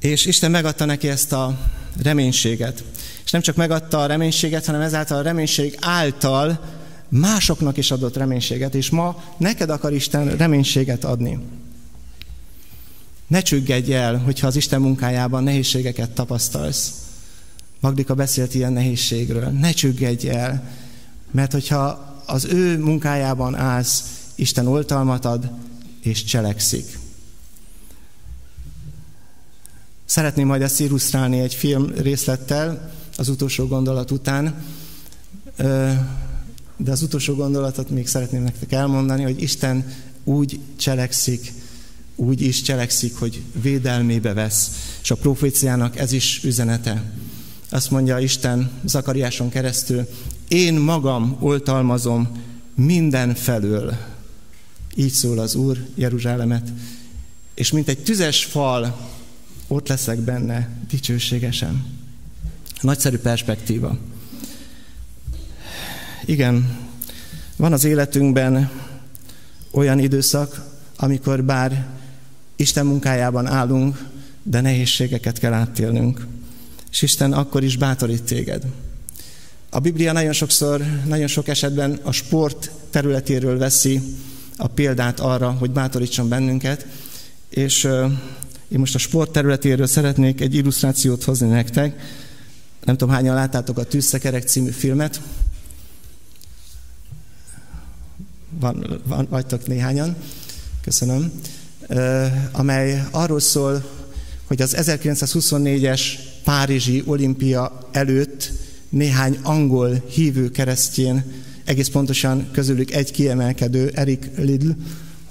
És 0.00 0.26
Isten 0.26 0.50
megadta 0.50 0.84
neki 0.84 1.08
ezt 1.08 1.32
a 1.32 1.58
reménységet. 2.02 2.84
És 3.24 3.30
nem 3.30 3.40
csak 3.40 3.56
megadta 3.56 4.00
a 4.00 4.06
reménységet, 4.06 4.66
hanem 4.66 4.80
ezáltal 4.80 5.18
a 5.18 5.22
reménység 5.22 5.76
által 5.80 6.60
másoknak 7.08 7.76
is 7.76 7.90
adott 7.90 8.16
reménységet, 8.16 8.74
és 8.74 8.90
ma 8.90 9.22
neked 9.36 9.70
akar 9.70 9.92
Isten 9.92 10.36
reménységet 10.36 11.04
adni. 11.04 11.38
Ne 13.26 13.40
csüggedj 13.40 13.94
el, 13.94 14.16
hogyha 14.16 14.46
az 14.46 14.56
Isten 14.56 14.80
munkájában 14.80 15.42
nehézségeket 15.42 16.10
tapasztalsz. 16.10 16.92
Magdika 17.80 18.14
beszélt 18.14 18.54
ilyen 18.54 18.72
nehézségről. 18.72 19.48
Ne 19.48 19.70
csüggedj 19.70 20.28
el, 20.28 20.70
mert 21.30 21.52
hogyha 21.52 22.14
az 22.26 22.44
ő 22.44 22.78
munkájában 22.78 23.54
állsz, 23.54 24.04
Isten 24.34 24.66
oltalmat 24.66 25.24
ad 25.24 25.50
és 26.00 26.24
cselekszik. 26.24 26.98
Szeretném 30.04 30.46
majd 30.46 30.62
ezt 30.62 30.80
illusztrálni 30.80 31.40
egy 31.40 31.54
film 31.54 31.92
részlettel 31.96 32.92
az 33.16 33.28
utolsó 33.28 33.66
gondolat 33.66 34.10
után, 34.10 34.64
de 36.76 36.90
az 36.90 37.02
utolsó 37.02 37.34
gondolatot 37.34 37.90
még 37.90 38.06
szeretném 38.06 38.42
nektek 38.42 38.72
elmondani, 38.72 39.22
hogy 39.22 39.42
Isten 39.42 39.92
úgy 40.24 40.60
cselekszik, 40.76 41.52
úgy 42.16 42.40
is 42.40 42.62
cselekszik, 42.62 43.16
hogy 43.16 43.42
védelmébe 43.52 44.32
vesz. 44.32 44.70
És 45.02 45.10
a 45.10 45.14
proféciának 45.14 45.98
ez 45.98 46.12
is 46.12 46.44
üzenete. 46.44 47.02
Azt 47.68 47.90
mondja 47.90 48.18
Isten 48.18 48.70
Zakariáson 48.84 49.48
keresztül, 49.48 50.08
én 50.48 50.74
magam 50.74 51.36
oltalmazom 51.40 52.42
minden 52.74 53.34
felől. 53.34 53.96
Így 54.94 55.12
szól 55.12 55.38
az 55.38 55.54
Úr 55.54 55.86
Jeruzsálemet. 55.94 56.72
És 57.54 57.70
mint 57.72 57.88
egy 57.88 57.98
tüzes 57.98 58.44
fal, 58.44 59.10
ott 59.68 59.88
leszek 59.88 60.18
benne 60.18 60.68
dicsőségesen. 60.88 61.84
Nagyszerű 62.80 63.18
perspektíva. 63.18 63.98
Igen, 66.24 66.78
van 67.56 67.72
az 67.72 67.84
életünkben 67.84 68.70
olyan 69.70 69.98
időszak, 69.98 70.64
amikor 70.96 71.44
bár 71.44 71.86
Isten 72.56 72.86
munkájában 72.86 73.46
állunk, 73.46 74.08
de 74.42 74.60
nehézségeket 74.60 75.38
kell 75.38 75.52
áttélnünk. 75.52 76.26
És 76.90 77.02
Isten 77.02 77.32
akkor 77.32 77.64
is 77.64 77.76
bátorít 77.76 78.22
téged. 78.22 78.64
A 79.70 79.78
Biblia 79.78 80.12
nagyon 80.12 80.32
sokszor, 80.32 80.84
nagyon 81.06 81.26
sok 81.26 81.48
esetben 81.48 82.00
a 82.02 82.12
sport 82.12 82.70
területéről 82.90 83.58
veszi 83.58 84.00
a 84.60 84.66
példát 84.66 85.20
arra, 85.20 85.50
hogy 85.50 85.70
bátorítson 85.70 86.28
bennünket, 86.28 86.86
és 87.48 87.84
én 88.68 88.78
most 88.78 88.94
a 88.94 88.98
sport 88.98 89.30
területéről 89.30 89.86
szeretnék 89.86 90.40
egy 90.40 90.54
illusztrációt 90.54 91.24
hozni 91.24 91.48
nektek. 91.48 92.00
Nem 92.84 92.96
tudom, 92.96 93.14
hányan 93.14 93.34
láttátok 93.34 93.78
a 93.78 93.84
Tűzszekerek 93.84 94.42
című 94.42 94.70
filmet. 94.70 95.20
Van, 98.60 99.00
van, 99.04 99.26
vagytok 99.30 99.66
néhányan. 99.66 100.16
Köszönöm. 100.82 101.32
Amely 102.52 103.04
arról 103.10 103.40
szól, 103.40 103.84
hogy 104.46 104.62
az 104.62 104.76
1924-es 104.78 106.02
Párizsi 106.44 107.02
olimpia 107.06 107.88
előtt 107.92 108.52
néhány 108.88 109.38
angol 109.42 110.04
hívő 110.08 110.50
keresztjén, 110.50 111.39
egész 111.64 111.88
pontosan 111.88 112.48
közülük 112.52 112.90
egy 112.90 113.10
kiemelkedő, 113.10 113.90
Eric 113.94 114.26
Lidl, 114.36 114.70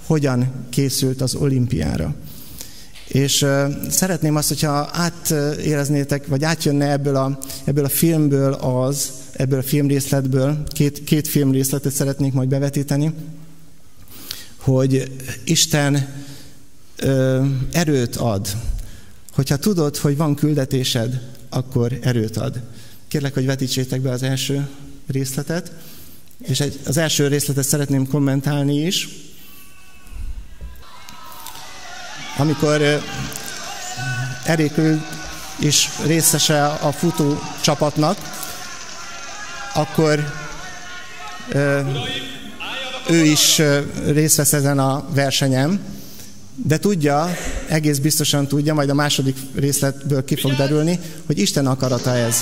hogyan 0.06 0.52
készült 0.70 1.20
az 1.20 1.34
olimpiára. 1.34 2.14
És 3.08 3.46
szeretném 3.88 4.36
azt, 4.36 4.48
hogyha 4.48 4.88
átéreznétek, 4.92 6.26
vagy 6.26 6.44
átjönne 6.44 6.90
ebből 6.90 7.16
a, 7.16 7.38
ebből 7.64 7.84
a 7.84 7.88
filmből 7.88 8.52
az, 8.52 9.10
ebből 9.32 9.58
a 9.58 9.62
filmrészletből, 9.62 10.62
két, 10.66 11.04
két 11.04 11.28
filmrészletet 11.28 11.92
szeretnék 11.92 12.32
majd 12.32 12.48
bevetíteni, 12.48 13.12
hogy 14.56 15.12
Isten 15.44 16.08
uh, 17.02 17.46
erőt 17.72 18.16
ad. 18.16 18.48
Hogyha 19.32 19.56
tudod, 19.56 19.96
hogy 19.96 20.16
van 20.16 20.34
küldetésed, 20.34 21.20
akkor 21.48 21.98
erőt 22.02 22.36
ad. 22.36 22.60
Kérlek, 23.08 23.34
hogy 23.34 23.46
vetítsétek 23.46 24.00
be 24.00 24.10
az 24.10 24.22
első 24.22 24.68
részletet, 25.06 25.72
és 26.42 26.60
egy, 26.60 26.80
az 26.86 26.96
első 26.96 27.26
részletet 27.26 27.64
szeretném 27.64 28.08
kommentálni 28.08 28.86
is. 28.86 29.08
Amikor 32.36 33.02
Erikül 34.44 35.00
is 35.58 35.88
részese 36.06 36.64
a 36.66 36.92
futó 36.92 37.38
csapatnak, 37.60 38.18
akkor 39.74 40.32
ő 43.08 43.24
is 43.24 43.62
részt 44.06 44.36
vesz 44.36 44.52
ezen 44.52 44.78
a 44.78 45.04
versenyen, 45.14 45.80
de 46.54 46.78
tudja, 46.78 47.36
egész 47.68 47.98
biztosan 47.98 48.46
tudja, 48.46 48.74
majd 48.74 48.90
a 48.90 48.94
második 48.94 49.36
részletből 49.54 50.24
ki 50.24 50.36
fog 50.36 50.52
derülni, 50.52 50.98
hogy 51.26 51.38
Isten 51.38 51.66
akarata 51.66 52.16
ez. 52.16 52.36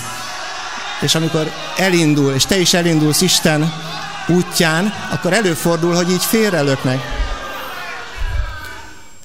És 1.01 1.15
amikor 1.15 1.53
elindul, 1.77 2.33
és 2.33 2.45
te 2.45 2.59
is 2.59 2.75
elindulsz 2.75 3.21
Isten 3.21 3.73
útján, 4.29 4.93
akkor 5.13 5.33
előfordul, 5.33 5.95
hogy 5.95 6.11
így 6.11 6.25
félrelöknek. 6.25 7.01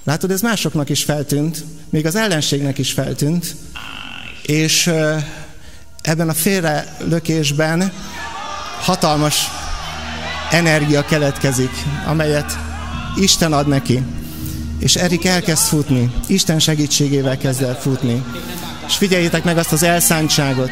Látod, 0.04 0.32
ez 0.32 0.42
másoknak 0.42 0.90
is 0.90 1.04
feltűnt, 1.04 1.64
még 1.90 2.06
az 2.06 2.16
ellenségnek 2.16 2.78
is 2.78 2.92
feltűnt, 2.92 3.56
és 4.42 4.92
ebben 6.02 6.30
a 6.30 6.34
félrelökésben 6.34 7.92
hatalmas 8.82 9.50
energia 10.52 11.06
keletkezik, 11.06 11.72
amelyet 12.06 12.58
Isten 13.16 13.54
ad 13.54 13.68
neki. 13.68 14.04
És 14.80 14.96
Erik 14.96 15.26
elkezd 15.26 15.64
futni, 15.64 16.12
Isten 16.28 16.60
segítségével 16.60 17.38
kezd 17.38 17.62
el 17.62 17.80
futni. 17.82 18.24
És 18.88 18.96
figyeljétek 18.96 19.44
meg 19.44 19.58
azt 19.58 19.72
az 19.72 19.84
elszántságot, 19.84 20.72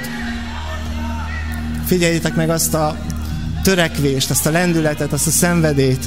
Figyeljétek 1.91 2.35
meg 2.35 2.49
azt 2.49 2.73
a 2.73 2.97
törekvést, 3.63 4.29
azt 4.29 4.45
a 4.45 4.51
lendületet, 4.51 5.13
azt 5.13 5.27
a 5.27 5.29
szenvedét, 5.29 6.05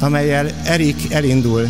amelyel 0.00 0.50
Erik 0.64 1.12
elindul. 1.12 1.68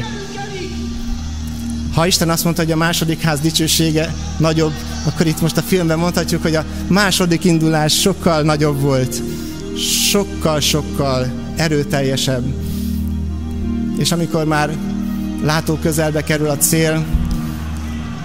Ha 1.95 2.07
Isten 2.07 2.31
azt 2.31 2.45
mondta, 2.45 2.63
hogy 2.63 2.73
a 2.73 2.77
második 2.77 3.21
ház 3.21 3.41
dicsősége 3.41 4.15
nagyobb, 4.37 4.73
akkor 5.07 5.27
itt 5.27 5.41
most 5.41 5.57
a 5.57 5.63
filmben 5.63 5.99
mondhatjuk, 5.99 6.43
hogy 6.43 6.55
a 6.55 6.65
második 6.87 7.45
indulás 7.45 8.01
sokkal 8.01 8.43
nagyobb 8.43 8.81
volt. 8.81 9.23
Sokkal-sokkal 10.11 11.33
erőteljesebb. 11.57 12.45
És 13.99 14.13
amikor 14.13 14.45
már 14.45 14.77
látó 15.43 15.75
közelbe 15.75 16.25
kerül 16.25 16.49
a 16.49 16.57
cél, 16.57 17.05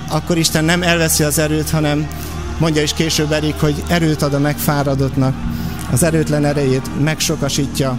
akkor 0.09 0.37
Isten 0.37 0.65
nem 0.65 0.83
elveszi 0.83 1.23
az 1.23 1.37
erőt, 1.37 1.69
hanem 1.69 2.07
Mondja 2.59 2.81
is 2.81 2.93
később 2.93 3.31
Erik, 3.31 3.59
hogy 3.59 3.83
erőt 3.89 4.21
ad 4.21 4.33
a 4.33 4.39
megfáradottnak, 4.39 5.35
az 5.91 6.03
erőtlen 6.03 6.45
erejét 6.45 7.01
megsokasítja, 7.01 7.97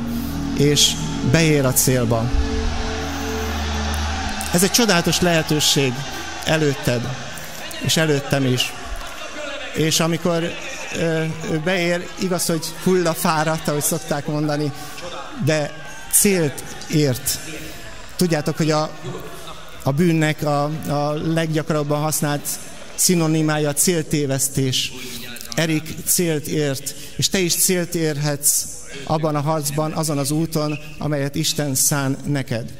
és 0.56 0.92
beér 1.30 1.64
a 1.64 1.72
célba. 1.72 2.30
Ez 4.52 4.62
egy 4.62 4.70
csodálatos 4.70 5.20
lehetőség 5.20 5.92
előtted, 6.44 7.08
és 7.80 7.96
előttem 7.96 8.44
is. 8.44 8.72
És 9.74 10.00
amikor 10.00 10.42
ő 11.50 11.60
beér, 11.64 12.08
igaz, 12.18 12.46
hogy 12.46 12.66
hullafáradt, 12.82 13.68
ahogy 13.68 13.82
szokták 13.82 14.26
mondani, 14.26 14.72
de 15.44 15.72
célt 16.12 16.62
ért. 16.90 17.38
Tudjátok, 18.16 18.56
hogy 18.56 18.70
a, 18.70 18.90
a 19.82 19.92
bűnnek 19.92 20.42
a, 20.42 20.64
a 20.88 21.12
leggyakrabban 21.12 22.00
használt 22.00 22.48
szinonimája 22.98 23.72
céltévesztés. 23.72 24.92
Erik 25.54 25.94
célt 26.04 26.46
ért, 26.46 26.94
és 27.16 27.28
te 27.28 27.38
is 27.38 27.54
célt 27.54 27.94
érhetsz 27.94 28.64
abban 29.04 29.34
a 29.34 29.40
harcban, 29.40 29.92
azon 29.92 30.18
az 30.18 30.30
úton, 30.30 30.78
amelyet 30.98 31.34
Isten 31.34 31.74
szán 31.74 32.16
neked. 32.26 32.72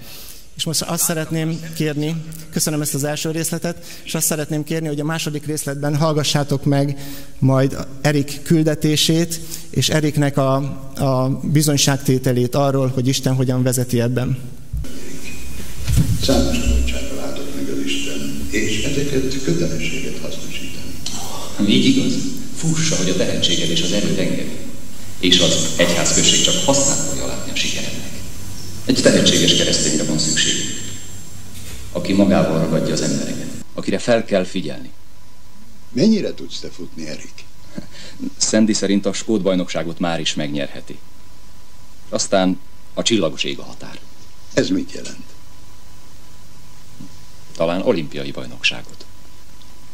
És 0.56 0.64
most 0.64 0.82
azt 0.82 1.04
szeretném 1.04 1.60
kérni, 1.74 2.22
köszönöm 2.52 2.80
ezt 2.80 2.94
az 2.94 3.04
első 3.04 3.30
részletet, 3.30 3.84
és 4.04 4.14
azt 4.14 4.26
szeretném 4.26 4.64
kérni, 4.64 4.86
hogy 4.86 5.00
a 5.00 5.04
második 5.04 5.46
részletben 5.46 5.96
hallgassátok 5.96 6.64
meg 6.64 6.98
majd 7.38 7.76
Erik 8.00 8.42
küldetését, 8.42 9.40
és 9.70 9.88
Eriknek 9.88 10.36
a, 10.36 10.54
a 10.94 11.40
bizonyságtételét 11.42 12.54
arról, 12.54 12.88
hogy 12.88 13.08
Isten 13.08 13.34
hogyan 13.34 13.62
vezeti 13.62 14.00
ebben. 14.00 14.38
Számos 16.22 16.56
meg 17.54 17.68
az 17.72 17.84
Isten, 17.84 18.48
és 18.50 18.87
ezeket 18.98 19.42
kötelességet 19.42 20.18
hasznosítani. 20.18 20.92
Így 21.68 21.84
igaz. 21.84 22.14
Fussa, 22.56 22.96
hogy 22.96 23.10
a 23.10 23.16
tehetséged 23.16 23.70
és 23.70 23.82
az 23.82 23.92
erőd 23.92 24.18
engedi. 24.18 24.56
És 25.18 25.38
az 25.38 25.74
egyházközség 25.76 26.42
csak 26.42 26.64
hasznát 26.64 27.08
fogja 27.08 27.26
látni 27.26 27.52
a 27.52 27.54
sikerednek. 27.54 28.10
Egy 28.84 29.02
tehetséges 29.02 29.56
keresztényre 29.56 30.04
van 30.04 30.18
szükség, 30.18 30.54
aki 31.92 32.12
magával 32.12 32.58
ragadja 32.58 32.92
az 32.92 33.00
embereket, 33.00 33.48
akire 33.74 33.98
fel 33.98 34.24
kell 34.24 34.44
figyelni. 34.44 34.90
Mennyire 35.92 36.34
tudsz 36.34 36.58
te 36.58 36.68
futni, 36.68 37.06
Erik? 37.06 37.44
Szendi 38.36 38.72
szerint 38.72 39.06
a 39.06 39.12
skót 39.12 39.42
bajnokságot 39.42 39.98
már 39.98 40.20
is 40.20 40.34
megnyerheti. 40.34 40.98
Aztán 42.08 42.60
a 42.94 43.02
csillagos 43.02 43.44
ég 43.44 43.58
a 43.58 43.62
határ. 43.62 43.98
Ez 44.54 44.68
mit 44.68 44.92
jelent? 44.92 45.27
Talán 47.58 47.82
olimpiai 47.82 48.30
bajnokságot. 48.30 49.04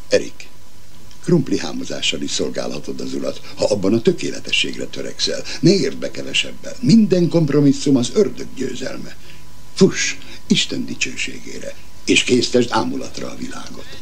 Erik, 0.08 0.48
krumpli 1.22 1.58
hámozással 1.58 2.20
is 2.20 2.30
szolgálhatod 2.30 3.00
az 3.00 3.14
urat, 3.14 3.40
ha 3.56 3.64
abban 3.64 3.94
a 3.94 4.00
tökéletességre 4.00 4.84
törekszel. 4.84 5.42
Ne 5.60 5.70
érd 5.70 5.96
be 5.96 6.10
kevesebben. 6.10 6.72
Minden 6.80 7.28
kompromisszum 7.28 7.96
az 7.96 8.10
ördög 8.14 8.46
győzelme. 8.54 9.16
Fuss 9.74 10.14
Isten 10.46 10.84
dicsőségére, 10.84 11.74
és 12.04 12.24
késztesd 12.24 12.68
ámulatra 12.72 13.30
a 13.30 13.36
világot. 13.36 13.98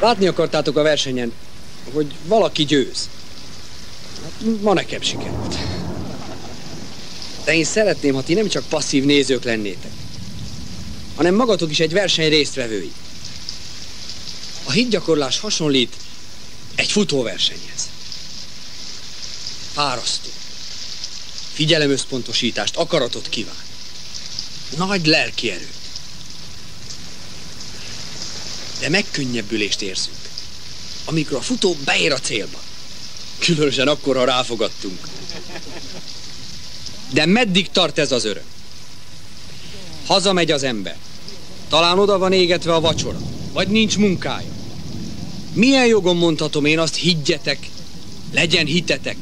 Látni 0.00 0.26
akartátok 0.26 0.76
a 0.76 0.82
versenyen, 0.82 1.32
hogy 1.92 2.14
valaki 2.24 2.64
győz. 2.64 3.08
Hát, 4.22 4.60
ma 4.60 4.72
nekem 4.72 5.00
sikerült. 5.00 5.56
De 7.44 7.54
én 7.54 7.64
szeretném, 7.64 8.14
ha 8.14 8.22
ti 8.22 8.34
nem 8.34 8.48
csak 8.48 8.68
passzív 8.68 9.04
nézők 9.04 9.44
lennétek, 9.44 9.90
hanem 11.16 11.34
magatok 11.34 11.70
is 11.70 11.80
egy 11.80 11.92
verseny 11.92 12.28
résztvevői. 12.28 12.92
A 14.64 14.70
hitgyakorlás 14.70 15.38
hasonlít 15.40 15.96
egy 16.74 16.90
futóversenyhez. 16.90 17.88
Fárasztó. 19.72 20.28
Figyelemösszpontosítást, 21.52 22.76
akaratot 22.76 23.28
kíván. 23.28 23.62
Nagy 24.76 25.06
lelki 25.06 25.50
erőt. 25.50 25.79
De 28.80 28.88
megkönnyebbülést 28.88 29.82
érzünk, 29.82 30.16
amikor 31.04 31.36
a 31.36 31.40
futó 31.40 31.76
beér 31.84 32.12
a 32.12 32.18
célba. 32.18 32.58
Különösen 33.38 33.88
akkor, 33.88 34.16
ha 34.16 34.24
ráfogadtunk. 34.24 34.98
De 37.12 37.26
meddig 37.26 37.70
tart 37.70 37.98
ez 37.98 38.12
az 38.12 38.24
öröm? 38.24 38.44
Hazamegy 40.06 40.50
az 40.50 40.62
ember. 40.62 40.96
Talán 41.68 41.98
oda 41.98 42.18
van 42.18 42.32
égetve 42.32 42.74
a 42.74 42.80
vacsora, 42.80 43.20
vagy 43.52 43.68
nincs 43.68 43.96
munkája. 43.96 44.48
Milyen 45.52 45.86
jogon 45.86 46.16
mondhatom 46.16 46.64
én 46.64 46.78
azt, 46.78 46.94
higgyetek, 46.94 47.68
legyen 48.32 48.66
hitetek, 48.66 49.16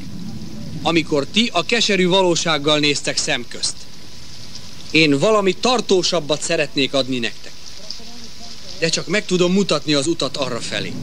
amikor 0.81 1.25
ti 1.31 1.49
a 1.53 1.65
keserű 1.65 2.07
valósággal 2.07 2.79
néztek 2.79 3.17
szemközt. 3.17 3.75
Én 4.91 5.19
valami 5.19 5.53
tartósabbat 5.53 6.41
szeretnék 6.41 6.93
adni 6.93 7.19
nektek. 7.19 7.51
De 8.79 8.89
csak 8.89 9.07
meg 9.07 9.25
tudom 9.25 9.53
mutatni 9.53 9.93
az 9.93 10.07
utat 10.07 10.37
arra 10.37 10.59
felé. 10.59 10.93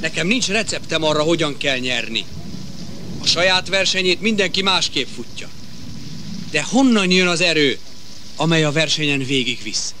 Nekem 0.00 0.26
nincs 0.26 0.46
receptem 0.46 1.02
arra, 1.02 1.22
hogyan 1.22 1.56
kell 1.56 1.78
nyerni. 1.78 2.24
A 3.22 3.26
saját 3.26 3.68
versenyét 3.68 4.20
mindenki 4.20 4.62
másképp 4.62 5.08
futja. 5.14 5.48
De 6.50 6.62
honnan 6.62 7.10
jön 7.10 7.26
az 7.26 7.40
erő, 7.40 7.78
amely 8.36 8.64
a 8.64 8.72
versenyen 8.72 9.24
végigvisz? 9.24 9.94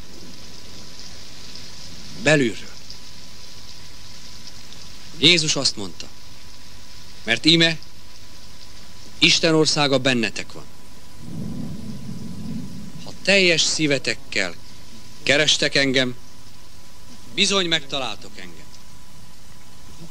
Belülről. 2.22 2.68
Jézus 5.18 5.56
azt 5.56 5.76
mondta, 5.76 6.08
mert 7.24 7.44
íme, 7.44 7.78
Isten 9.18 9.54
országa 9.54 9.98
bennetek 9.98 10.52
van. 10.52 10.64
Ha 13.04 13.12
teljes 13.22 13.62
szívetekkel 13.62 14.54
kerestek 15.22 15.74
engem, 15.74 16.14
bizony 17.34 17.66
megtaláltok 17.66 18.30
engem. 18.36 18.66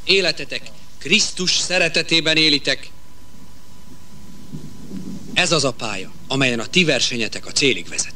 Életetek 0.04 0.72
Krisztus 0.98 1.58
szeretetében 1.58 2.38
élitek. 2.38 2.90
Ez 5.34 5.52
az 5.52 5.64
a 5.64 5.72
pálya, 5.72 6.12
amelyen 6.28 6.60
a 6.60 6.66
ti 6.66 6.84
versenyetek 6.84 7.46
a 7.46 7.52
célig 7.52 7.88
vezet. 7.90 8.14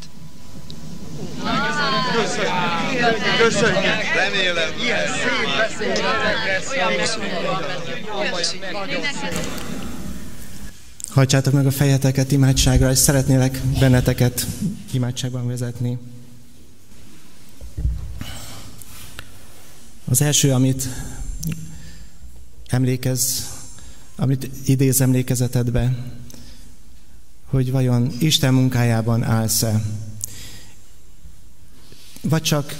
Köszönjük! 3.37 3.83
Remélem, 4.15 4.69
ilyen 4.81 5.07
szép 5.07 5.93
Hajtsátok 11.09 11.53
meg 11.53 11.65
a 11.65 11.71
fejeteket 11.71 12.31
imádságra, 12.31 12.91
és 12.91 12.97
szeretnélek 12.97 13.61
benneteket 13.79 14.45
imádságban 14.91 15.47
vezetni. 15.47 15.97
Az 20.05 20.21
első, 20.21 20.51
amit 20.51 20.87
emlékez, 22.67 23.49
amit 24.15 24.49
idéz 24.65 25.01
emlékezetedbe, 25.01 25.95
hogy 27.45 27.71
vajon 27.71 28.11
Isten 28.19 28.53
munkájában 28.53 29.23
állsz-e, 29.23 29.83
vagy 32.21 32.41
csak 32.41 32.79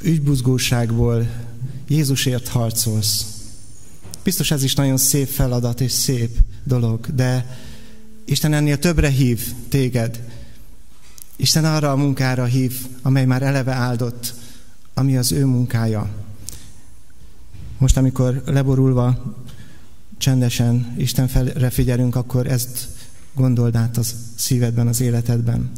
ügybuzgóságból 0.00 1.26
Jézusért 1.88 2.48
harcolsz. 2.48 3.26
Biztos 4.22 4.50
ez 4.50 4.62
is 4.62 4.74
nagyon 4.74 4.96
szép 4.96 5.28
feladat 5.28 5.80
és 5.80 5.92
szép 5.92 6.38
dolog, 6.64 7.14
de 7.14 7.58
Isten 8.24 8.52
ennél 8.52 8.78
többre 8.78 9.08
hív 9.08 9.52
téged. 9.68 10.22
Isten 11.36 11.64
arra 11.64 11.90
a 11.90 11.96
munkára 11.96 12.44
hív, 12.44 12.86
amely 13.02 13.24
már 13.24 13.42
eleve 13.42 13.72
áldott, 13.72 14.34
ami 14.94 15.16
az 15.16 15.32
ő 15.32 15.44
munkája. 15.44 16.25
Most, 17.78 17.96
amikor 17.96 18.42
leborulva 18.46 19.34
csendesen 20.18 20.94
Isten 20.96 21.28
felre 21.28 21.70
figyelünk, 21.70 22.16
akkor 22.16 22.46
ezt 22.46 22.88
gondold 23.34 23.76
át 23.76 23.96
az 23.96 24.14
szívedben, 24.34 24.86
az 24.86 25.00
életedben. 25.00 25.70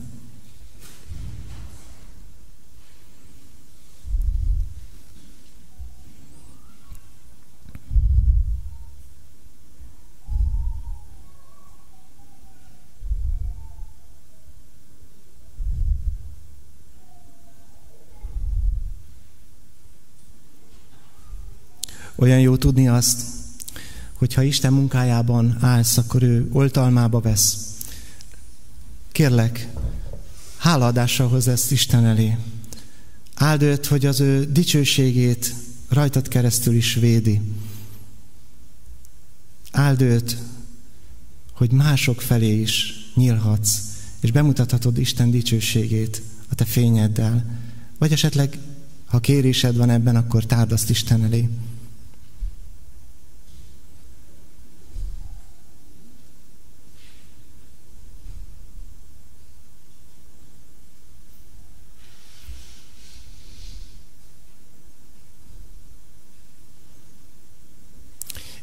Olyan 22.21 22.41
jó 22.41 22.57
tudni 22.57 22.89
azt, 22.89 23.23
hogyha 24.13 24.43
Isten 24.43 24.73
munkájában 24.73 25.57
állsz, 25.61 25.97
akkor 25.97 26.23
ő 26.23 26.49
oltalmába 26.53 27.21
vesz. 27.21 27.57
Kérlek, 29.13 29.69
hálaadással 30.57 31.29
hoz 31.29 31.49
ezt 31.49 31.73
Isten 31.73 32.05
elé. 32.05 32.37
Áld 33.35 33.63
őt, 33.63 33.87
hogy 33.87 34.07
az 34.07 34.21
ő 34.21 34.53
dicsőségét 34.53 35.55
rajtad 35.89 36.29
keresztül 36.29 36.75
is 36.75 36.95
védi. 36.95 37.41
Áld 39.73 40.01
őt, 40.01 40.37
hogy 41.53 41.71
mások 41.71 42.21
felé 42.21 42.61
is 42.61 42.95
nyílhatsz, 43.15 43.81
és 44.21 44.31
bemutathatod 44.31 44.99
Isten 44.99 45.31
dicsőségét 45.31 46.23
a 46.49 46.55
te 46.55 46.65
fényeddel. 46.65 47.45
Vagy 47.99 48.13
esetleg, 48.13 48.59
ha 49.07 49.21
kérésed 49.21 49.77
van 49.77 49.91
ebben, 49.91 50.17
akkor 50.17 50.45
tárd 50.45 50.73
azt 50.73 50.91
Isten 50.91 51.25
elé. 51.25 51.49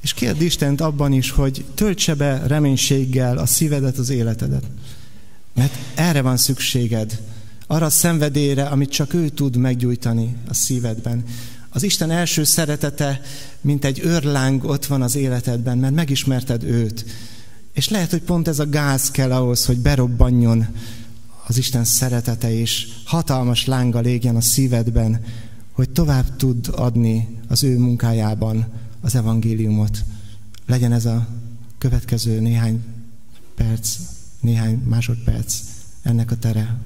És 0.05 0.13
kérd 0.25 0.41
Istent 0.41 0.81
abban 0.81 1.13
is, 1.13 1.29
hogy 1.29 1.65
töltse 1.75 2.13
be 2.13 2.47
reménységgel 2.47 3.37
a 3.37 3.45
szívedet, 3.45 3.97
az 3.97 4.09
életedet. 4.09 4.63
Mert 5.53 5.73
erre 5.95 6.21
van 6.21 6.37
szükséged. 6.37 7.21
Arra 7.67 7.85
a 7.85 7.89
szenvedélyre, 7.89 8.63
amit 8.63 8.89
csak 8.89 9.13
ő 9.13 9.29
tud 9.29 9.55
meggyújtani 9.55 10.35
a 10.49 10.53
szívedben. 10.53 11.23
Az 11.69 11.83
Isten 11.83 12.11
első 12.11 12.43
szeretete, 12.43 13.21
mint 13.61 13.85
egy 13.85 13.99
őrláng 14.03 14.63
ott 14.63 14.85
van 14.85 15.01
az 15.01 15.15
életedben, 15.15 15.77
mert 15.77 15.93
megismerted 15.93 16.63
őt. 16.63 17.05
És 17.73 17.89
lehet, 17.89 18.11
hogy 18.11 18.21
pont 18.21 18.47
ez 18.47 18.59
a 18.59 18.69
gáz 18.69 19.11
kell 19.11 19.31
ahhoz, 19.31 19.65
hogy 19.65 19.77
berobbanjon 19.77 20.67
az 21.47 21.57
Isten 21.57 21.83
szeretete, 21.83 22.59
és 22.59 22.87
hatalmas 23.03 23.65
lánga 23.65 23.99
légjen 23.99 24.35
a 24.35 24.41
szívedben, 24.41 25.21
hogy 25.71 25.89
tovább 25.89 26.35
tud 26.35 26.67
adni 26.75 27.37
az 27.47 27.63
ő 27.63 27.77
munkájában 27.77 28.65
az 29.01 29.15
evangéliumot. 29.15 30.03
Legyen 30.65 30.91
ez 30.91 31.05
a 31.05 31.27
következő 31.77 32.39
néhány 32.39 32.83
perc, 33.55 33.97
néhány 34.39 34.77
másodperc 34.77 35.61
ennek 36.01 36.31
a 36.31 36.37
tere. 36.37 36.77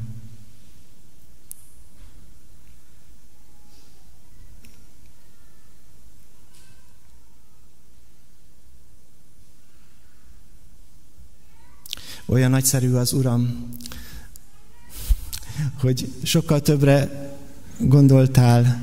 Olyan 12.26 12.49
nagyszerű 12.49 12.93
az 12.93 13.14
Uram, 13.14 13.69
hogy 15.80 16.14
sokkal 16.23 16.61
többre 16.61 17.10
gondoltál, 17.77 18.81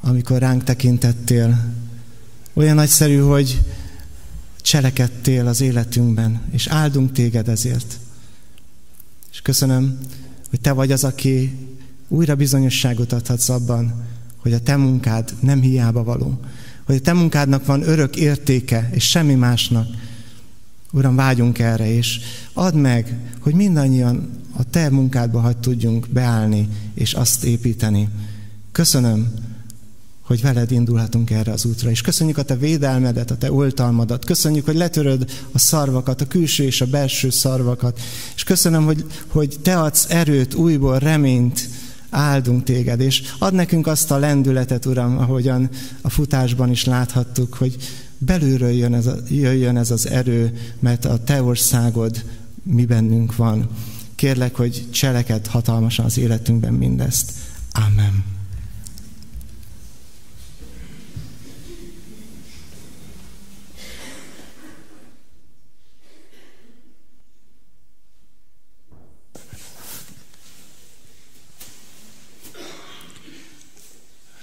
amikor 0.00 0.38
ránk 0.38 0.64
tekintettél. 0.64 1.74
Olyan 2.52 2.74
nagyszerű, 2.74 3.18
hogy 3.18 3.62
cselekedtél 4.62 5.46
az 5.46 5.60
életünkben, 5.60 6.40
és 6.50 6.66
áldunk 6.66 7.12
téged 7.12 7.48
ezért. 7.48 7.98
És 9.32 9.40
köszönöm, 9.40 9.98
hogy 10.50 10.60
te 10.60 10.72
vagy 10.72 10.92
az, 10.92 11.04
aki 11.04 11.58
újra 12.08 12.34
bizonyosságot 12.34 13.12
adhatsz 13.12 13.48
abban, 13.48 14.04
hogy 14.36 14.52
a 14.52 14.60
te 14.60 14.76
munkád 14.76 15.34
nem 15.40 15.60
hiába 15.60 16.04
való, 16.04 16.40
hogy 16.84 16.94
a 16.94 17.00
te 17.00 17.12
munkádnak 17.12 17.66
van 17.66 17.88
örök 17.88 18.16
értéke, 18.16 18.90
és 18.92 19.08
semmi 19.08 19.34
másnak. 19.34 19.86
Uram, 20.92 21.14
vágyunk 21.14 21.58
erre, 21.58 21.94
és 21.94 22.20
add 22.52 22.74
meg, 22.74 23.16
hogy 23.38 23.54
mindannyian 23.54 24.30
a 24.56 24.64
te 24.70 24.90
munkádba 24.90 25.40
hagy 25.40 25.56
tudjunk 25.56 26.08
beállni, 26.10 26.68
és 26.94 27.12
azt 27.12 27.44
építeni. 27.44 28.08
Köszönöm, 28.72 29.32
hogy 30.22 30.42
veled 30.42 30.70
indulhatunk 30.70 31.30
erre 31.30 31.52
az 31.52 31.64
útra. 31.64 31.90
És 31.90 32.00
köszönjük 32.00 32.38
a 32.38 32.42
te 32.42 32.56
védelmedet, 32.56 33.30
a 33.30 33.36
te 33.36 33.52
oltalmadat. 33.52 34.24
Köszönjük, 34.24 34.64
hogy 34.64 34.76
letöröd 34.76 35.30
a 35.52 35.58
szarvakat, 35.58 36.20
a 36.20 36.26
külső 36.26 36.64
és 36.64 36.80
a 36.80 36.86
belső 36.86 37.30
szarvakat. 37.30 38.00
És 38.34 38.44
köszönöm, 38.44 38.84
hogy, 38.84 39.04
hogy 39.28 39.56
te 39.62 39.80
adsz 39.80 40.06
erőt, 40.08 40.54
újból 40.54 40.98
reményt, 40.98 41.68
áldunk 42.10 42.64
téged, 42.64 43.00
és 43.00 43.22
ad 43.38 43.54
nekünk 43.54 43.86
azt 43.86 44.10
a 44.10 44.18
lendületet, 44.18 44.86
Uram, 44.86 45.18
ahogyan 45.18 45.68
a 46.00 46.10
futásban 46.10 46.70
is 46.70 46.84
láthattuk, 46.84 47.54
hogy 47.54 47.76
belülről 48.18 48.70
jön 48.70 48.94
ez, 48.94 49.06
a, 49.06 49.16
jöjjön 49.28 49.76
ez 49.76 49.90
az 49.90 50.06
erő, 50.06 50.58
mert 50.78 51.04
a 51.04 51.24
te 51.24 51.42
országod 51.42 52.24
mi 52.62 52.84
bennünk 52.84 53.36
van. 53.36 53.68
Kérlek, 54.14 54.56
hogy 54.56 54.86
cseleked 54.90 55.46
hatalmasan 55.46 56.04
az 56.04 56.18
életünkben 56.18 56.72
mindezt. 56.72 57.32
Amen. 57.72 58.41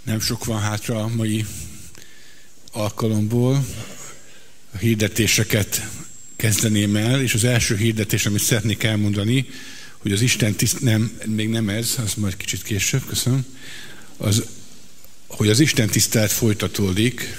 Nem 0.09 0.19
sok 0.19 0.45
van 0.45 0.59
hátra 0.59 1.03
a 1.03 1.07
mai 1.07 1.45
alkalomból. 2.71 3.65
A 4.73 4.77
hirdetéseket 4.77 5.87
kezdeném 6.35 6.95
el, 6.95 7.21
és 7.21 7.33
az 7.33 7.43
első 7.43 7.75
hirdetés, 7.77 8.25
amit 8.25 8.41
szeretnék 8.41 8.83
elmondani, 8.83 9.49
hogy 9.97 10.11
az 10.11 10.21
Isten 10.21 10.55
tiszt, 10.55 10.81
nem, 10.81 11.19
még 11.25 11.49
nem 11.49 11.69
ez, 11.69 11.95
az 12.03 12.13
majd 12.13 12.37
kicsit 12.37 12.63
később, 12.63 13.05
köszönöm, 13.05 13.45
az, 14.17 14.43
hogy 15.27 15.49
az 15.49 15.59
Isten 15.59 15.87
tisztelet 15.87 16.31
folytatódik, 16.31 17.37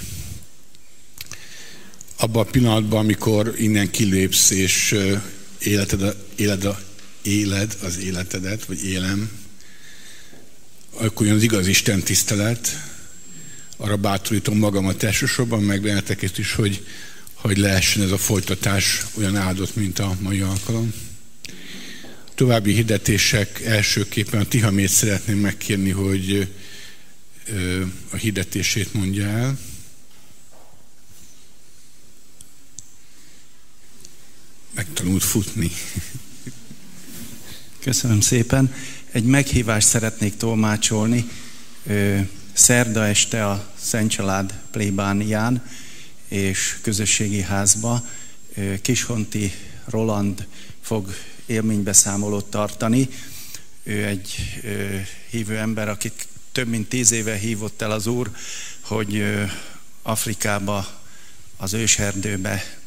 abban 2.15 2.45
a 2.45 2.49
pillanatban, 2.49 2.99
amikor 2.99 3.53
innen 3.57 3.91
kilépsz, 3.91 4.49
és 4.49 4.95
életed, 5.59 6.15
éled, 6.35 6.67
éled 7.21 7.77
az 7.81 7.97
életedet, 7.97 8.65
vagy 8.65 8.85
élem, 8.85 9.40
akkor 11.01 11.25
jön 11.25 11.35
az 11.35 11.43
igaz 11.43 11.67
Isten 11.67 11.99
tisztelet, 11.99 12.89
arra 13.77 13.97
bátorítom 13.97 14.57
magamat 14.57 15.03
elsősorban, 15.03 15.63
meg 15.63 15.81
benneteket 15.81 16.37
is, 16.37 16.53
hogy, 16.53 16.85
hogy 17.33 17.57
lehessen 17.57 18.01
ez 18.01 18.11
a 18.11 18.17
folytatás 18.17 19.05
olyan 19.17 19.35
áldott, 19.35 19.75
mint 19.75 19.99
a 19.99 20.17
mai 20.19 20.39
alkalom. 20.39 20.93
További 22.35 22.73
hirdetések 22.73 23.61
elsőképpen 23.61 24.39
a 24.39 24.45
Tihamét 24.45 24.89
szeretném 24.89 25.37
megkérni, 25.37 25.89
hogy 25.89 26.53
a 28.09 28.15
hirdetését 28.15 28.93
mondja 28.93 29.27
el. 29.27 29.59
Megtanult 34.75 35.23
futni. 35.23 35.71
Köszönöm 37.79 38.21
szépen. 38.21 38.73
Egy 39.11 39.23
meghívást 39.23 39.87
szeretnék 39.87 40.37
tolmácsolni. 40.37 41.29
Szerda 42.53 43.05
este 43.05 43.47
a 43.47 43.71
Szent 43.79 44.11
Család 44.11 44.59
plébánián 44.71 45.69
és 46.27 46.77
közösségi 46.81 47.41
házba 47.41 48.05
Kishonti 48.81 49.53
Roland 49.85 50.47
fog 50.81 51.15
élménybeszámolót 51.45 52.45
tartani. 52.45 53.09
Ő 53.83 54.05
egy 54.05 54.35
hívő 55.29 55.57
ember, 55.57 55.89
akit 55.89 56.27
több 56.51 56.67
mint 56.67 56.89
tíz 56.89 57.11
éve 57.11 57.35
hívott 57.35 57.81
el 57.81 57.91
az 57.91 58.07
Úr, 58.07 58.31
hogy 58.79 59.23
Afrikába, 60.01 61.01
az 61.57 61.73
őserdőbe 61.73 62.77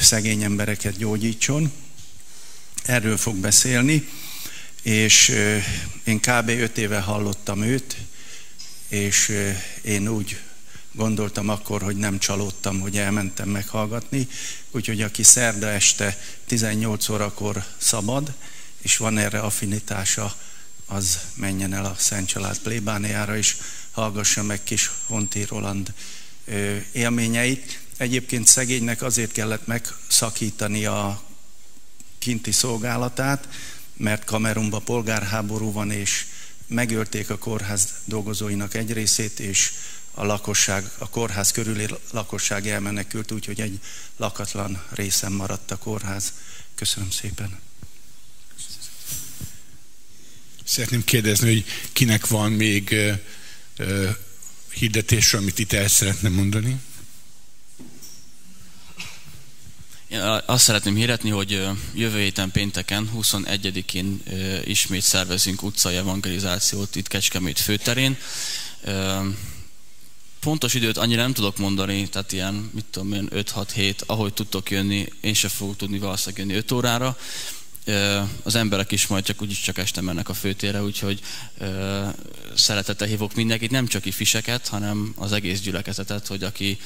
szegény 0.00 0.42
embereket 0.42 0.96
gyógyítson. 0.96 1.72
Erről 2.84 3.16
fog 3.16 3.36
beszélni 3.36 4.08
és 4.86 5.28
én 6.04 6.20
kb. 6.20 6.48
öt 6.48 6.78
éve 6.78 7.00
hallottam 7.00 7.62
őt, 7.62 7.96
és 8.88 9.32
én 9.82 10.08
úgy 10.08 10.40
gondoltam 10.92 11.48
akkor, 11.48 11.82
hogy 11.82 11.96
nem 11.96 12.18
csalódtam, 12.18 12.80
hogy 12.80 12.96
elmentem 12.96 13.48
meghallgatni, 13.48 14.28
úgyhogy 14.70 15.02
aki 15.02 15.22
szerda 15.22 15.68
este 15.68 16.18
18 16.46 17.08
órakor 17.08 17.64
szabad, 17.76 18.32
és 18.82 18.96
van 18.96 19.18
erre 19.18 19.38
affinitása, 19.38 20.36
az 20.86 21.18
menjen 21.34 21.74
el 21.74 21.84
a 21.84 21.96
Szent 21.98 22.28
Család 22.28 22.58
plébániára, 22.58 23.36
és 23.36 23.56
hallgassa 23.90 24.42
meg 24.42 24.62
kis 24.62 24.90
Honti 25.06 25.44
Roland 25.44 25.92
élményeit. 26.92 27.80
Egyébként 27.96 28.46
szegénynek 28.46 29.02
azért 29.02 29.32
kellett 29.32 29.66
megszakítani 29.66 30.84
a 30.84 31.22
kinti 32.18 32.52
szolgálatát, 32.52 33.48
mert 33.96 34.24
Kamerunban 34.24 34.84
polgárháború 34.84 35.72
van, 35.72 35.90
és 35.90 36.26
megölték 36.66 37.30
a 37.30 37.38
kórház 37.38 37.88
dolgozóinak 38.04 38.74
egy 38.74 38.92
részét, 38.92 39.40
és 39.40 39.72
a 40.14 40.24
lakosság, 40.24 40.90
a 40.98 41.08
kórház 41.08 41.50
körüli 41.50 41.86
lakosság 42.10 42.68
elmenekült, 42.68 43.32
úgyhogy 43.32 43.60
egy 43.60 43.80
lakatlan 44.16 44.82
részen 44.90 45.32
maradt 45.32 45.70
a 45.70 45.76
kórház. 45.76 46.32
Köszönöm 46.74 47.10
szépen. 47.10 47.58
Szeretném 50.64 51.04
kérdezni, 51.04 51.52
hogy 51.52 51.64
kinek 51.92 52.26
van 52.26 52.52
még 52.52 52.94
hirdetésről, 54.72 55.40
amit 55.40 55.58
itt 55.58 55.72
el 55.72 55.88
szeretne 55.88 56.28
mondani? 56.28 56.80
Én 60.08 60.20
azt 60.46 60.64
szeretném 60.64 60.94
hirdetni, 60.94 61.30
hogy 61.30 61.68
jövő 61.94 62.18
héten 62.18 62.50
pénteken, 62.50 63.10
21-én 63.16 64.22
ismét 64.64 65.02
szervezünk 65.02 65.62
utcai 65.62 65.96
evangelizációt 65.96 66.96
itt 66.96 67.08
Kecskemét 67.08 67.58
főterén. 67.58 68.16
Pontos 70.40 70.74
időt 70.74 70.96
annyira 70.96 71.22
nem 71.22 71.32
tudok 71.32 71.58
mondani, 71.58 72.08
tehát 72.08 72.32
ilyen, 72.32 72.70
mit 72.74 72.84
tudom 72.84 73.12
én, 73.12 73.28
5-6-7, 73.32 73.94
ahogy 74.06 74.32
tudtok 74.32 74.70
jönni, 74.70 75.06
én 75.20 75.34
sem 75.34 75.50
fogok 75.50 75.76
tudni 75.76 75.98
valószínűleg 75.98 76.46
jönni 76.46 76.58
5 76.58 76.72
órára. 76.72 77.18
Az 78.42 78.54
emberek 78.54 78.92
is 78.92 79.06
majd 79.06 79.24
csak 79.24 79.42
úgyis 79.42 79.60
csak 79.60 79.78
este 79.78 80.00
mennek 80.00 80.28
a 80.28 80.34
főtérre, 80.34 80.82
úgyhogy 80.82 81.20
szeretettel 82.54 83.08
hívok 83.08 83.34
mindenkit, 83.34 83.70
nem 83.70 83.86
csak 83.86 84.02
fiseket, 84.02 84.68
hanem 84.68 85.12
az 85.16 85.32
egész 85.32 85.60
gyülekezetet, 85.60 86.26
hogy 86.26 86.42
aki 86.42 86.78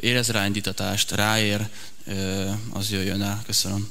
érez 0.00 0.28
rá 0.28 0.46
indítatást, 0.46 1.10
ráér, 1.10 1.68
az 2.72 2.90
jöjjön 2.90 3.22
el. 3.22 3.42
Köszönöm. 3.46 3.90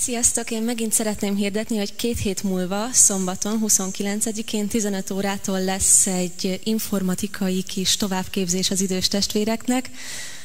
Sziasztok! 0.00 0.50
Én 0.50 0.62
megint 0.62 0.92
szeretném 0.92 1.36
hirdetni, 1.36 1.76
hogy 1.76 1.96
két 1.96 2.18
hét 2.18 2.42
múlva, 2.42 2.88
szombaton, 2.92 3.62
29-én 3.66 4.68
15 4.68 5.10
órától 5.10 5.64
lesz 5.64 6.06
egy 6.06 6.60
informatikai 6.64 7.62
kis 7.62 7.96
továbbképzés 7.96 8.70
az 8.70 8.80
idős 8.80 9.08
testvéreknek, 9.08 9.90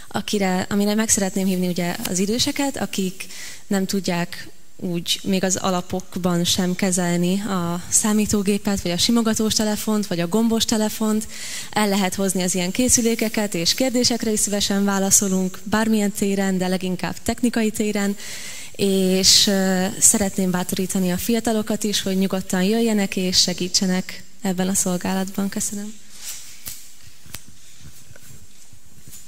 akire, 0.08 0.66
amire 0.70 0.96
meg 0.96 1.10
szeretném 1.10 1.46
hívni 1.46 1.68
ugye 1.68 1.96
az 2.10 2.20
időseket, 2.20 2.78
akik 2.78 3.26
nem 3.68 3.86
tudják 3.86 4.48
úgy 4.78 5.20
még 5.24 5.44
az 5.44 5.56
alapokban 5.56 6.44
sem 6.44 6.76
kezelni 6.76 7.42
a 7.42 7.82
számítógépet, 7.90 8.82
vagy 8.82 8.92
a 8.92 8.98
simogatós 8.98 9.54
telefont, 9.54 10.08
vagy 10.08 10.20
a 10.20 10.28
gombos 10.28 10.66
telefont. 10.66 11.28
El 11.72 11.88
lehet 11.88 12.16
hozni 12.16 12.44
az 12.44 12.56
ilyen 12.56 12.72
készülékeket, 12.72 13.54
és 13.54 13.74
kérdésekre 13.74 14.32
is 14.32 14.40
szívesen 14.40 14.84
válaszolunk, 14.86 15.60
bármilyen 15.64 16.12
téren, 16.12 16.58
de 16.58 16.68
leginkább 16.68 17.16
technikai 17.24 17.72
téren. 17.72 18.16
És 18.76 19.52
szeretném 20.00 20.52
bátorítani 20.52 21.12
a 21.12 21.18
fiatalokat 21.18 21.84
is, 21.84 22.02
hogy 22.02 22.18
nyugodtan 22.18 22.64
jöjjenek 22.64 23.16
és 23.16 23.38
segítsenek 23.38 24.24
ebben 24.42 24.68
a 24.68 24.74
szolgálatban. 24.74 25.50
Köszönöm. 25.50 26.03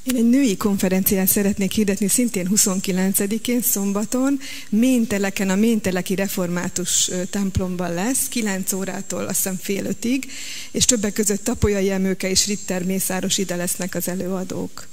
Én 0.06 0.16
egy 0.16 0.30
női 0.30 0.58
konferencián 0.58 1.26
szeretnék 1.26 1.72
hirdetni 1.72 2.08
szintén 2.08 2.50
29-én 2.56 3.62
szombaton, 3.62 4.40
Ménteleken, 4.70 5.50
a 5.50 5.56
Ménteleki 5.56 6.16
Református 6.16 7.10
templomban 7.30 7.94
lesz, 7.94 8.28
9 8.28 8.74
órától 8.74 9.26
azt 9.26 9.36
hiszem 9.36 9.58
fél 9.62 9.86
ötig, 9.86 10.32
és 10.72 10.86
többek 10.86 11.14
között 11.14 11.44
Tapolyai 11.44 11.92
Emőke 11.92 12.30
és 12.30 12.46
Ritter 12.46 12.84
Mészáros 12.84 13.38
ide 13.38 13.56
lesznek 13.56 13.96
az 13.96 14.08
előadók. 14.08 14.88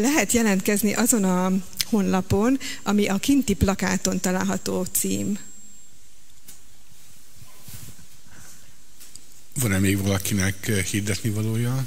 Lehet 0.00 0.32
jelentkezni 0.32 0.92
azon 0.92 1.24
a 1.24 1.52
honlapon, 1.84 2.58
ami 2.82 3.06
a 3.06 3.18
kinti 3.18 3.54
plakáton 3.54 4.20
található 4.20 4.84
cím. 4.84 5.38
Van-e 9.60 9.78
még 9.78 10.02
valakinek 10.02 10.66
hirdetni 10.90 11.30
valója? 11.30 11.86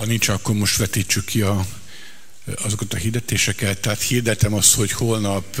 Ha 0.00 0.06
nincs, 0.06 0.28
akkor 0.28 0.54
most 0.54 0.76
vetítsük 0.76 1.24
ki 1.24 1.40
a, 1.40 1.66
azokat 2.62 2.92
a 2.92 2.96
hirdetéseket. 2.96 3.80
Tehát 3.80 4.02
hirdetem 4.02 4.54
azt, 4.54 4.74
hogy 4.74 4.92
holnap 4.92 5.60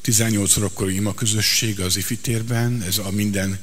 18 0.00 0.56
órakor 0.56 0.90
ima 0.90 1.14
közösség 1.14 1.80
az 1.80 1.96
IFI 1.96 2.16
térben, 2.16 2.82
ez 2.86 2.98
a 2.98 3.10
minden 3.10 3.58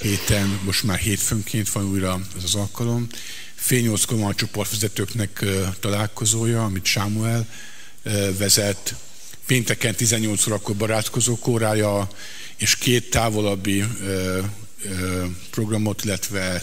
héten, 0.00 0.60
most 0.64 0.82
már 0.82 0.98
hétfőnként 0.98 1.72
van 1.72 1.84
újra 1.84 2.20
ez 2.36 2.44
az 2.44 2.54
alkalom. 2.54 3.06
Fél 3.54 3.80
nyolckor 3.80 4.18
van 4.18 4.30
a 4.30 4.34
csoportvezetőknek 4.34 5.44
találkozója, 5.80 6.64
amit 6.64 6.84
Sámuel 6.84 7.46
vezet. 8.38 8.94
Pénteken 9.46 9.94
18 9.94 10.46
órakor 10.46 10.76
barátkozó 10.76 11.38
kórája, 11.38 12.08
és 12.56 12.76
két 12.76 13.10
távolabbi 13.10 13.84
programot, 15.50 16.04
illetve 16.04 16.60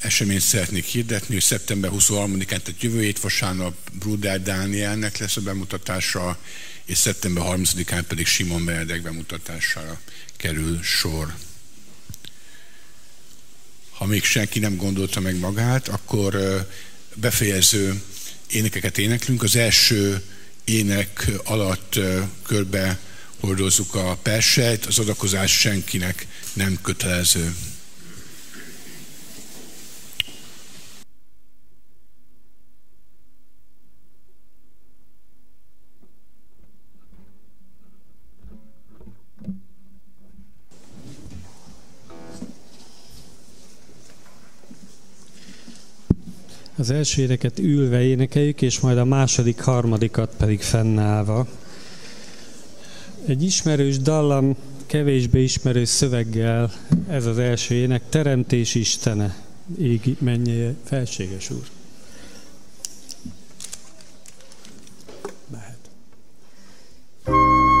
eseményt 0.00 0.40
szeretnék 0.40 0.84
hirdetni, 0.84 1.34
hogy 1.34 1.42
szeptember 1.42 1.90
23-án, 1.94 2.46
tehát 2.46 2.74
jövő 2.82 3.00
hét 3.02 3.20
vasárnap 3.20 3.74
Bruder 3.92 4.42
Dánielnek 4.42 5.18
lesz 5.18 5.36
a 5.36 5.40
bemutatása, 5.40 6.38
és 6.84 6.98
szeptember 6.98 7.44
30-án 7.46 8.02
pedig 8.08 8.26
Simon 8.26 8.64
Benedek 8.64 9.02
bemutatására 9.02 10.00
kerül 10.36 10.82
sor. 10.82 11.34
Ha 13.90 14.06
még 14.06 14.24
senki 14.24 14.58
nem 14.58 14.76
gondolta 14.76 15.20
meg 15.20 15.38
magát, 15.38 15.88
akkor 15.88 16.38
befejező 17.14 18.02
énekeket 18.46 18.98
éneklünk. 18.98 19.42
Az 19.42 19.56
első 19.56 20.22
ének 20.64 21.30
alatt 21.44 21.98
körbe 22.46 22.98
hordozzuk 23.40 23.94
a 23.94 24.16
persejt, 24.22 24.86
az 24.86 24.98
adakozás 24.98 25.58
senkinek 25.58 26.26
nem 26.52 26.78
kötelező. 26.82 27.54
Az 46.76 46.90
első 46.90 47.22
éneket 47.22 47.58
ülve 47.58 48.02
énekeljük, 48.02 48.62
és 48.62 48.80
majd 48.80 48.98
a 48.98 49.04
második, 49.04 49.60
harmadikat 49.60 50.34
pedig 50.36 50.60
fennállva. 50.60 51.46
Egy 53.26 53.42
ismerős 53.42 53.98
dallam, 53.98 54.56
kevésbé 54.86 55.42
ismerős 55.42 55.88
szöveggel 55.88 56.72
ez 57.08 57.26
az 57.26 57.38
első 57.38 57.74
ének, 57.74 58.02
Teremtés 58.08 58.74
Istene, 58.74 59.36
égi 59.78 60.16
mennyi 60.20 60.76
felséges 60.84 61.50
úr. 61.50 61.70
So 67.24 67.71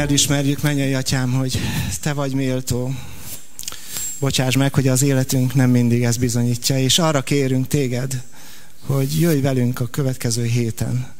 elismerjük, 0.00 0.62
mennyei 0.62 0.94
atyám, 0.94 1.32
hogy 1.32 1.58
te 2.00 2.12
vagy 2.12 2.34
méltó. 2.34 2.94
Bocsáss 4.18 4.56
meg, 4.56 4.74
hogy 4.74 4.88
az 4.88 5.02
életünk 5.02 5.54
nem 5.54 5.70
mindig 5.70 6.02
ezt 6.02 6.18
bizonyítja, 6.18 6.78
és 6.78 6.98
arra 6.98 7.22
kérünk 7.22 7.66
téged, 7.66 8.22
hogy 8.86 9.20
jöjj 9.20 9.40
velünk 9.40 9.80
a 9.80 9.86
következő 9.86 10.44
héten. 10.44 11.12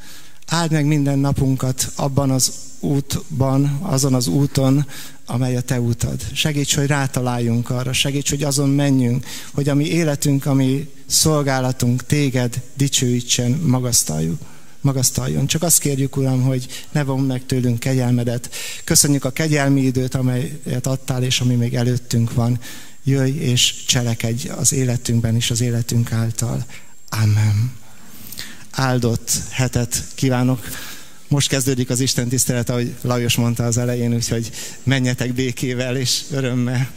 Áld 0.46 0.70
meg 0.70 0.84
minden 0.84 1.18
napunkat 1.18 1.92
abban 1.96 2.30
az 2.30 2.52
útban, 2.80 3.78
azon 3.82 4.14
az 4.14 4.26
úton, 4.26 4.86
amely 5.26 5.56
a 5.56 5.60
te 5.60 5.80
utad. 5.80 6.20
Segíts, 6.32 6.76
hogy 6.76 6.86
rátaláljunk 6.86 7.70
arra, 7.70 7.92
segíts, 7.92 8.30
hogy 8.30 8.42
azon 8.42 8.68
menjünk, 8.68 9.26
hogy 9.52 9.68
a 9.68 9.74
mi 9.74 9.86
életünk, 9.86 10.46
a 10.46 10.54
mi 10.54 10.88
szolgálatunk 11.06 12.06
téged 12.06 12.60
dicsőítsen, 12.74 13.50
magasztaljuk 13.50 14.38
magasztaljon. 14.80 15.46
Csak 15.46 15.62
azt 15.62 15.80
kérjük, 15.80 16.16
Uram, 16.16 16.42
hogy 16.42 16.66
ne 16.92 17.02
von 17.02 17.20
meg 17.20 17.46
tőlünk 17.46 17.78
kegyelmedet. 17.78 18.50
Köszönjük 18.90 19.24
a 19.24 19.30
kegyelmi 19.30 19.80
időt, 19.80 20.14
amelyet 20.14 20.86
adtál, 20.86 21.22
és 21.22 21.40
ami 21.40 21.54
még 21.54 21.74
előttünk 21.74 22.32
van. 22.32 22.60
Jöjj 23.04 23.38
és 23.38 23.84
cselekedj 23.86 24.48
az 24.48 24.72
életünkben 24.72 25.36
és 25.36 25.50
az 25.50 25.60
életünk 25.60 26.12
által. 26.12 26.64
Amen. 27.08 27.72
Áldott 28.70 29.30
hetet 29.50 30.04
kívánok. 30.14 30.68
Most 31.28 31.48
kezdődik 31.48 31.90
az 31.90 32.00
Isten 32.00 32.28
tisztelet, 32.28 32.70
ahogy 32.70 32.94
Lajos 33.00 33.36
mondta 33.36 33.64
az 33.64 33.78
elején, 33.78 34.14
úgyhogy 34.14 34.50
menjetek 34.82 35.34
békével 35.34 35.96
és 35.96 36.20
örömmel. 36.30 36.90